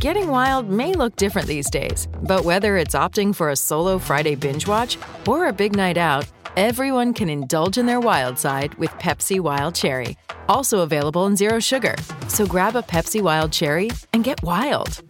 Getting 0.00 0.28
wild 0.28 0.70
may 0.70 0.94
look 0.94 1.16
different 1.16 1.46
these 1.46 1.68
days, 1.68 2.08
but 2.22 2.42
whether 2.42 2.78
it's 2.78 2.94
opting 2.94 3.34
for 3.34 3.50
a 3.50 3.54
solo 3.54 3.98
Friday 3.98 4.34
binge 4.34 4.66
watch 4.66 4.96
or 5.28 5.48
a 5.48 5.52
big 5.52 5.76
night 5.76 5.98
out, 5.98 6.26
everyone 6.56 7.12
can 7.12 7.28
indulge 7.28 7.76
in 7.76 7.84
their 7.84 8.00
wild 8.00 8.38
side 8.38 8.72
with 8.76 8.88
Pepsi 8.92 9.40
Wild 9.40 9.74
Cherry. 9.74 10.16
Also 10.48 10.80
available 10.80 11.26
in 11.26 11.36
Zero 11.36 11.60
Sugar. 11.60 11.96
So 12.28 12.46
grab 12.46 12.76
a 12.76 12.82
Pepsi 12.82 13.20
Wild 13.20 13.52
Cherry 13.52 13.90
and 14.14 14.24
get 14.24 14.42
wild. 14.42 15.02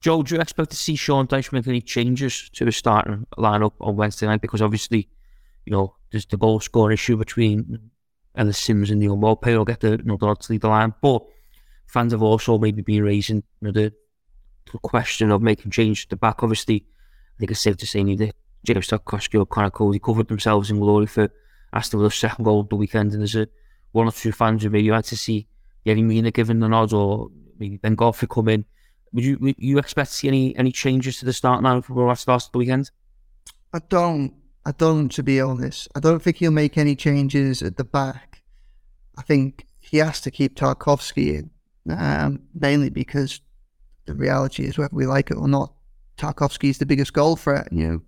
Joe, 0.00 0.24
do 0.24 0.34
you 0.34 0.40
expect 0.40 0.70
to 0.70 0.76
see 0.76 0.96
Sean 0.96 1.28
Dyche 1.28 1.52
make 1.52 1.68
any 1.68 1.82
changes 1.82 2.50
to 2.54 2.66
his 2.66 2.74
starting 2.74 3.28
lineup 3.38 3.74
on 3.80 3.94
Wednesday 3.94 4.26
night? 4.26 4.40
Because 4.40 4.60
obviously, 4.60 5.08
you 5.64 5.72
know, 5.72 5.94
there's 6.10 6.26
the 6.26 6.36
goal 6.36 6.58
scoring 6.58 6.94
issue 6.94 7.16
between 7.16 7.92
Ellis 8.34 8.58
Sims 8.58 8.90
and 8.90 9.00
Neal 9.00 9.16
Maupay 9.16 9.56
will 9.56 9.64
get 9.64 9.80
the 9.80 9.90
you 9.90 10.04
know, 10.04 10.16
the 10.16 10.34
to 10.34 10.52
lead 10.52 10.60
the 10.60 10.68
line. 10.68 10.94
But 11.00 11.24
fans 11.86 12.12
have 12.12 12.22
also 12.22 12.58
maybe 12.58 12.82
been 12.82 13.02
raising 13.02 13.38
you 13.38 13.42
know, 13.60 13.72
the, 13.72 13.92
the 14.70 14.78
question 14.78 15.30
of 15.30 15.42
making 15.42 15.70
changes 15.70 16.04
to 16.04 16.10
the 16.10 16.16
back. 16.16 16.42
Obviously, 16.42 16.86
I 17.36 17.38
think 17.38 17.50
it's 17.50 17.60
safe 17.60 17.76
to 17.78 17.86
say 17.86 18.04
neither 18.04 18.30
James 18.64 18.88
Tarkowski 18.88 19.38
or 19.38 19.46
Conor 19.46 19.70
Coady 19.70 19.98
covered 19.98 20.28
themselves 20.28 20.70
in 20.70 20.78
glory 20.78 21.06
for 21.06 21.28
Aston 21.72 22.00
Villa's 22.00 22.14
second 22.14 22.44
goal 22.44 22.64
the 22.64 22.76
weekend. 22.76 23.12
And 23.12 23.20
there's 23.20 23.36
a 23.36 23.48
one 23.92 24.06
or 24.06 24.12
two 24.12 24.32
fans 24.32 24.62
who 24.62 24.70
maybe 24.70 24.84
you 24.84 24.92
had 24.92 25.04
to 25.04 25.16
see 25.16 25.48
Yerry 25.84 26.04
Mina 26.04 26.30
given 26.30 26.60
the 26.60 26.68
nod 26.68 26.92
or 26.92 27.28
maybe 27.58 27.78
Ben 27.78 27.94
Godfrey 27.94 28.28
come 28.28 28.48
in 28.48 28.64
would 29.12 29.24
you 29.24 29.38
would 29.40 29.54
you 29.58 29.78
expect 29.78 30.10
to 30.10 30.16
see 30.16 30.28
any 30.28 30.56
any 30.56 30.72
changes 30.72 31.18
to 31.18 31.24
the 31.24 31.32
start 31.32 31.62
for 31.84 32.08
the 32.08 32.14
start 32.14 32.44
of 32.46 32.52
the 32.52 32.58
weekend? 32.58 32.90
I 33.72 33.80
don't. 33.88 34.34
I 34.70 34.72
don't. 34.78 35.08
To 35.08 35.24
be 35.24 35.40
honest, 35.40 35.88
I 35.96 36.00
don't 36.00 36.22
think 36.22 36.36
he'll 36.36 36.52
make 36.52 36.78
any 36.78 36.94
changes 36.94 37.60
at 37.60 37.76
the 37.76 37.82
back. 37.82 38.40
I 39.18 39.22
think 39.22 39.66
he 39.80 39.96
has 39.96 40.20
to 40.20 40.30
keep 40.30 40.54
Tarkowski 40.54 41.40
in, 41.40 41.50
um, 41.92 42.42
mainly 42.54 42.88
because 42.88 43.40
the 44.06 44.14
reality 44.14 44.64
is, 44.66 44.78
whether 44.78 44.94
we 44.94 45.06
like 45.06 45.32
it 45.32 45.38
or 45.38 45.48
not, 45.48 45.74
Tarkowski 46.16 46.70
is 46.70 46.78
the 46.78 46.86
biggest 46.86 47.12
goal 47.12 47.34
threat. 47.34 47.66
You 47.72 48.04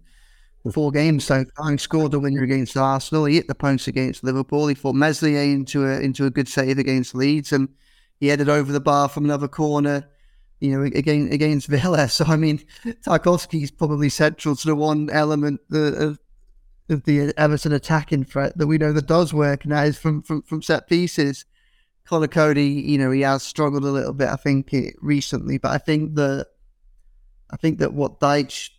know, 0.65 0.71
four 0.71 0.93
games 0.93 1.25
so 1.25 1.45
he 1.69 1.77
scored 1.79 2.13
the 2.13 2.21
winner 2.21 2.45
against 2.45 2.77
Arsenal. 2.77 3.25
He 3.25 3.35
hit 3.35 3.49
the 3.49 3.57
post 3.57 3.89
against 3.89 4.23
Liverpool. 4.23 4.69
He 4.69 4.77
fought 4.77 4.95
Meslier 4.95 5.43
into 5.43 5.85
a 5.85 5.99
into 5.99 6.27
a 6.27 6.31
good 6.31 6.47
save 6.47 6.79
against 6.79 7.13
Leeds, 7.13 7.51
and 7.51 7.71
he 8.21 8.29
headed 8.29 8.49
over 8.49 8.71
the 8.71 8.79
bar 8.79 9.09
from 9.09 9.25
another 9.25 9.49
corner 9.49 10.09
you 10.63 10.71
know, 10.71 10.85
again 10.85 11.29
against 11.33 11.67
Villa. 11.67 12.09
So 12.09 12.25
I 12.25 12.37
mean, 12.37 12.65
Tarkowski 13.05 13.65
is 13.65 13.73
probably 13.73 14.09
central 14.09 14.55
to 14.55 14.67
the 14.69 14.77
one 14.77 15.11
element 15.11 15.61
of, 15.73 16.21
of 16.93 17.05
the 17.05 17.33
Everton 17.37 17.73
attacking 17.73 18.25
threat 18.25 18.57
that 18.59 18.67
we 18.67 18.79
know 18.79 18.93
that 18.93 19.07
does 19.07 19.35
work, 19.35 19.65
that 19.65 19.87
is 19.89 19.99
from 19.99 20.23
from, 20.23 20.43
from 20.43 20.63
set 20.63 20.89
pieces. 20.89 21.45
Conor 22.05 22.29
Coady, 22.29 22.67
you 22.67 22.99
know, 22.99 23.11
he 23.11 23.21
has 23.23 23.43
struggled 23.43 23.85
a 23.85 23.91
little 23.91 24.13
bit, 24.13 24.29
I 24.29 24.37
think, 24.37 24.75
recently, 25.01 25.59
but 25.59 25.71
I 25.71 25.79
think 25.79 26.15
that 26.17 26.49
I 27.51 27.57
think 27.57 27.79
that 27.79 27.93
what 27.93 28.21
Dyche, 28.21 28.71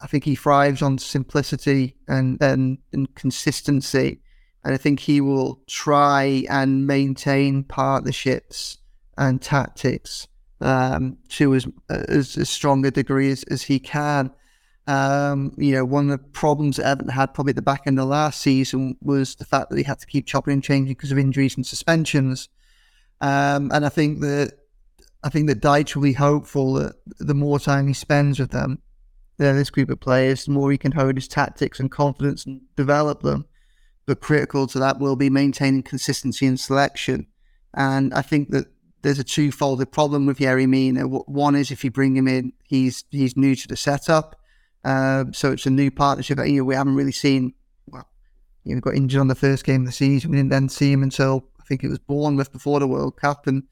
I 0.00 0.06
think 0.06 0.24
he 0.24 0.34
thrives 0.34 0.82
on 0.82 0.98
simplicity 0.98 1.96
and 2.08 2.40
and, 2.42 2.78
and 2.92 3.14
consistency, 3.14 4.20
and 4.64 4.74
I 4.74 4.76
think 4.76 5.00
he 5.00 5.20
will 5.20 5.60
try 5.68 6.44
and 6.48 6.86
maintain 6.86 7.64
partnerships 7.64 8.78
and 9.18 9.42
tactics 9.42 10.28
um, 10.60 11.18
to 11.28 11.54
as, 11.54 11.66
as, 11.90 12.36
as 12.36 12.48
strong 12.48 12.86
a 12.86 12.90
degree 12.90 13.30
as, 13.30 13.42
as 13.44 13.62
he 13.62 13.78
can. 13.78 14.30
Um, 14.86 15.54
you 15.56 15.72
know, 15.74 15.84
one 15.84 16.10
of 16.10 16.18
the 16.18 16.28
problems 16.30 16.76
that 16.76 16.86
Everton 16.86 17.12
had 17.12 17.34
probably 17.34 17.50
at 17.50 17.56
the 17.56 17.62
back 17.62 17.82
end 17.86 18.00
of 18.00 18.08
last 18.08 18.40
season 18.40 18.96
was 19.00 19.36
the 19.36 19.44
fact 19.44 19.70
that 19.70 19.76
they 19.76 19.84
had 19.84 20.00
to 20.00 20.06
keep 20.06 20.26
chopping 20.26 20.54
and 20.54 20.64
changing 20.64 20.94
because 20.94 21.12
of 21.12 21.18
injuries 21.18 21.56
and 21.56 21.64
suspensions. 21.64 22.48
Um, 23.20 23.70
and 23.72 23.86
I 23.86 23.88
think 23.88 24.20
that 24.20 24.54
I 25.22 25.28
think 25.28 25.48
that 25.48 25.60
Dyche 25.60 25.94
will 25.94 26.02
be 26.02 26.14
hopeful 26.14 26.74
that 26.74 26.96
the 27.18 27.34
more 27.34 27.60
time 27.60 27.86
he 27.86 27.94
spends 27.94 28.40
with 28.40 28.50
them, 28.50 28.80
uh, 29.38 29.52
this 29.52 29.70
group 29.70 29.88
of 29.90 30.00
players, 30.00 30.44
the 30.44 30.50
more 30.50 30.72
he 30.72 30.78
can 30.78 30.92
hone 30.92 31.14
his 31.14 31.28
tactics 31.28 31.78
and 31.78 31.90
confidence 31.90 32.44
and 32.44 32.60
develop 32.76 33.22
them. 33.22 33.46
But 34.04 34.20
critical 34.20 34.66
to 34.66 34.80
that 34.80 34.98
will 34.98 35.14
be 35.14 35.30
maintaining 35.30 35.84
consistency 35.84 36.44
in 36.46 36.56
selection. 36.56 37.28
And 37.72 38.12
I 38.12 38.22
think 38.22 38.50
that 38.50 38.66
there's 39.02 39.20
a 39.20 39.24
two-folded 39.24 39.92
problem 39.92 40.26
with 40.26 40.38
Yerry 40.38 40.68
Mina. 40.68 41.06
One 41.06 41.54
is 41.54 41.70
if 41.70 41.84
you 41.84 41.90
bring 41.90 42.16
him 42.16 42.26
in, 42.26 42.52
he's 42.64 43.04
he's 43.10 43.36
new 43.36 43.54
to 43.54 43.68
the 43.68 43.76
setup, 43.76 44.36
uh, 44.84 45.24
so 45.32 45.52
it's 45.52 45.66
a 45.66 45.70
new 45.70 45.90
partnership 45.90 46.38
that 46.38 46.48
you 46.48 46.58
know, 46.58 46.64
we 46.64 46.74
haven't 46.74 46.96
really 46.96 47.12
seen. 47.12 47.54
Well, 47.86 48.08
you 48.64 48.74
know, 48.74 48.80
got 48.80 48.94
injured 48.94 49.20
on 49.20 49.28
the 49.28 49.34
first 49.34 49.64
game 49.64 49.82
of 49.82 49.86
the 49.86 49.92
season. 49.92 50.30
We 50.30 50.38
didn't 50.38 50.50
then 50.50 50.68
see 50.68 50.92
him 50.92 51.02
until 51.02 51.48
I 51.60 51.64
think 51.64 51.84
it 51.84 51.88
was 51.88 51.98
Bournemouth 51.98 52.52
before 52.52 52.80
the 52.80 52.88
World 52.88 53.16
Cup, 53.16 53.46
and 53.46 53.64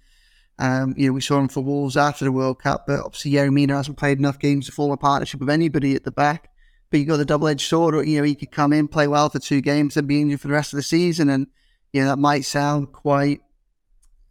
um, 0.58 0.94
you 0.96 1.08
know 1.08 1.12
we 1.12 1.20
saw 1.20 1.38
him 1.38 1.48
for 1.48 1.62
Wolves 1.62 1.96
after 1.96 2.24
the 2.24 2.32
World 2.32 2.62
Cup. 2.62 2.86
But 2.86 3.00
obviously, 3.00 3.32
Yerry 3.32 3.52
Mina 3.52 3.76
hasn't 3.76 3.98
played 3.98 4.18
enough 4.18 4.38
games 4.38 4.66
to 4.66 4.72
form 4.72 4.92
a 4.92 4.96
partnership 4.96 5.40
with 5.40 5.50
anybody 5.50 5.94
at 5.94 6.04
the 6.04 6.12
back. 6.12 6.48
But 6.90 6.98
you 6.98 7.06
got 7.06 7.18
the 7.18 7.24
double-edged 7.24 7.68
sword. 7.68 8.08
You 8.08 8.18
know, 8.18 8.24
he 8.24 8.34
could 8.34 8.50
come 8.50 8.72
in, 8.72 8.88
play 8.88 9.06
well 9.06 9.28
for 9.30 9.38
two 9.38 9.61
games, 9.61 9.96
and 9.96 10.08
be 10.08 10.20
injured 10.20 10.40
for 10.40 10.48
the 10.48 10.54
rest 10.54 10.72
of 10.72 10.76
the 10.76 10.82
season, 10.82 11.28
and 11.28 11.46
you 11.92 12.02
know 12.02 12.08
that 12.08 12.18
might 12.18 12.44
sound 12.44 12.92
quite 12.92 13.40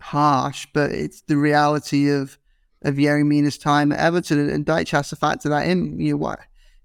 harsh, 0.01 0.65
but 0.73 0.91
it's 0.91 1.21
the 1.21 1.37
reality 1.37 2.09
of 2.09 2.37
of 2.81 2.95
Yerry 2.95 3.25
Mina's 3.25 3.57
time 3.57 3.91
at 3.91 3.99
Everton, 3.99 4.49
and 4.49 4.65
Dyche 4.65 4.91
has 4.91 5.09
to 5.09 5.17
factor 5.17 5.49
that 5.49 5.67
in. 5.67 5.99
You 5.99 6.11
know, 6.11 6.17
what 6.17 6.39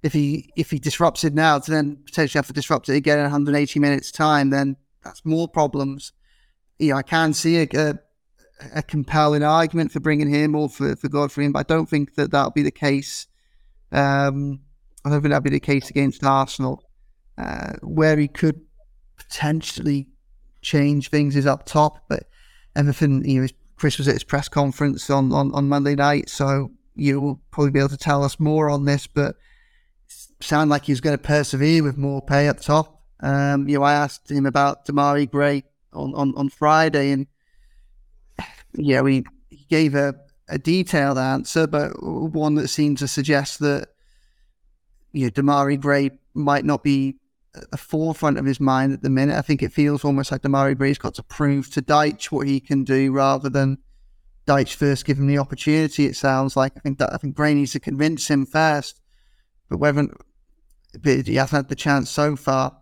if 0.04 0.12
he 0.12 0.50
if 0.54 0.70
he 0.70 0.78
disrupts 0.78 1.24
it 1.24 1.32
now 1.32 1.58
to 1.58 1.70
then 1.70 1.96
potentially 2.04 2.38
have 2.38 2.46
to 2.46 2.52
disrupt 2.52 2.90
it 2.90 2.94
again 2.94 3.18
in 3.18 3.24
180 3.24 3.80
minutes 3.80 4.12
time, 4.12 4.50
then 4.50 4.76
that's 5.02 5.24
more 5.24 5.48
problems. 5.48 6.12
You 6.78 6.90
know, 6.90 6.98
I 6.98 7.02
can 7.02 7.32
see 7.32 7.62
a, 7.62 7.68
a, 7.74 7.94
a 8.74 8.82
compelling 8.82 9.42
argument 9.42 9.92
for 9.92 10.00
bringing 10.00 10.28
him 10.28 10.54
or 10.54 10.68
for, 10.68 10.94
for 10.94 11.08
Godfrey 11.08 11.46
in, 11.46 11.52
but 11.52 11.60
I 11.60 11.74
don't 11.74 11.88
think 11.88 12.16
that 12.16 12.30
that'll 12.30 12.50
be 12.50 12.62
the 12.62 12.70
case. 12.70 13.26
Um, 13.92 14.60
I 15.06 15.08
don't 15.08 15.22
think 15.22 15.30
that'll 15.30 15.40
be 15.40 15.50
the 15.50 15.60
case 15.60 15.88
against 15.88 16.22
Arsenal, 16.22 16.84
uh, 17.38 17.72
where 17.82 18.18
he 18.18 18.28
could 18.28 18.60
potentially 19.16 20.08
change 20.60 21.08
things 21.08 21.34
is 21.34 21.46
up 21.46 21.64
top, 21.64 22.04
but 22.10 22.24
everything, 22.76 23.24
you 23.24 23.40
know, 23.40 23.48
Chris 23.76 23.96
was 23.96 24.08
at 24.08 24.14
his 24.14 24.24
press 24.24 24.50
conference 24.50 25.08
on, 25.08 25.32
on, 25.32 25.50
on 25.54 25.66
Monday 25.66 25.94
night, 25.94 26.28
so 26.28 26.72
you 26.94 27.22
will 27.22 27.40
probably 27.50 27.70
be 27.70 27.78
able 27.78 27.88
to 27.88 27.96
tell 27.96 28.22
us 28.22 28.38
more 28.38 28.68
on 28.68 28.84
this, 28.84 29.06
but 29.06 29.36
sound 30.44 30.70
like 30.70 30.84
he's 30.84 31.00
going 31.00 31.16
to 31.16 31.22
persevere 31.22 31.82
with 31.82 31.96
Maupay 31.96 32.48
up 32.48 32.60
top. 32.60 33.02
Um, 33.20 33.68
you 33.68 33.78
know, 33.78 33.84
I 33.84 33.94
asked 33.94 34.30
him 34.30 34.46
about 34.46 34.86
Demarai 34.86 35.30
Gray 35.30 35.64
on, 35.92 36.14
on, 36.14 36.34
on 36.36 36.48
Friday, 36.48 37.10
and 37.10 37.26
yeah, 38.74 39.00
we 39.00 39.24
he 39.50 39.66
gave 39.70 39.94
a, 39.94 40.14
a 40.48 40.58
detailed 40.58 41.18
answer, 41.18 41.66
but 41.66 41.92
one 42.02 42.56
that 42.56 42.68
seemed 42.68 42.98
to 42.98 43.08
suggest 43.08 43.60
that 43.60 43.88
you 45.12 45.26
know 45.26 45.30
Demarai 45.30 45.80
Gray 45.80 46.10
might 46.34 46.64
not 46.64 46.82
be 46.82 47.16
at 47.54 47.70
the 47.70 47.76
forefront 47.76 48.38
of 48.38 48.44
his 48.44 48.60
mind 48.60 48.92
at 48.92 49.02
the 49.02 49.10
minute. 49.10 49.38
I 49.38 49.42
think 49.42 49.62
it 49.62 49.72
feels 49.72 50.04
almost 50.04 50.32
like 50.32 50.42
Demarai 50.42 50.76
Gray's 50.76 50.98
got 50.98 51.14
to 51.14 51.22
prove 51.22 51.70
to 51.70 51.82
Dyche 51.82 52.26
what 52.26 52.46
he 52.46 52.60
can 52.60 52.84
do 52.84 53.12
rather 53.12 53.48
than 53.48 53.78
Dyche 54.46 54.74
first 54.74 55.06
give 55.06 55.18
him 55.18 55.28
the 55.28 55.38
opportunity. 55.38 56.06
It 56.06 56.16
sounds 56.16 56.56
like 56.56 56.72
I 56.76 56.80
think 56.80 56.98
that 56.98 57.12
I 57.12 57.16
think 57.16 57.36
Gray 57.36 57.54
needs 57.54 57.72
to 57.72 57.80
convince 57.80 58.28
him 58.28 58.44
first, 58.44 59.00
but 59.68 59.78
whether 59.78 60.08
but 61.02 61.26
he 61.26 61.36
hasn't 61.36 61.56
had 61.56 61.68
the 61.68 61.74
chance 61.74 62.10
so 62.10 62.36
far. 62.36 62.76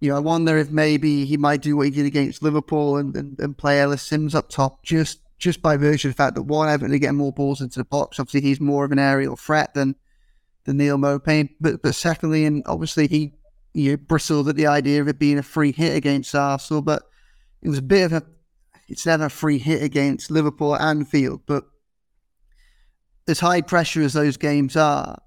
You 0.00 0.10
know, 0.10 0.16
I 0.16 0.20
wonder 0.20 0.56
if 0.56 0.70
maybe 0.70 1.24
he 1.24 1.36
might 1.36 1.62
do 1.62 1.76
what 1.76 1.86
he 1.86 1.90
did 1.90 2.06
against 2.06 2.42
Liverpool 2.42 2.96
and, 2.96 3.16
and, 3.16 3.38
and 3.40 3.58
play 3.58 3.80
Ellis 3.80 4.02
Sims 4.02 4.34
up 4.34 4.48
top 4.48 4.84
just 4.84 5.20
just 5.38 5.62
by 5.62 5.76
virtue 5.76 6.08
of 6.08 6.14
the 6.14 6.16
fact 6.16 6.34
that 6.34 6.42
one, 6.42 6.68
Everton 6.68 6.94
are 6.94 6.98
getting 6.98 7.16
more 7.16 7.32
balls 7.32 7.60
into 7.60 7.78
the 7.78 7.84
box. 7.84 8.18
Obviously, 8.18 8.40
he's 8.40 8.60
more 8.60 8.84
of 8.84 8.92
an 8.92 8.98
aerial 8.98 9.36
threat 9.36 9.74
than 9.74 9.96
than 10.64 10.76
Neal 10.76 10.98
Maupay. 10.98 11.50
But 11.60 11.82
but 11.82 11.94
secondly, 11.94 12.44
and 12.44 12.62
obviously 12.66 13.06
he 13.06 13.34
you 13.72 13.92
know, 13.92 13.96
bristled 13.96 14.48
at 14.48 14.56
the 14.56 14.66
idea 14.66 15.00
of 15.00 15.08
it 15.08 15.18
being 15.18 15.38
a 15.38 15.42
free 15.42 15.72
hit 15.72 15.96
against 15.96 16.34
Arsenal, 16.34 16.82
but 16.82 17.02
it 17.62 17.68
was 17.68 17.78
a 17.78 17.82
bit 17.82 18.04
of 18.04 18.12
a 18.12 18.22
it's 18.88 19.06
never 19.06 19.26
a 19.26 19.30
free 19.30 19.58
hit 19.58 19.82
against 19.82 20.30
Liverpool 20.30 20.74
at 20.74 20.80
Anfield, 20.80 21.42
but 21.46 21.64
as 23.28 23.40
high 23.40 23.60
pressure 23.60 24.00
as 24.00 24.14
those 24.14 24.38
games 24.38 24.76
are, 24.76 25.18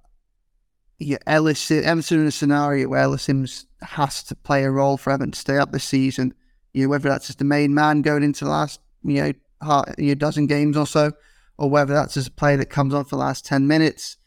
yeah, 1.01 1.17
Ellis 1.25 1.71
uh, 1.71 1.81
Emerson 1.83 2.21
in 2.21 2.27
a 2.27 2.31
scenario 2.31 2.87
where 2.87 3.01
Ellis 3.01 3.23
Sims 3.23 3.65
has 3.81 4.23
to 4.23 4.35
play 4.35 4.63
a 4.63 4.71
role 4.71 4.97
for 4.97 5.11
Everton 5.11 5.31
to 5.31 5.39
stay 5.39 5.57
up 5.57 5.71
this 5.71 5.83
season. 5.83 6.33
You 6.73 6.83
know, 6.83 6.89
whether 6.89 7.09
that's 7.09 7.29
as 7.29 7.35
the 7.35 7.43
main 7.43 7.73
man 7.73 8.01
going 8.01 8.23
into 8.23 8.45
the 8.45 8.51
last 8.51 8.79
you 9.03 9.21
know 9.21 9.33
half, 9.61 9.85
dozen 10.17 10.47
games 10.47 10.77
or 10.77 10.85
so, 10.85 11.11
or 11.57 11.69
whether 11.69 11.93
that's 11.93 12.17
as 12.17 12.27
a 12.27 12.31
player 12.31 12.57
that 12.57 12.69
comes 12.69 12.93
on 12.93 13.05
for 13.05 13.15
the 13.15 13.21
last 13.21 13.45
ten 13.45 13.67
minutes. 13.67 14.17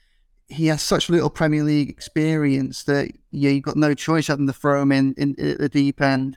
He 0.48 0.66
has 0.66 0.82
such 0.82 1.08
little 1.08 1.30
Premier 1.30 1.64
League 1.64 1.88
experience 1.88 2.84
that 2.84 3.10
yeah, 3.30 3.50
you've 3.50 3.62
got 3.62 3.76
no 3.76 3.94
choice 3.94 4.28
other 4.28 4.38
than 4.38 4.46
to 4.46 4.52
throw 4.52 4.82
him 4.82 4.92
in, 4.92 5.14
in, 5.16 5.34
in 5.38 5.52
at 5.52 5.58
the 5.58 5.68
deep 5.68 6.00
end. 6.02 6.36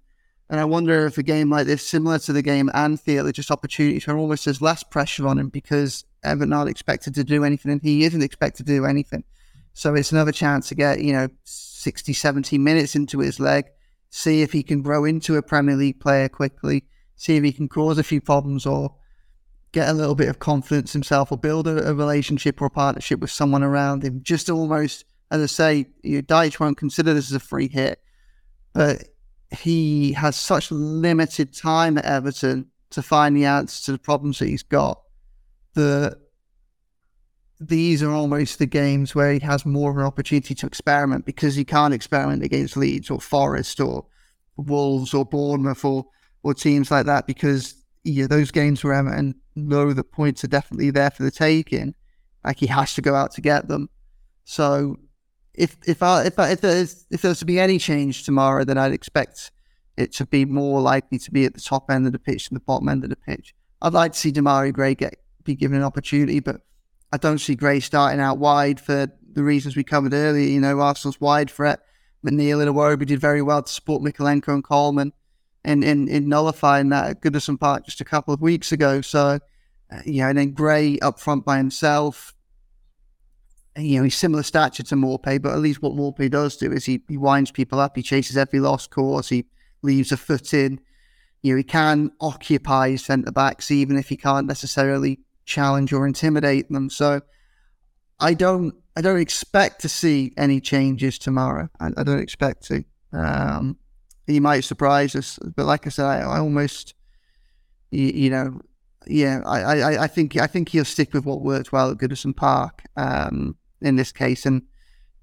And 0.49 0.61
I 0.61 0.65
wonder 0.65 1.05
if 1.05 1.17
a 1.17 1.23
game 1.23 1.49
like 1.49 1.67
this, 1.67 1.85
similar 1.85 2.19
to 2.19 2.31
the 2.31 2.41
game 2.41 2.69
at 2.69 2.75
Anfield, 2.75 3.33
just 3.33 3.51
opportunities 3.51 4.07
where 4.07 4.17
almost 4.17 4.45
there's 4.45 4.61
less 4.61 4.81
pressure 4.81 5.27
on 5.27 5.37
him 5.37 5.49
because 5.49 6.05
Everton 6.23 6.53
aren't 6.53 6.69
expected 6.69 7.15
to 7.15 7.23
do 7.25 7.43
anything 7.43 7.69
and 7.69 7.81
he 7.81 8.05
isn't 8.05 8.21
expected 8.21 8.65
to 8.65 8.73
do 8.73 8.85
anything. 8.85 9.25
So 9.77 9.93
it's 9.93 10.11
another 10.11 10.31
chance 10.31 10.69
to 10.69 10.75
get, 10.75 11.01
you 11.03 11.13
know, 11.13 11.27
60, 11.43 12.11
70 12.11 12.57
minutes 12.57 12.95
into 12.95 13.19
his 13.19 13.39
leg, 13.39 13.65
see 14.09 14.41
if 14.41 14.51
he 14.51 14.63
can 14.63 14.81
grow 14.81 15.05
into 15.05 15.35
a 15.35 15.43
Premier 15.43 15.75
League 15.75 15.99
player 15.99 16.27
quickly, 16.27 16.85
see 17.15 17.35
if 17.35 17.43
he 17.43 17.51
can 17.51 17.69
cause 17.69 17.99
a 17.99 18.03
few 18.03 18.19
problems 18.19 18.65
or 18.65 18.95
get 19.73 19.87
a 19.87 19.93
little 19.93 20.15
bit 20.15 20.29
of 20.29 20.39
confidence 20.39 20.93
himself 20.93 21.31
or 21.31 21.37
build 21.37 21.67
a, 21.67 21.89
a 21.89 21.93
relationship 21.93 22.59
or 22.59 22.65
a 22.65 22.69
partnership 22.71 23.19
with 23.19 23.29
someone 23.29 23.61
around 23.61 24.03
him. 24.03 24.21
Just 24.23 24.49
almost, 24.49 25.05
as 25.29 25.43
I 25.43 25.45
say, 25.45 25.85
you 26.01 26.15
know, 26.15 26.21
Dyche 26.23 26.59
won't 26.59 26.77
consider 26.77 27.13
this 27.13 27.29
as 27.29 27.35
a 27.35 27.39
free 27.39 27.69
hit, 27.69 28.01
but 28.73 29.03
he 29.55 30.13
has 30.13 30.35
such 30.35 30.71
limited 30.71 31.55
time 31.55 31.99
at 31.99 32.05
Everton 32.05 32.71
to 32.89 33.03
find 33.03 33.37
the 33.37 33.45
answer 33.45 33.85
to 33.85 33.91
the 33.91 33.99
problems 33.99 34.39
that 34.39 34.47
he's 34.47 34.63
got 34.63 35.03
that 35.75 36.17
these 37.59 38.03
are 38.03 38.11
almost 38.11 38.59
the 38.59 38.65
games 38.65 39.15
where 39.15 39.33
he 39.33 39.39
has 39.39 39.65
more 39.65 39.91
of 39.91 39.97
an 39.97 40.03
opportunity 40.03 40.53
to 40.53 40.67
experiment 40.67 41.25
because 41.25 41.55
he 41.55 41.65
can't 41.65 41.93
experiment 41.93 42.43
against 42.43 42.77
Leeds 42.77 43.09
or 43.09 43.19
Forest 43.19 43.79
or 43.79 44.05
Wolves 44.57 45.13
or 45.13 45.25
Bournemouth 45.25 45.83
or, 45.83 46.05
or 46.43 46.53
teams 46.53 46.91
like 46.91 47.07
that 47.07 47.25
because 47.25 47.83
yeah, 48.03 48.27
those 48.27 48.51
games 48.51 48.83
where 48.83 48.93
Everton 48.93 49.35
know 49.55 49.91
the 49.91 50.03
points 50.03 50.43
are 50.43 50.47
definitely 50.47 50.91
there 50.91 51.11
for 51.11 51.23
the 51.23 51.31
taking, 51.31 51.95
like 52.45 52.59
he 52.59 52.67
has 52.67 52.93
to 52.95 53.01
go 53.01 53.15
out 53.15 53.31
to 53.31 53.41
get 53.41 53.67
them. 53.67 53.89
So 54.45 54.97
if 55.53 55.75
if 55.85 56.03
I, 56.03 56.25
if 56.25 56.39
I, 56.39 56.51
if 56.51 56.61
there's 56.61 57.05
if 57.11 57.21
there's 57.21 57.39
to 57.39 57.45
be 57.45 57.59
any 57.59 57.79
change 57.79 58.23
tomorrow, 58.23 58.63
then 58.63 58.77
I'd 58.77 58.93
expect 58.93 59.51
it 59.97 60.13
to 60.13 60.25
be 60.25 60.45
more 60.45 60.79
likely 60.79 61.17
to 61.17 61.31
be 61.31 61.45
at 61.45 61.55
the 61.55 61.61
top 61.61 61.89
end 61.89 62.05
of 62.05 62.13
the 62.13 62.19
pitch 62.19 62.49
than 62.49 62.55
the 62.55 62.61
bottom 62.61 62.87
end 62.87 63.03
of 63.03 63.09
the 63.09 63.15
pitch. 63.15 63.55
I'd 63.81 63.93
like 63.93 64.13
to 64.13 64.19
see 64.19 64.31
Demarai 64.31 64.71
Gray 64.71 64.95
get 64.95 65.15
be 65.43 65.55
given 65.55 65.77
an 65.77 65.83
opportunity, 65.83 66.39
but 66.39 66.61
I 67.17 67.19
don't 67.19 67.39
see 67.39 67.55
Gray 67.55 67.79
starting 67.79 68.19
out 68.19 68.37
wide 68.37 68.79
for 68.79 69.11
the 69.33 69.43
reasons 69.43 69.75
we 69.75 69.83
covered 69.83 70.13
earlier. 70.13 70.47
You 70.47 70.59
know, 70.59 70.79
Arsenal's 70.79 71.19
wide 71.19 71.49
threat. 71.49 71.79
McNeil 72.23 72.61
and 72.61 72.75
Iwobi 72.75 73.07
did 73.07 73.19
very 73.19 73.41
well 73.41 73.63
to 73.63 73.71
support 73.71 74.03
Mykolenko 74.03 74.53
and 74.53 74.63
Coleman 74.63 75.13
in, 75.65 75.81
in, 75.81 76.07
in 76.09 76.29
nullifying 76.29 76.89
that 76.89 77.09
at 77.09 77.21
Goodison 77.21 77.59
Park 77.59 77.85
just 77.85 78.01
a 78.01 78.05
couple 78.05 78.35
of 78.35 78.41
weeks 78.41 78.71
ago. 78.71 79.01
So, 79.01 79.39
uh, 79.91 80.01
you 80.05 80.21
know, 80.21 80.29
and 80.29 80.37
then 80.37 80.51
Gray 80.51 80.99
up 80.99 81.19
front 81.19 81.43
by 81.43 81.57
himself, 81.57 82.35
you 83.75 83.97
know, 83.97 84.03
he's 84.03 84.15
similar 84.15 84.43
stature 84.43 84.83
to 84.83 84.95
Maupay, 84.95 85.41
but 85.41 85.53
at 85.53 85.59
least 85.59 85.81
what 85.81 85.93
Maupay 85.93 86.29
does 86.29 86.55
do 86.55 86.71
is 86.71 86.85
he, 86.85 87.01
he 87.09 87.17
winds 87.17 87.49
people 87.49 87.79
up, 87.79 87.95
he 87.95 88.03
chases 88.03 88.37
every 88.37 88.59
lost 88.59 88.91
course, 88.91 89.29
he 89.29 89.45
leaves 89.81 90.11
a 90.11 90.17
foot 90.17 90.53
in. 90.53 90.79
You 91.41 91.53
know, 91.53 91.57
he 91.57 91.63
can 91.63 92.11
occupy 92.21 92.95
centre 92.95 93.31
backs 93.31 93.71
even 93.71 93.97
if 93.97 94.09
he 94.09 94.17
can't 94.17 94.45
necessarily 94.45 95.21
challenge 95.47 95.91
or 95.93 96.05
intimidate 96.05 96.69
them. 96.69 96.91
So 96.91 97.21
I 98.19 98.35
don't 98.35 98.75
I 98.95 99.01
don't 99.01 99.19
expect 99.19 99.81
to 99.81 99.89
see 99.89 100.33
any 100.37 100.61
changes 100.61 101.17
tomorrow. 101.17 101.69
I, 101.79 101.89
I 101.97 102.03
don't 102.03 102.19
expect 102.19 102.63
to. 102.65 102.83
Um, 103.13 103.77
he 104.27 104.39
might 104.39 104.61
surprise 104.61 105.15
us, 105.15 105.39
but 105.55 105.65
like 105.65 105.87
I 105.87 105.89
said, 105.89 106.05
I, 106.05 106.19
I 106.19 106.39
almost 106.39 106.93
you, 107.89 108.07
you, 108.07 108.29
know 108.29 108.59
yeah 109.07 109.39
I, 109.45 109.61
I 109.61 110.03
I 110.03 110.07
think 110.07 110.35
I 110.35 110.47
think 110.47 110.69
he'll 110.69 110.83
stick 110.83 111.13
with 111.13 111.25
what 111.25 111.41
worked 111.41 111.71
well 111.71 111.89
at 111.89 111.97
Goodison 111.97 112.35
Park 112.35 112.83
um, 112.97 113.55
in 113.81 113.95
this 113.95 114.11
case, 114.11 114.45
and 114.45 114.61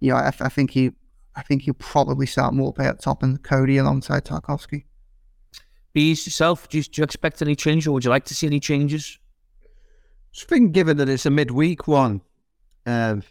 you 0.01 0.11
know 0.11 0.17
I, 0.17 0.33
I 0.41 0.49
think 0.49 0.71
he 0.71 0.93
I 1.37 1.43
think 1.43 1.63
he'll 1.63 1.75
probably 1.75 2.27
start 2.27 2.55
Maupay 2.55 2.87
at 2.87 3.01
top 3.01 3.23
and 3.23 3.43
Coady 3.43 3.77
alongside 3.77 4.25
Tarkowski. 4.25 4.85
Bees 5.93 6.27
yourself, 6.27 6.69
do 6.69 6.79
you, 6.79 6.83
do 6.83 7.01
you 7.01 7.05
expect 7.05 7.41
any 7.41 7.55
change, 7.55 7.87
or 7.87 7.93
would 7.93 8.05
you 8.05 8.11
like 8.11 8.25
to 8.25 8.35
see 8.35 8.49
any 8.49 8.59
changes? 8.59 9.19
I 10.37 10.45
think 10.47 10.73
given 10.73 10.97
that 10.97 11.09
it's 11.09 11.27
a 11.27 11.31
midweek 11.31 11.87
one, 11.87 12.21
um, 12.87 13.23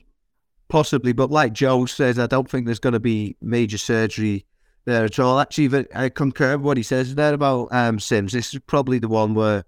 possibly, 0.69 1.11
but 1.13 1.29
like 1.29 1.53
Joe 1.53 1.85
says, 1.85 2.17
I 2.17 2.27
don't 2.27 2.49
think 2.49 2.65
there's 2.65 2.79
going 2.79 2.93
to 2.93 2.99
be 2.99 3.35
major 3.41 3.77
surgery 3.77 4.45
there 4.85 5.05
at 5.05 5.19
all. 5.19 5.39
Actually, 5.39 5.85
I 5.93 6.09
concur 6.09 6.57
with 6.57 6.65
what 6.65 6.77
he 6.77 6.83
says 6.83 7.15
there 7.15 7.33
about 7.33 7.67
um, 7.71 7.99
Sims. 7.99 8.31
This 8.31 8.53
is 8.53 8.59
probably 8.67 8.99
the 8.99 9.09
one 9.09 9.33
where 9.33 9.65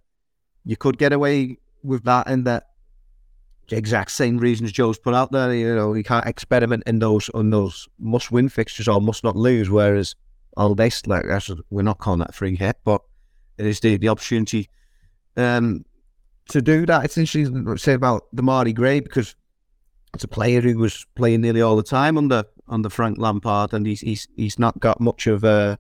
you 0.64 0.78
could 0.78 0.98
get 0.98 1.14
away 1.14 1.58
with 1.84 2.04
that 2.06 2.28
and 2.28 2.46
that 2.46 2.68
exact 3.72 4.12
same 4.12 4.38
reasons 4.38 4.72
Joe's 4.72 4.98
put 4.98 5.14
out 5.14 5.32
there. 5.32 5.54
You 5.54 5.76
know, 5.76 5.94
you 5.94 6.04
can't 6.04 6.26
experiment 6.26 6.84
in 6.88 7.00
those 7.00 7.30
on 7.30 7.50
those 7.50 7.88
must 8.00 8.32
win 8.32 8.50
fixtures 8.50 8.88
or 8.88 9.02
must 9.02 9.24
not 9.24 9.36
lose. 9.36 9.70
Whereas 9.70 10.16
all 10.58 10.74
this, 10.74 11.06
like 11.06 11.26
we're 11.70 11.82
not 11.82 12.00
calling 12.00 12.20
that 12.20 12.34
free 12.34 12.56
hit, 12.56 12.78
but 12.84 13.02
it 13.58 13.66
is 13.66 13.80
the, 13.82 13.98
the 13.98 14.10
opportunity. 14.10 14.70
Um, 15.38 15.86
to 16.50 16.62
do 16.62 16.86
that. 16.86 17.06
It's 17.06 17.18
interesting 17.18 17.66
to 17.66 17.78
say 17.78 17.94
about 17.94 18.24
Demarai 18.36 18.74
Gray 18.74 19.00
because 19.00 19.36
it's 20.14 20.24
a 20.24 20.28
player 20.28 20.62
who 20.62 20.78
was 20.78 21.06
playing 21.16 21.42
nearly 21.42 21.62
all 21.62 21.76
the 21.76 21.84
time 21.84 22.18
under 22.18 22.46
under 22.68 22.90
Frank 22.90 23.18
Lampard, 23.18 23.74
and 23.74 23.86
he's 23.86 24.02
he's 24.02 24.28
he's 24.36 24.60
not 24.60 24.80
got 24.80 25.00
much 25.00 25.28
of 25.28 25.44
a, 25.44 25.78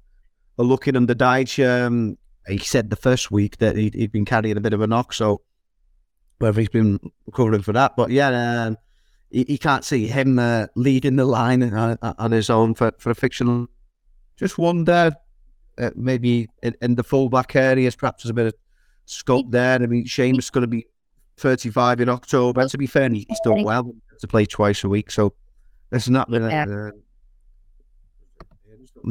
a 0.57 0.63
look 0.63 0.87
in 0.87 0.95
under 0.95 1.15
Dyche. 1.15 1.65
Um, 1.67 2.17
he 2.47 2.57
said 2.59 2.89
the 2.89 2.95
first 2.95 3.31
week 3.31 3.57
that 3.57 3.75
he'd, 3.75 3.95
he'd 3.95 4.11
been 4.11 4.25
carrying 4.25 4.57
a 4.57 4.61
bit 4.61 4.73
of 4.73 4.81
a 4.81 4.87
knock, 4.87 5.13
so 5.13 5.41
whether 6.37 6.59
he's 6.59 6.69
been 6.69 6.99
recovering 7.25 7.61
for 7.61 7.73
that, 7.73 7.95
but 7.95 8.11
yeah, 8.11 8.65
um, 8.65 8.77
he, 9.31 9.45
he, 9.47 9.57
can't 9.57 9.85
see 9.85 10.07
him 10.07 10.37
uh, 10.37 10.67
leading 10.75 11.15
the 11.15 11.25
line 11.25 11.63
on, 11.73 11.97
on, 12.01 12.31
his 12.31 12.49
own 12.49 12.75
for, 12.75 12.91
for 12.99 13.09
a 13.09 13.15
fictional. 13.15 13.67
Just 14.37 14.57
wonder, 14.57 15.15
uh, 15.77 15.91
maybe 15.95 16.49
in, 16.61 16.75
in 16.81 16.95
the 16.95 17.03
fullback 17.03 17.55
areas, 17.55 17.95
perhaps 17.95 18.23
there's 18.23 18.31
a 18.31 18.33
bit 18.33 18.47
of 18.47 18.53
scope 19.05 19.49
there. 19.49 19.81
I 19.81 19.85
mean, 19.85 20.05
Seamus 20.05 20.51
going 20.51 20.63
to 20.63 20.67
be 20.67 20.85
35 21.37 22.01
in 22.01 22.09
October. 22.09 22.67
To 22.67 22.77
be 22.77 22.87
fair, 22.87 23.09
he's 23.09 23.25
done 23.43 23.63
well 23.63 23.93
to 24.19 24.27
play 24.27 24.45
twice 24.45 24.83
a 24.83 24.89
week, 24.89 25.11
so 25.11 25.33
it's 25.91 26.09
not 26.09 26.33
uh, 26.33 26.91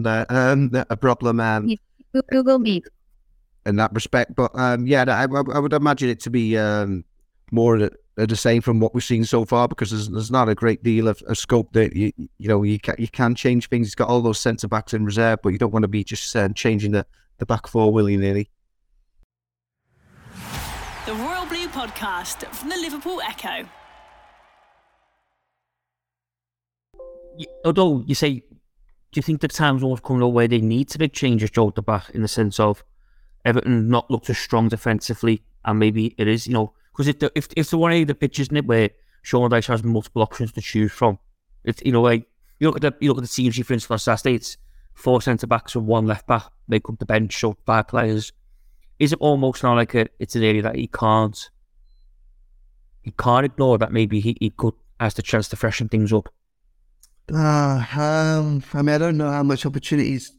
uh, 0.05 0.25
um, 0.29 0.71
a 0.91 0.97
problem. 0.97 1.41
Um, 1.41 1.75
Google 2.31 2.59
Meet. 2.59 2.87
in 3.67 3.77
that 3.77 3.93
respect. 3.93 4.35
But 4.35 4.51
um, 4.55 4.87
yeah, 4.87 5.05
I, 5.09 5.23
I, 5.25 5.59
would 5.59 5.73
imagine 5.73 6.09
it 6.09 6.21
to 6.21 6.31
be 6.31 6.57
um, 6.57 7.05
more 7.51 7.79
the, 7.79 7.91
the 8.17 8.37
same 8.37 8.63
from 8.63 8.81
what 8.81 8.95
we've 8.95 9.05
seen 9.05 9.25
so 9.25 9.45
far 9.45 9.69
because 9.69 9.91
there's, 9.91 10.09
there's 10.09 10.31
not 10.31 10.49
a 10.49 10.55
great 10.55 10.83
deal 10.83 11.09
of, 11.09 11.21
of 11.23 11.37
scope 11.37 11.73
that 11.73 11.95
you 11.97 12.13
you 12.39 12.49
know 12.49 12.63
you 12.63 12.79
can 12.79 12.95
you 12.99 13.09
can 13.09 13.35
change 13.35 13.69
things. 13.69 13.89
He's 13.89 13.95
got 13.95 14.09
all 14.09 14.23
those 14.23 14.39
centre 14.39 14.69
backs 14.69 14.95
in 14.95 15.05
reserve, 15.05 15.41
but 15.43 15.51
you 15.51 15.59
don't 15.59 15.73
want 15.73 15.83
to 15.83 15.89
be 15.89 16.05
just 16.05 16.35
uh, 16.37 16.49
changing 16.51 16.93
the, 16.93 17.07
the 17.39 17.47
back 17.47 17.67
four 17.67 17.93
willy 17.93 18.17
nilly. 18.17 18.51
Royal 21.45 21.49
Blue 21.49 21.69
Podcast 21.69 22.47
from 22.55 22.69
the 22.69 22.77
Liverpool 22.77 23.21
Echo. 23.21 23.69
Although 27.65 28.05
you 28.07 28.15
say, 28.15 28.35
do 28.35 29.17
you 29.17 29.23
think 29.23 29.41
the 29.41 29.49
time's 29.49 29.83
almost 29.83 30.03
coming 30.03 30.23
up 30.23 30.33
where 30.33 30.49
they 30.49 30.61
need 30.61 30.89
to 30.91 30.99
make 30.99 31.13
changes 31.13 31.51
to 31.53 31.73
the 31.75 31.83
back 31.83 32.11
in 32.11 32.23
the 32.23 32.29
sense 32.29 32.61
of 32.61 32.85
Everton 33.45 33.89
not 33.89 34.11
looked 34.11 34.31
as 34.31 34.39
strong 34.39 34.69
defensively, 34.69 35.43
and 35.65 35.79
maybe 35.79 36.15
it 36.19 36.29
is, 36.29 36.47
you 36.47 36.55
know, 36.55 36.73
because 36.93 37.09
if 37.09 37.19
the, 37.19 37.33
if 37.35 37.49
if 37.57 37.71
the 37.71 37.79
one 37.79 37.93
of 37.93 38.07
the 38.07 38.15
pitches 38.15 38.49
in 38.49 38.57
it 38.57 38.67
where 38.67 38.91
Sean 39.23 39.51
Dyche 39.51 39.69
has 39.69 39.83
multiple 39.83 40.23
options 40.23 40.53
to 40.53 40.61
choose 40.61 40.93
from, 40.93 41.19
it's 41.65 41.83
you 41.85 41.93
know 41.93 42.03
like 42.03 42.27
you 42.59 42.69
look 42.69 42.77
at 42.77 42.83
the 42.83 42.95
you 43.01 43.13
look 43.13 43.23
at 43.23 43.29
the 43.29 43.51
CG 43.51 43.65
for 43.65 43.75
instance 43.75 43.91
last 43.91 44.05
Saturday, 44.05 44.37
it's 44.37 44.57
four 44.95 45.21
centre 45.21 45.47
backs 45.47 45.75
and 45.75 45.87
one 45.87 46.07
left 46.07 46.27
back 46.27 46.45
make 46.69 46.89
up 46.89 46.99
the 46.99 47.07
bench, 47.07 47.39
so 47.39 47.57
five 47.67 47.89
players. 47.89 48.33
Is 48.99 49.13
it 49.13 49.19
almost 49.21 49.63
now 49.63 49.75
like 49.75 49.95
a, 49.95 50.07
it's 50.19 50.37
an 50.37 50.45
area 50.45 50.63
that 50.63 50.77
he 50.77 50.87
can't 50.87 51.51
he 53.03 53.13
can't 53.13 53.45
ignore 53.45 53.77
that 53.79 53.93
maybe 53.93 54.21
he, 54.21 54.37
he 54.41 54.51
could 54.51 54.75
has 55.01 55.15
the 55.15 55.23
chance 55.23 55.49
to 55.49 55.57
freshen 55.57 55.89
things 55.89 56.13
up? 56.13 56.29
Uh, 57.33 57.85
um, 57.97 58.63
I 58.73 58.83
mean, 58.83 58.95
I 58.95 58.99
don't 58.99 59.17
know 59.17 59.31
how 59.31 59.43
much 59.43 59.67
opportunities 59.67 60.33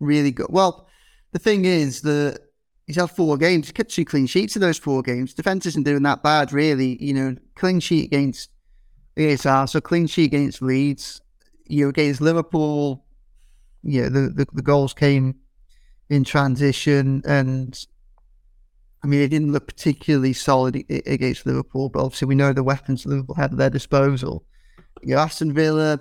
really 0.00 0.30
got. 0.30 0.50
Well, 0.50 0.88
the 1.32 1.38
thing 1.38 1.64
is 1.64 2.02
that 2.02 2.40
he's 2.86 2.96
had 2.96 3.10
four 3.10 3.36
games, 3.36 3.66
he 3.66 3.72
kept 3.72 3.90
two 3.90 4.04
clean 4.04 4.26
sheets 4.26 4.56
in 4.56 4.62
those 4.62 4.78
four 4.78 5.02
games. 5.02 5.34
Defense 5.34 5.66
isn't 5.66 5.84
doing 5.84 6.02
that 6.02 6.22
bad, 6.22 6.52
really. 6.52 7.02
You 7.02 7.14
know, 7.14 7.36
clean 7.54 7.80
sheet 7.80 8.06
against 8.06 8.50
against 9.16 9.42
so 9.44 9.80
clean 9.80 10.06
sheet 10.06 10.26
against 10.26 10.62
Leeds. 10.62 11.20
You 11.66 11.84
know, 11.84 11.88
against 11.90 12.20
Liverpool, 12.20 13.04
yeah, 13.82 14.08
the, 14.08 14.32
the, 14.34 14.46
the 14.52 14.62
goals 14.62 14.92
came 14.92 15.36
in 16.10 16.24
transition, 16.24 17.22
and 17.24 17.86
I 19.02 19.08
mean, 19.08 19.20
it 19.20 19.28
didn't 19.28 19.52
look 19.52 19.66
particularly 19.66 20.32
solid 20.32 20.84
against 21.06 21.44
Liverpool, 21.44 21.88
but 21.88 22.04
obviously 22.04 22.28
we 22.28 22.34
know 22.36 22.52
the 22.52 22.62
weapons 22.62 23.04
Liverpool 23.04 23.34
had 23.34 23.52
at 23.52 23.58
their 23.58 23.70
disposal. 23.70 24.44
You 25.02 25.16
know, 25.16 25.20
Aston 25.20 25.52
Villa, 25.52 25.98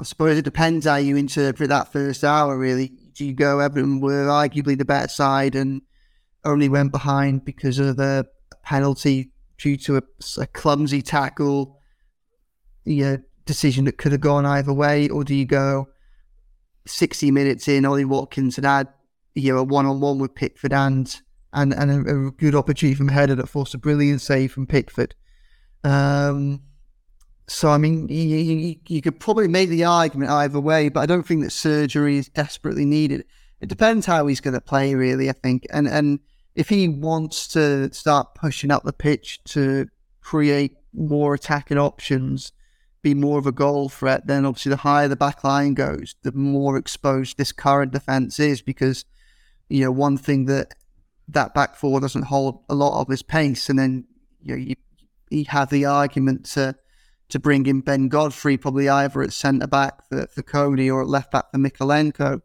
I 0.00 0.04
suppose 0.04 0.38
it 0.38 0.44
depends 0.44 0.86
how 0.86 0.96
you 0.96 1.16
interpret 1.16 1.68
that 1.70 1.92
first 1.92 2.22
hour, 2.22 2.56
really. 2.56 2.92
Do 3.14 3.24
you 3.24 3.32
go 3.32 3.58
Everton 3.58 4.00
were 4.00 4.26
arguably 4.26 4.78
the 4.78 4.84
better 4.84 5.08
side 5.08 5.56
and 5.56 5.82
only 6.44 6.68
went 6.68 6.92
behind 6.92 7.44
because 7.44 7.80
of 7.80 7.98
a 7.98 8.26
penalty 8.62 9.32
due 9.58 9.76
to 9.76 9.96
a, 9.96 10.02
a 10.38 10.46
clumsy 10.46 11.02
tackle, 11.02 11.80
you 12.84 13.04
know, 13.04 13.18
decision 13.44 13.86
that 13.86 13.98
could 13.98 14.12
have 14.12 14.20
gone 14.20 14.46
either 14.46 14.72
way, 14.72 15.08
or 15.08 15.24
do 15.24 15.34
you 15.34 15.44
go 15.44 15.88
60 16.86 17.30
minutes 17.32 17.66
in, 17.66 17.84
Ollie 17.84 18.04
Watkins 18.04 18.56
had 18.56 18.64
had 18.64 18.88
you 19.34 19.52
know 19.52 19.58
a 19.58 19.64
one 19.64 19.86
on 19.86 20.00
one 20.00 20.18
with 20.18 20.34
Pickford 20.34 20.72
and 20.72 21.20
and 21.62 21.74
and 21.74 21.90
a, 21.90 22.26
a, 22.26 22.30
good 22.30 22.54
opportunity 22.54 22.94
from 22.94 23.08
Header 23.08 23.34
that 23.34 23.48
forced 23.48 23.74
a 23.74 23.78
brilliant 23.78 24.20
save 24.20 24.52
from 24.52 24.66
Pickford. 24.66 25.14
Um, 25.84 26.62
so 27.46 27.70
I 27.70 27.78
mean, 27.78 28.08
you, 28.08 28.22
you, 28.22 28.76
you, 28.86 29.02
could 29.02 29.18
probably 29.18 29.48
make 29.48 29.68
the 29.68 29.84
argument 29.84 30.30
either 30.30 30.60
way, 30.60 30.88
but 30.88 31.00
I 31.00 31.06
don't 31.06 31.26
think 31.26 31.42
that 31.42 31.50
surgery 31.50 32.18
is 32.18 32.28
desperately 32.28 32.84
needed. 32.84 33.24
It 33.60 33.68
depends 33.68 34.06
how 34.06 34.26
he's 34.26 34.40
going 34.40 34.54
to 34.54 34.60
play, 34.60 34.94
really. 34.94 35.28
I 35.28 35.32
think, 35.32 35.66
and 35.70 35.88
and 35.88 36.20
if 36.54 36.68
he 36.68 36.88
wants 36.88 37.48
to 37.48 37.92
start 37.92 38.34
pushing 38.34 38.70
up 38.70 38.84
the 38.84 38.92
pitch 38.92 39.42
to 39.44 39.88
create 40.20 40.76
more 40.92 41.34
attacking 41.34 41.78
options, 41.78 42.52
be 43.02 43.14
more 43.14 43.38
of 43.38 43.46
a 43.46 43.52
goal 43.52 43.88
threat, 43.88 44.26
then 44.26 44.44
obviously 44.44 44.70
the 44.70 44.76
higher 44.76 45.08
the 45.08 45.16
back 45.16 45.42
line 45.42 45.74
goes, 45.74 46.14
the 46.22 46.32
more 46.32 46.76
exposed 46.76 47.36
this 47.36 47.52
current 47.52 47.92
defense 47.92 48.38
is. 48.38 48.62
Because 48.62 49.04
you 49.68 49.84
know, 49.84 49.90
one 49.90 50.16
thing 50.16 50.44
that 50.46 50.74
that 51.28 51.54
back 51.54 51.76
four 51.76 52.00
doesn't 52.00 52.22
hold 52.22 52.62
a 52.68 52.74
lot 52.74 53.00
of 53.00 53.08
his 53.08 53.22
pace, 53.22 53.68
and 53.68 53.78
then 53.78 54.04
you 54.42 54.56
know, 54.56 54.62
you, 54.62 54.74
you 55.30 55.44
have 55.48 55.70
the 55.70 55.84
argument 55.84 56.46
to 56.46 56.74
to 57.28 57.38
bring 57.38 57.66
in 57.66 57.80
Ben 57.80 58.08
Godfrey, 58.08 58.56
probably 58.56 58.88
either 58.88 59.22
at 59.22 59.32
centre 59.32 59.66
back 59.66 60.08
for, 60.08 60.26
for 60.28 60.42
Coady 60.42 60.90
or 60.90 61.02
at 61.02 61.08
left 61.08 61.30
back 61.30 61.50
for 61.50 61.58
Mykolenko. 61.58 62.40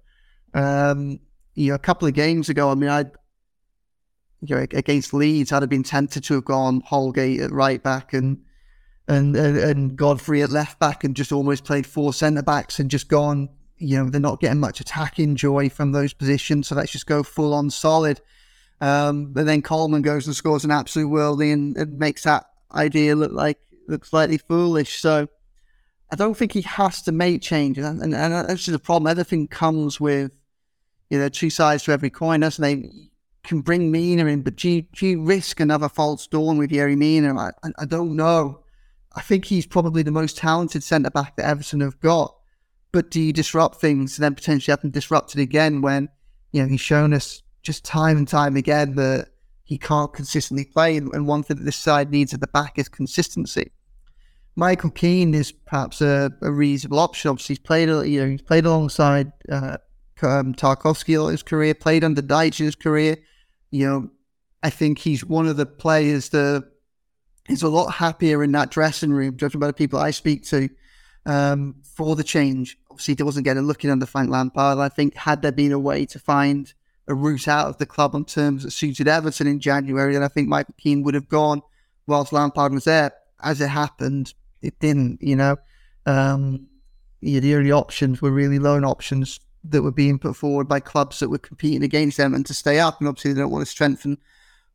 Um, 0.54 1.20
you 1.56 1.70
know, 1.70 1.76
a 1.76 1.80
couple 1.80 2.08
of 2.08 2.14
games 2.14 2.50
ago, 2.50 2.70
I 2.70 2.76
mean, 2.76 2.90
I 2.90 3.06
you 4.42 4.56
know 4.56 4.62
against 4.62 5.14
Leeds, 5.14 5.52
I'd 5.52 5.64
have 5.64 5.70
been 5.70 5.84
tempted 5.84 6.24
to 6.26 6.36
have 6.36 6.46
gone 6.46 6.82
Holgate 6.82 7.40
at 7.40 7.52
right 7.52 7.82
back 7.82 8.14
and 8.14 8.42
and 9.08 9.36
and, 9.36 9.58
and 9.58 9.96
Godfrey 9.96 10.42
at 10.42 10.50
left 10.50 10.80
back 10.80 11.04
and 11.04 11.16
just 11.16 11.32
almost 11.32 11.64
played 11.64 11.88
four 11.88 12.14
centre 12.14 12.44
backs 12.44 12.80
and 12.80 12.92
just 12.92 13.08
gone. 13.08 13.50
You 13.78 13.98
know, 13.98 14.10
they're 14.10 14.22
not 14.22 14.40
getting 14.40 14.60
much 14.60 14.80
attacking 14.80 15.36
joy 15.36 15.70
from 15.70 15.92
those 15.92 16.14
positions, 16.14 16.68
so 16.68 16.76
let's 16.76 16.92
just 16.92 17.08
go 17.08 17.24
full 17.24 17.54
on 17.54 17.70
solid. 17.70 18.22
Um, 18.84 19.28
but 19.28 19.46
then 19.46 19.62
Coleman 19.62 20.02
goes 20.02 20.28
and 20.28 20.36
scores 20.36 20.66
an 20.66 20.72
absolute 20.72 21.08
worldie 21.08 21.54
and, 21.54 21.78
and 21.78 21.98
makes 21.98 22.24
that 22.24 22.48
idea 22.74 23.16
look 23.16 23.32
like 23.32 23.58
look 23.88 24.04
slightly 24.04 24.38
foolish. 24.38 25.00
So 25.00 25.30
I 26.12 26.18
don't 26.18 26.36
think 26.36 26.52
he 26.52 26.64
has 26.64 27.02
to 27.04 27.14
make 27.14 27.42
changes, 27.42 27.86
and, 27.86 28.02
and, 28.02 28.14
and 28.14 28.34
that's 28.34 28.66
the 28.66 28.78
problem. 28.78 29.10
Everything 29.10 29.48
comes 29.48 30.02
with 30.02 30.38
you 31.10 31.18
know 31.18 31.30
two 31.30 31.50
sides 31.50 31.84
to 31.84 31.94
every 31.94 32.10
coin, 32.10 32.42
doesn't 32.42 32.62
they? 32.62 32.74
You 32.74 33.10
can 33.46 33.62
bring 33.62 33.90
Mina 33.90 34.26
in, 34.26 34.42
but 34.42 34.58
do 34.58 34.70
you, 34.70 34.82
do 34.82 35.08
you 35.08 35.24
risk 35.24 35.62
another 35.62 35.88
false 35.88 36.28
dawn 36.28 36.58
with 36.58 36.72
Yerry 36.72 36.98
Mina? 36.98 37.34
I, 37.38 37.52
I 37.80 37.86
don't 37.86 38.18
know. 38.18 38.66
I 39.16 39.22
think 39.22 39.46
he's 39.46 39.66
probably 39.66 40.04
the 40.04 40.12
most 40.12 40.36
talented 40.36 40.84
centre 40.84 41.10
back 41.10 41.38
that 41.38 41.46
Everton 41.46 41.80
have 41.80 42.02
got. 42.02 42.36
But 42.92 43.12
do 43.12 43.22
you 43.22 43.32
disrupt 43.32 43.80
things 43.80 44.18
and 44.18 44.26
then 44.26 44.36
potentially 44.36 44.74
have 44.74 44.82
them 44.82 44.92
disrupted 44.92 45.40
again 45.40 45.82
when 45.82 46.10
you 46.52 46.62
know 46.62 46.68
he's 46.68 46.82
shown 46.82 47.14
us 47.14 47.43
just 47.64 47.84
time 47.84 48.18
and 48.18 48.28
time 48.28 48.56
again 48.56 48.96
that 48.96 49.30
he 49.64 49.78
can't 49.78 50.14
consistently 50.14 50.66
play. 50.66 50.98
And 50.98 51.28
one 51.28 51.42
thing 51.44 51.58
that 51.58 51.64
this 51.64 51.78
side 51.78 52.12
needs 52.12 52.34
at 52.34 52.42
the 52.42 52.48
back 52.48 52.78
is 52.78 52.90
consistency. 52.90 53.72
Michael 54.56 54.92
Keane 54.92 55.34
is 55.34 55.52
perhaps 55.52 56.02
a, 56.02 56.32
a 56.42 56.52
reasonable 56.52 57.00
option. 57.00 57.30
Obviously, 57.30 57.54
he's 57.54 57.60
played 57.60 57.90
you 57.90 58.22
know 58.22 58.30
he's 58.30 58.42
played 58.42 58.66
alongside 58.66 59.32
uh, 59.50 59.78
um, 60.22 60.54
Tarkowski 60.54 61.16
in 61.26 61.32
his 61.32 61.42
career, 61.42 61.74
played 61.74 62.04
under 62.04 62.22
Dyche 62.22 62.60
in 62.60 62.68
his 62.68 62.76
career. 62.76 63.18
You 63.72 63.90
know, 63.90 64.10
I 64.62 64.70
think 64.70 65.00
he's 65.00 65.26
one 65.26 65.48
of 65.48 65.58
the 65.58 65.66
players 65.66 66.30
that 66.30 66.70
is 67.50 67.64
a 67.64 67.70
lot 67.70 67.94
happier 67.94 68.44
in 68.44 68.52
that 68.52 68.70
dressing 68.70 69.12
room, 69.12 69.38
judging 69.38 69.60
by 69.60 69.68
the 69.68 69.74
people 69.74 70.00
I 70.00 70.12
speak 70.12 70.44
to, 70.46 70.70
um, 71.26 71.76
for 71.84 72.16
the 72.16 72.24
change. 72.24 72.78
Obviously, 72.92 73.16
he 73.18 73.24
wasn't 73.24 73.46
getting 73.46 73.64
looking 73.64 73.90
under 73.90 74.06
Frank 74.06 74.30
Lampard. 74.30 74.78
I 74.78 74.90
think 74.90 75.16
had 75.16 75.42
there 75.42 75.52
been 75.52 75.72
a 75.72 75.80
way 75.80 76.06
to 76.06 76.20
find 76.20 76.72
a 77.08 77.14
route 77.14 77.48
out 77.48 77.68
of 77.68 77.78
the 77.78 77.86
club 77.86 78.16
on 78.16 78.26
terms 78.26 78.64
that 78.64 78.72
suited 78.72 79.08
Everton 79.08 79.48
in 79.48 79.60
January, 79.60 80.14
then 80.14 80.24
I 80.24 80.28
think 80.28 80.48
Michael 80.48 80.76
Keane 80.78 81.04
would 81.04 81.14
have 81.14 81.28
gone 81.28 81.62
whilst 82.08 82.34
Lampard 82.34 82.74
was 82.74 82.86
there. 82.86 83.12
As 83.42 83.60
it 83.60 83.68
happened, 83.68 84.34
it 84.62 84.80
didn't, 84.80 85.22
you 85.22 85.36
know. 85.36 85.58
Um, 86.06 86.68
yeah, 87.22 87.40
the 87.40 87.56
only 87.56 87.72
options 87.72 88.22
were 88.22 88.32
really 88.32 88.60
loan 88.60 88.84
options 88.84 89.40
that 89.66 89.82
were 89.82 89.92
being 89.92 90.20
put 90.20 90.36
forward 90.36 90.68
by 90.68 90.80
clubs 90.80 91.20
that 91.20 91.30
were 91.30 91.38
competing 91.38 91.84
against 91.84 92.18
them 92.18 92.34
and 92.34 92.46
to 92.46 92.54
stay 92.54 92.80
up. 92.80 93.00
And 93.00 93.08
obviously, 93.08 93.34
they 93.34 93.42
don't 93.42 93.52
want 93.52 93.66
to 93.66 93.72
strengthen 93.72 94.18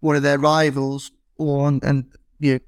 one 0.01 0.17
of 0.17 0.23
their 0.23 0.39
rivals. 0.39 1.11
Or 1.37 1.69
and, 1.69 1.83
and 1.85 2.05
you 2.41 2.55
know, 2.55 2.61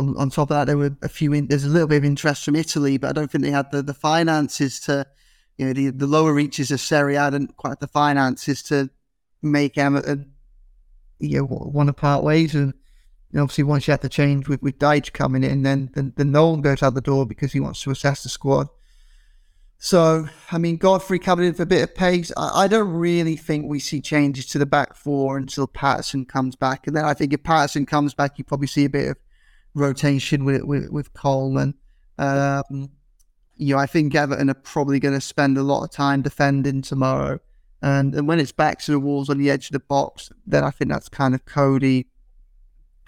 on, 0.00 0.16
on, 0.16 0.30
top 0.30 0.50
of 0.50 0.56
that, 0.56 0.64
there 0.66 0.76
were 0.76 0.96
a 1.02 1.08
few. 1.08 1.32
In, 1.32 1.46
there's 1.48 1.64
a 1.64 1.68
little 1.68 1.88
bit 1.88 1.98
of 1.98 2.04
interest 2.04 2.44
from 2.44 2.56
Italy, 2.56 2.98
but 2.98 3.10
I 3.10 3.12
don't 3.12 3.30
think 3.30 3.44
they 3.44 3.50
had 3.50 3.70
the, 3.70 3.82
the 3.82 3.94
finances 3.94 4.80
to 4.80 5.06
you 5.58 5.66
know, 5.66 5.72
the, 5.72 5.90
the 5.90 6.06
lower 6.06 6.32
reaches 6.32 6.70
of 6.70 6.80
Serie 6.80 7.16
A 7.16 7.30
didn't 7.30 7.56
quite 7.56 7.70
have 7.70 7.78
the 7.80 7.88
finances 7.88 8.62
to 8.64 8.88
make 9.42 9.76
Everton, 9.76 10.32
you 11.18 11.38
know, 11.38 11.44
want 11.50 11.88
to 11.88 11.92
part 11.92 12.22
ways. 12.22 12.54
And, 12.54 12.72
and 13.32 13.40
obviously, 13.40 13.64
once 13.64 13.86
you 13.86 13.90
have 13.90 14.00
to 14.00 14.08
change 14.08 14.48
with, 14.48 14.62
with 14.62 14.78
Dyche 14.78 15.12
coming 15.12 15.42
in, 15.42 15.64
then, 15.64 15.90
then, 15.94 16.12
then 16.16 16.30
no 16.30 16.48
one 16.48 16.60
goes 16.60 16.82
out 16.82 16.94
the 16.94 17.00
door 17.00 17.26
because 17.26 17.52
he 17.52 17.60
wants 17.60 17.82
to 17.82 17.90
assess 17.90 18.22
the 18.22 18.28
squad. 18.28 18.68
So, 19.80 20.28
I 20.50 20.58
mean, 20.58 20.76
Godfrey 20.76 21.18
coming 21.18 21.46
in 21.46 21.54
for 21.54 21.64
a 21.64 21.66
bit 21.66 21.82
of 21.82 21.94
pace. 21.94 22.32
I, 22.36 22.64
I, 22.64 22.68
don't 22.68 22.92
really 22.92 23.36
think 23.36 23.66
we 23.66 23.78
see 23.78 24.00
changes 24.00 24.46
to 24.46 24.58
the 24.58 24.66
back 24.66 24.94
four 24.94 25.36
until 25.36 25.68
Patterson 25.68 26.24
comes 26.24 26.56
back. 26.56 26.88
And 26.88 26.96
then 26.96 27.04
I 27.04 27.14
think 27.14 27.32
if 27.32 27.44
Patterson 27.44 27.86
comes 27.86 28.12
back, 28.12 28.38
you 28.38 28.44
probably 28.44 28.66
see 28.66 28.84
a 28.86 28.90
bit 28.90 29.10
of 29.10 29.16
rotation 29.74 30.44
with 30.44 30.62
with, 30.62 30.90
with 30.90 31.12
Coleman. 31.12 31.74
Um, 32.18 32.90
you 33.58 33.74
know, 33.74 33.80
I 33.80 33.86
think 33.86 34.14
Everton 34.14 34.50
are 34.50 34.54
probably 34.54 35.00
going 35.00 35.14
to 35.14 35.20
spend 35.20 35.58
a 35.58 35.62
lot 35.62 35.84
of 35.84 35.90
time 35.90 36.22
defending 36.22 36.82
tomorrow. 36.82 37.40
And, 37.82 38.14
and 38.14 38.26
when 38.26 38.40
it's 38.40 38.52
back 38.52 38.80
to 38.80 38.92
the 38.92 39.00
walls 39.00 39.28
on 39.28 39.38
the 39.38 39.50
edge 39.50 39.66
of 39.66 39.72
the 39.72 39.80
box, 39.80 40.30
then 40.46 40.64
I 40.64 40.70
think 40.70 40.90
that's 40.90 41.08
kind 41.08 41.34
of 41.34 41.44
Coady 41.44 42.06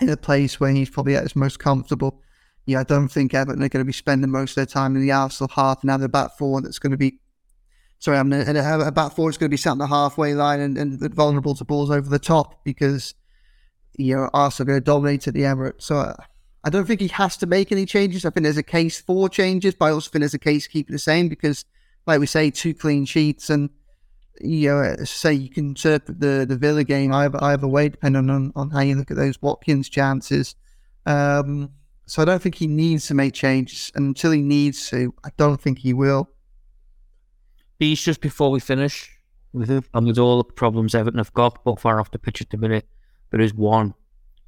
in 0.01 0.09
a 0.09 0.17
place 0.17 0.61
where 0.61 0.71
he's 0.71 0.91
probably 0.91 1.17
at 1.17 1.23
his 1.23 1.37
most 1.37 1.59
comfortable. 1.59 2.21
Yeah, 2.67 2.81
I 2.81 2.85
don't 2.85 3.09
think 3.09 3.35
Everton 3.35 3.63
are 3.63 3.69
going 3.69 3.85
to 3.85 3.87
be 3.87 3.93
spending 3.93 4.31
most 4.31 4.53
of 4.53 4.57
their 4.57 4.67
time 4.67 4.95
in 4.95 5.03
the 5.03 5.13
Arsenal 5.13 5.51
half 5.55 5.83
and 5.83 5.91
have 5.91 6.03
a 6.03 6.09
back 6.09 6.37
four 6.39 6.61
that's 6.61 6.79
going 6.79 6.93
to 6.93 6.97
be 6.97 7.19
sorry, 8.01 8.19
I'm 8.19 8.33
in 8.33 8.57
a, 8.57 8.79
a 8.81 8.91
back 8.93 9.13
four 9.13 9.31
is 9.31 9.39
going 9.39 9.49
to 9.49 9.55
be 9.55 9.57
sat 9.57 9.71
on 9.71 9.79
the 9.79 9.87
halfway 9.87 10.35
line 10.35 10.61
and, 10.61 10.77
and 10.77 11.15
vulnerable 11.15 11.55
to 11.55 11.65
balls 11.65 11.91
over 11.91 12.09
the 12.09 12.19
top 12.19 12.65
because 12.65 13.15
you 13.97 14.17
know 14.17 14.31
Arsenal 14.35 14.65
are 14.65 14.73
going 14.73 14.81
to 14.81 14.85
dominate 14.85 15.29
at 15.29 15.35
the 15.35 15.43
Emirates. 15.43 15.83
So 15.83 15.97
uh, 15.97 16.15
I 16.63 16.71
don't 16.71 16.87
think 16.87 17.01
he 17.01 17.09
has 17.09 17.37
to 17.39 17.47
make 17.47 17.73
any 17.73 17.87
changes. 17.87 18.25
I 18.25 18.31
think 18.31 18.45
there's 18.45 18.57
a 18.57 18.63
case 18.63 19.01
for 19.01 19.29
changes, 19.29 19.75
but 19.75 19.87
I 19.87 19.91
also 19.93 20.11
think 20.11 20.21
there's 20.21 20.35
a 20.35 20.39
case 20.39 20.65
to 20.65 20.71
keep 20.71 20.89
the 20.89 20.99
same 20.99 21.29
because, 21.29 21.65
like 22.07 22.21
we 22.21 22.27
say, 22.27 22.51
two 22.51 22.75
clean 22.75 23.05
sheets 23.07 23.49
and 23.49 23.71
you 24.41 24.71
know, 24.71 24.97
say 25.05 25.33
you 25.33 25.49
can 25.49 25.69
interpret 25.69 26.21
the, 26.21 26.47
the 26.49 26.57
Villa 26.57 26.85
game 26.85 27.13
either 27.13 27.43
either 27.43 27.69
way, 27.69 27.89
depending 27.89 28.31
on, 28.31 28.53
on 28.57 28.71
how 28.71 28.81
you 28.81 28.97
look 28.97 29.11
at 29.11 29.17
those 29.17 29.41
Watkins 29.43 29.89
chances. 29.89 30.55
Um, 31.07 31.71
so 32.07 32.23
I 32.23 32.25
don't 32.25 32.43
think 32.43 32.57
he 32.57 32.67
needs 32.67 33.07
to 33.07 33.15
make 33.15 33.35
changes, 33.35 33.93
and 33.95 34.07
until 34.07 34.33
he 34.33 34.43
needs 34.43 34.89
to, 34.91 35.15
I 35.25 35.31
don't 35.37 35.61
think 35.61 35.79
he 35.79 35.93
will. 35.93 36.29
Bees, 37.79 38.03
just 38.03 38.21
before 38.21 38.51
we 38.51 38.61
finish, 38.61 39.11
mm-hmm. 39.55 39.79
and 39.95 40.07
with 40.07 40.19
all 40.19 40.39
the 40.39 40.45
problems 40.45 40.95
Everton 40.95 41.19
have 41.19 41.33
got, 41.35 41.63
but 41.65 41.79
far 41.79 42.01
off 42.01 42.11
the 42.11 42.19
pitch 42.19 42.41
at 42.41 42.51
the 42.51 42.57
minute, 42.57 42.89
there 43.31 43.41
is 43.41 43.55
one 43.55 43.95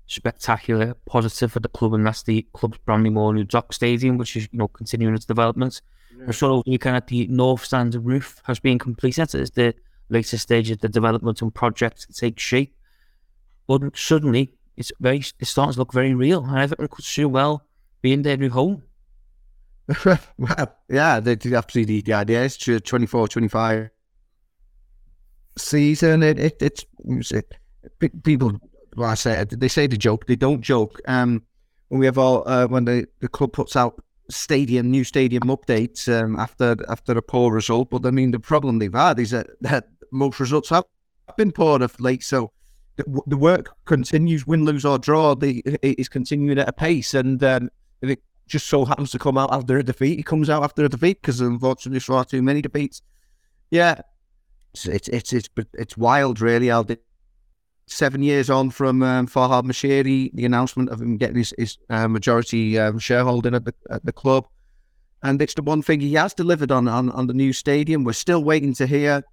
spectacular 0.07 0.95
positive 1.07 1.53
for 1.53 1.61
the 1.61 1.69
club, 1.69 1.95
and 1.95 2.07
that's 2.07 2.23
the 2.23 2.47
club's 2.53 2.79
Bramley-Moore 2.79 3.45
Dock 3.45 3.73
Stadium, 3.73 4.19
which 4.19 4.37
is 4.37 4.49
you 4.53 4.59
know 4.59 4.69
continuing 4.69 5.15
its 5.15 5.25
development. 5.25 5.81
Yeah. 6.17 6.27
We're 6.27 6.33
sort 6.33 6.53
of 6.67 6.71
looking 6.71 6.93
at 6.93 7.07
the 7.07 7.27
north 7.29 7.65
stand 7.65 7.95
roof 7.95 8.41
has 8.45 8.61
been 8.61 8.79
completed. 8.79 9.35
It's 9.35 9.51
the 9.51 9.75
latest 10.09 10.43
stage 10.43 10.71
of 10.71 10.81
the 10.81 10.89
development 10.89 11.43
and 11.43 11.55
project 11.55 12.03
to 12.03 12.13
take 12.13 12.39
shape. 12.39 12.75
But 13.67 13.97
suddenly, 13.97 14.55
it's 14.77 14.93
very 15.01 15.25
it's 15.39 15.51
starting 15.51 15.75
to 15.75 15.79
look 15.79 15.93
very 15.93 16.15
real, 16.15 16.45
and 16.45 16.59
Everton 16.59 16.89
could 16.89 17.05
so 17.05 17.29
well 17.29 17.65
be 18.01 18.13
in 18.13 18.23
their 18.23 18.37
new 18.37 18.51
home. 18.51 18.83
well, 20.39 20.77
yeah, 20.89 21.21
they 21.21 21.37
have 21.51 21.67
to 21.69 21.85
the, 21.85 22.03
the 22.03 22.13
idea. 22.13 22.45
It's 22.45 22.57
24, 22.57 23.29
25 23.29 23.91
season. 25.59 26.23
It, 26.23 26.39
it, 26.39 26.63
it's, 26.63 27.33
it, 27.33 27.53
people, 28.23 28.59
well, 28.97 29.11
I 29.11 29.15
say, 29.15 29.45
they 29.49 29.69
say 29.69 29.87
the 29.87 29.97
joke, 29.97 30.27
they 30.27 30.37
don't 30.37 30.61
joke. 30.61 31.01
Um, 31.07 31.43
when 31.89 32.01
we 32.01 32.07
have 32.07 32.19
all, 32.19 32.49
uh, 32.49 32.67
when 32.67 32.85
the, 32.85 33.07
the 33.21 33.29
club 33.29 33.53
puts 33.53 33.77
out 33.77 34.03
stadium, 34.31 34.91
new 34.91 35.05
stadium 35.05 35.43
updates 35.45 36.09
um, 36.09 36.39
after 36.39 36.77
after 36.89 37.13
a 37.13 37.23
poor 37.23 37.53
result. 37.53 37.91
But 37.91 38.07
I 38.07 38.11
mean, 38.11 38.31
the 38.31 38.41
problem 38.41 38.79
they've 38.79 38.93
had 38.93 39.19
is 39.19 39.31
that, 39.31 39.49
that 39.61 39.89
most 40.11 40.41
results 40.41 40.71
have 40.71 40.85
been 41.37 41.53
poor 41.53 41.83
of 41.83 41.99
late. 42.01 42.23
So 42.23 42.53
the, 42.97 43.23
the 43.27 43.37
work 43.37 43.75
continues, 43.85 44.47
win, 44.47 44.65
lose 44.65 44.85
or 44.85 44.99
draw. 44.99 45.35
The, 45.35 45.63
it 45.83 45.99
is 45.99 46.09
continuing 46.09 46.59
at 46.59 46.69
a 46.69 46.73
pace, 46.73 47.15
and 47.15 47.43
um, 47.45 47.71
it 48.01 48.23
just 48.47 48.69
so 48.69 48.85
happens 48.85 49.11
to 49.13 49.19
come 49.19 49.39
out 49.39 49.53
after 49.53 49.79
a 49.79 49.83
defeat. 49.83 50.19
it 50.19 50.27
comes 50.27 50.51
out 50.51 50.63
after 50.63 50.85
a 50.85 50.89
defeat 50.89 51.21
because 51.21 51.41
unfortunately 51.41 51.93
there's 51.93 52.05
far 52.05 52.25
too 52.25 52.43
many 52.43 52.63
defeats. 52.63 53.03
Yeah, 53.71 54.01
it's 54.75 55.09
it's 55.09 55.33
it's 55.33 55.49
it's, 55.75 55.97
wild, 55.97 56.41
really. 56.41 56.71
I'll 56.71 56.87
seven 57.87 58.23
years 58.23 58.51
on 58.51 58.71
from 58.71 59.03
um, 59.03 59.27
Farhad 59.27 59.65
Moshiri, 59.65 60.31
the 60.35 60.45
announcement 60.45 60.89
of 60.91 61.01
him 61.01 61.17
getting 61.17 61.37
his, 61.37 61.55
his 61.59 61.79
uh, 61.91 62.09
majority 62.09 62.79
um, 62.79 62.99
shareholding 62.99 63.55
at 63.55 63.65
the 63.65 63.75
at 63.91 64.05
the 64.05 64.13
club, 64.13 64.47
and 65.23 65.41
it's 65.43 65.55
the 65.55 65.63
one 65.63 65.83
thing 65.83 66.01
he 66.01 66.15
has 66.15 66.35
delivered 66.35 66.71
on 66.71 66.89
on, 66.89 67.11
on 67.11 67.27
the 67.27 67.35
new 67.35 67.53
stadium. 67.53 68.05
We're 68.05 68.13
still 68.13 68.43
waiting 68.43 68.75
to 68.75 68.87
hear 68.87 69.25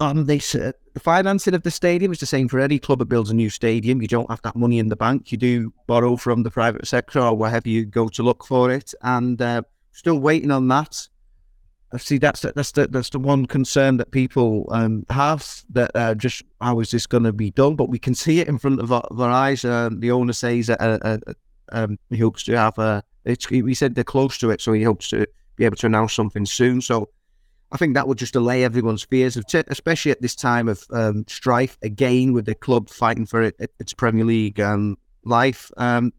on 0.00 0.26
this. 0.26 0.54
Uh, 0.54 0.72
the 0.94 1.00
financing 1.00 1.54
of 1.54 1.62
the 1.62 1.70
stadium 1.70 2.12
is 2.12 2.20
the 2.20 2.26
same 2.26 2.48
for 2.48 2.58
any 2.58 2.78
club 2.78 2.98
that 3.00 3.06
builds 3.06 3.30
a 3.30 3.34
new 3.34 3.50
stadium. 3.50 4.00
You 4.00 4.08
don't 4.08 4.30
have 4.30 4.42
that 4.42 4.56
money 4.56 4.78
in 4.78 4.88
the 4.88 4.96
bank. 4.96 5.30
You 5.30 5.38
do 5.38 5.72
borrow 5.86 6.16
from 6.16 6.42
the 6.42 6.50
private 6.50 6.86
sector 6.86 7.20
or 7.20 7.36
wherever 7.36 7.68
you 7.68 7.84
go 7.84 8.08
to 8.08 8.22
look 8.22 8.44
for 8.44 8.70
it, 8.70 8.94
and 9.02 9.40
uh, 9.40 9.62
still 9.92 10.18
waiting 10.18 10.50
on 10.50 10.68
that. 10.68 11.08
I 11.92 11.98
see 11.98 12.18
that's 12.18 12.40
the, 12.40 12.52
that's 12.54 12.72
the 12.72 12.88
that's 12.88 13.10
the 13.10 13.18
one 13.18 13.46
concern 13.46 13.96
that 13.98 14.10
people 14.10 14.68
um, 14.72 15.06
have 15.08 15.64
that 15.70 15.92
uh, 15.94 16.14
just 16.14 16.42
how 16.60 16.80
is 16.80 16.90
this 16.90 17.06
going 17.06 17.22
to 17.22 17.32
be 17.32 17.50
done? 17.52 17.76
But 17.76 17.88
we 17.88 17.98
can 17.98 18.14
see 18.14 18.40
it 18.40 18.48
in 18.48 18.58
front 18.58 18.80
of 18.80 18.90
our, 18.92 19.02
of 19.02 19.20
our 19.20 19.30
eyes. 19.30 19.64
Um, 19.64 20.00
the 20.00 20.10
owner 20.10 20.32
says 20.32 20.66
that 20.66 20.80
uh, 20.80 20.98
uh, 21.02 21.18
um, 21.70 21.98
he 22.10 22.18
hopes 22.18 22.42
to 22.44 22.56
have 22.56 22.78
a. 22.78 23.02
He 23.24 23.74
said 23.74 23.94
they're 23.94 24.04
close 24.04 24.38
to 24.38 24.50
it, 24.50 24.60
so 24.60 24.72
he 24.72 24.82
hopes 24.82 25.08
to 25.10 25.26
be 25.56 25.64
able 25.64 25.76
to 25.76 25.86
announce 25.86 26.12
something 26.12 26.46
soon. 26.46 26.80
So 26.80 27.08
I 27.72 27.76
think 27.76 27.94
that 27.94 28.06
would 28.06 28.18
just 28.18 28.36
allay 28.36 28.62
everyone's 28.62 29.02
fears, 29.02 29.36
especially 29.36 30.12
at 30.12 30.22
this 30.22 30.36
time 30.36 30.68
of 30.68 30.84
um, 30.90 31.24
strife 31.28 31.76
again 31.82 32.32
with 32.32 32.46
the 32.46 32.54
club 32.54 32.88
fighting 32.88 33.26
for 33.26 33.42
it, 33.42 33.56
its 33.80 33.92
Premier 33.92 34.24
League 34.24 34.60
um, 34.60 34.96
life. 35.24 35.70
Um, 35.76 36.12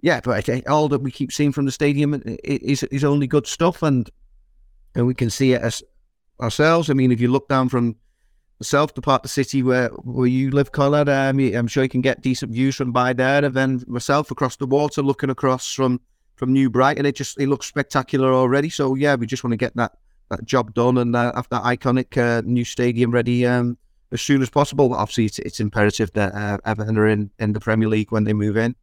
yeah, 0.00 0.20
but 0.22 0.66
all 0.66 0.88
that 0.88 1.00
we 1.00 1.10
keep 1.10 1.30
seeing 1.32 1.52
from 1.52 1.66
the 1.66 1.72
stadium 1.72 2.22
is 2.42 2.82
is 2.84 3.04
only 3.04 3.26
good 3.26 3.46
stuff, 3.46 3.82
and 3.82 4.10
and 4.94 5.06
we 5.06 5.14
can 5.14 5.30
see 5.30 5.52
it 5.52 5.62
as 5.62 5.82
ourselves. 6.40 6.90
I 6.90 6.94
mean, 6.94 7.12
if 7.12 7.20
you 7.20 7.28
look 7.28 7.48
down 7.48 7.68
from 7.68 7.96
south, 8.62 8.94
the 8.94 9.00
part 9.00 9.20
of 9.20 9.22
the 9.22 9.28
city 9.28 9.62
where 9.62 9.88
where 9.88 10.26
you 10.26 10.50
live, 10.50 10.72
Colin, 10.72 11.08
um, 11.08 11.38
I'm 11.38 11.66
sure 11.66 11.82
you 11.82 11.88
can 11.88 12.00
get 12.00 12.22
decent 12.22 12.52
views 12.52 12.76
from 12.76 12.92
by 12.92 13.12
there. 13.12 13.44
And 13.44 13.54
then 13.54 13.84
myself 13.86 14.30
across 14.30 14.56
the 14.56 14.66
water, 14.66 15.02
looking 15.02 15.30
across 15.30 15.72
from 15.72 16.00
from 16.36 16.52
New 16.52 16.70
Brighton, 16.70 17.06
it 17.06 17.16
just 17.16 17.40
it 17.40 17.48
looks 17.48 17.66
spectacular 17.66 18.32
already. 18.32 18.70
So 18.70 18.94
yeah, 18.94 19.14
we 19.14 19.26
just 19.26 19.44
want 19.44 19.52
to 19.52 19.58
get 19.58 19.76
that 19.76 19.92
that 20.30 20.44
job 20.44 20.74
done 20.74 20.98
and 20.98 21.14
uh, 21.14 21.32
have 21.34 21.48
that 21.50 21.62
iconic 21.64 22.16
uh, 22.16 22.42
new 22.44 22.64
stadium 22.64 23.10
ready 23.10 23.46
um, 23.46 23.76
as 24.12 24.22
soon 24.22 24.42
as 24.42 24.50
possible. 24.50 24.94
Obviously, 24.94 25.26
it's, 25.26 25.38
it's 25.40 25.60
imperative 25.60 26.12
that 26.12 26.34
uh, 26.34 26.58
Everton 26.64 26.96
are 26.98 27.08
in, 27.08 27.30
in 27.38 27.52
the 27.52 27.60
Premier 27.60 27.88
League 27.88 28.12
when 28.12 28.24
they 28.24 28.32
move 28.32 28.56
in. 28.56 28.76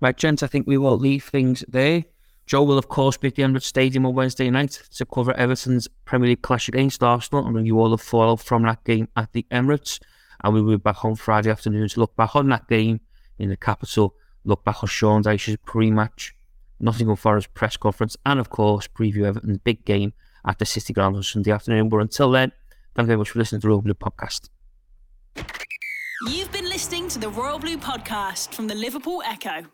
Right, 0.00 0.16
gents, 0.16 0.42
I 0.42 0.46
think 0.46 0.66
we 0.66 0.78
will 0.78 0.98
leave 0.98 1.24
things 1.24 1.64
there. 1.68 2.04
Joe 2.46 2.62
will, 2.62 2.78
of 2.78 2.88
course, 2.88 3.16
be 3.16 3.28
at 3.28 3.36
the 3.36 3.42
Emirates 3.42 3.62
Stadium 3.62 4.04
on 4.04 4.14
Wednesday 4.14 4.50
night 4.50 4.82
to 4.94 5.06
cover 5.06 5.32
Everton's 5.32 5.88
Premier 6.04 6.30
League 6.30 6.42
clash 6.42 6.68
against 6.68 7.02
Arsenal 7.02 7.44
and 7.44 7.54
bring 7.54 7.66
you 7.66 7.78
all 7.80 7.88
the 7.88 7.98
fallout 7.98 8.40
from 8.40 8.62
that 8.64 8.84
game 8.84 9.08
at 9.16 9.32
the 9.32 9.46
Emirates. 9.50 9.98
And 10.42 10.52
we 10.52 10.60
will 10.60 10.76
be 10.76 10.82
back 10.82 10.96
home 10.96 11.16
Friday 11.16 11.50
afternoon 11.50 11.88
to 11.88 12.00
look 12.00 12.14
back 12.16 12.36
on 12.36 12.48
that 12.50 12.68
game 12.68 13.00
in 13.38 13.48
the 13.48 13.56
capital, 13.56 14.14
look 14.44 14.62
back 14.64 14.82
on 14.82 14.88
Sean 14.88 15.22
Dyche's 15.22 15.56
pre-match 15.64 16.34
Nottingham 16.80 17.16
Forest 17.16 17.54
press 17.54 17.76
conference, 17.76 18.16
and 18.26 18.38
of 18.38 18.50
course, 18.50 18.88
preview 18.88 19.24
Everton's 19.24 19.58
big 19.58 19.84
game 19.84 20.12
at 20.44 20.58
the 20.58 20.66
City 20.66 20.92
Ground 20.92 21.16
on 21.16 21.22
Sunday 21.22 21.50
afternoon. 21.50 21.88
But 21.88 21.98
until 21.98 22.30
then, 22.30 22.52
thank 22.94 23.06
you 23.06 23.08
very 23.08 23.18
much 23.18 23.30
for 23.30 23.38
listening 23.38 23.62
to 23.62 23.66
the 23.66 23.70
Royal 23.70 23.82
Blue 23.82 23.94
Podcast. 23.94 24.50
You've 26.28 26.52
been 26.52 26.68
listening 26.68 27.08
to 27.08 27.18
the 27.18 27.28
Royal 27.28 27.58
Blue 27.58 27.78
Podcast 27.78 28.54
from 28.54 28.66
the 28.66 28.74
Liverpool 28.74 29.22
Echo. 29.24 29.64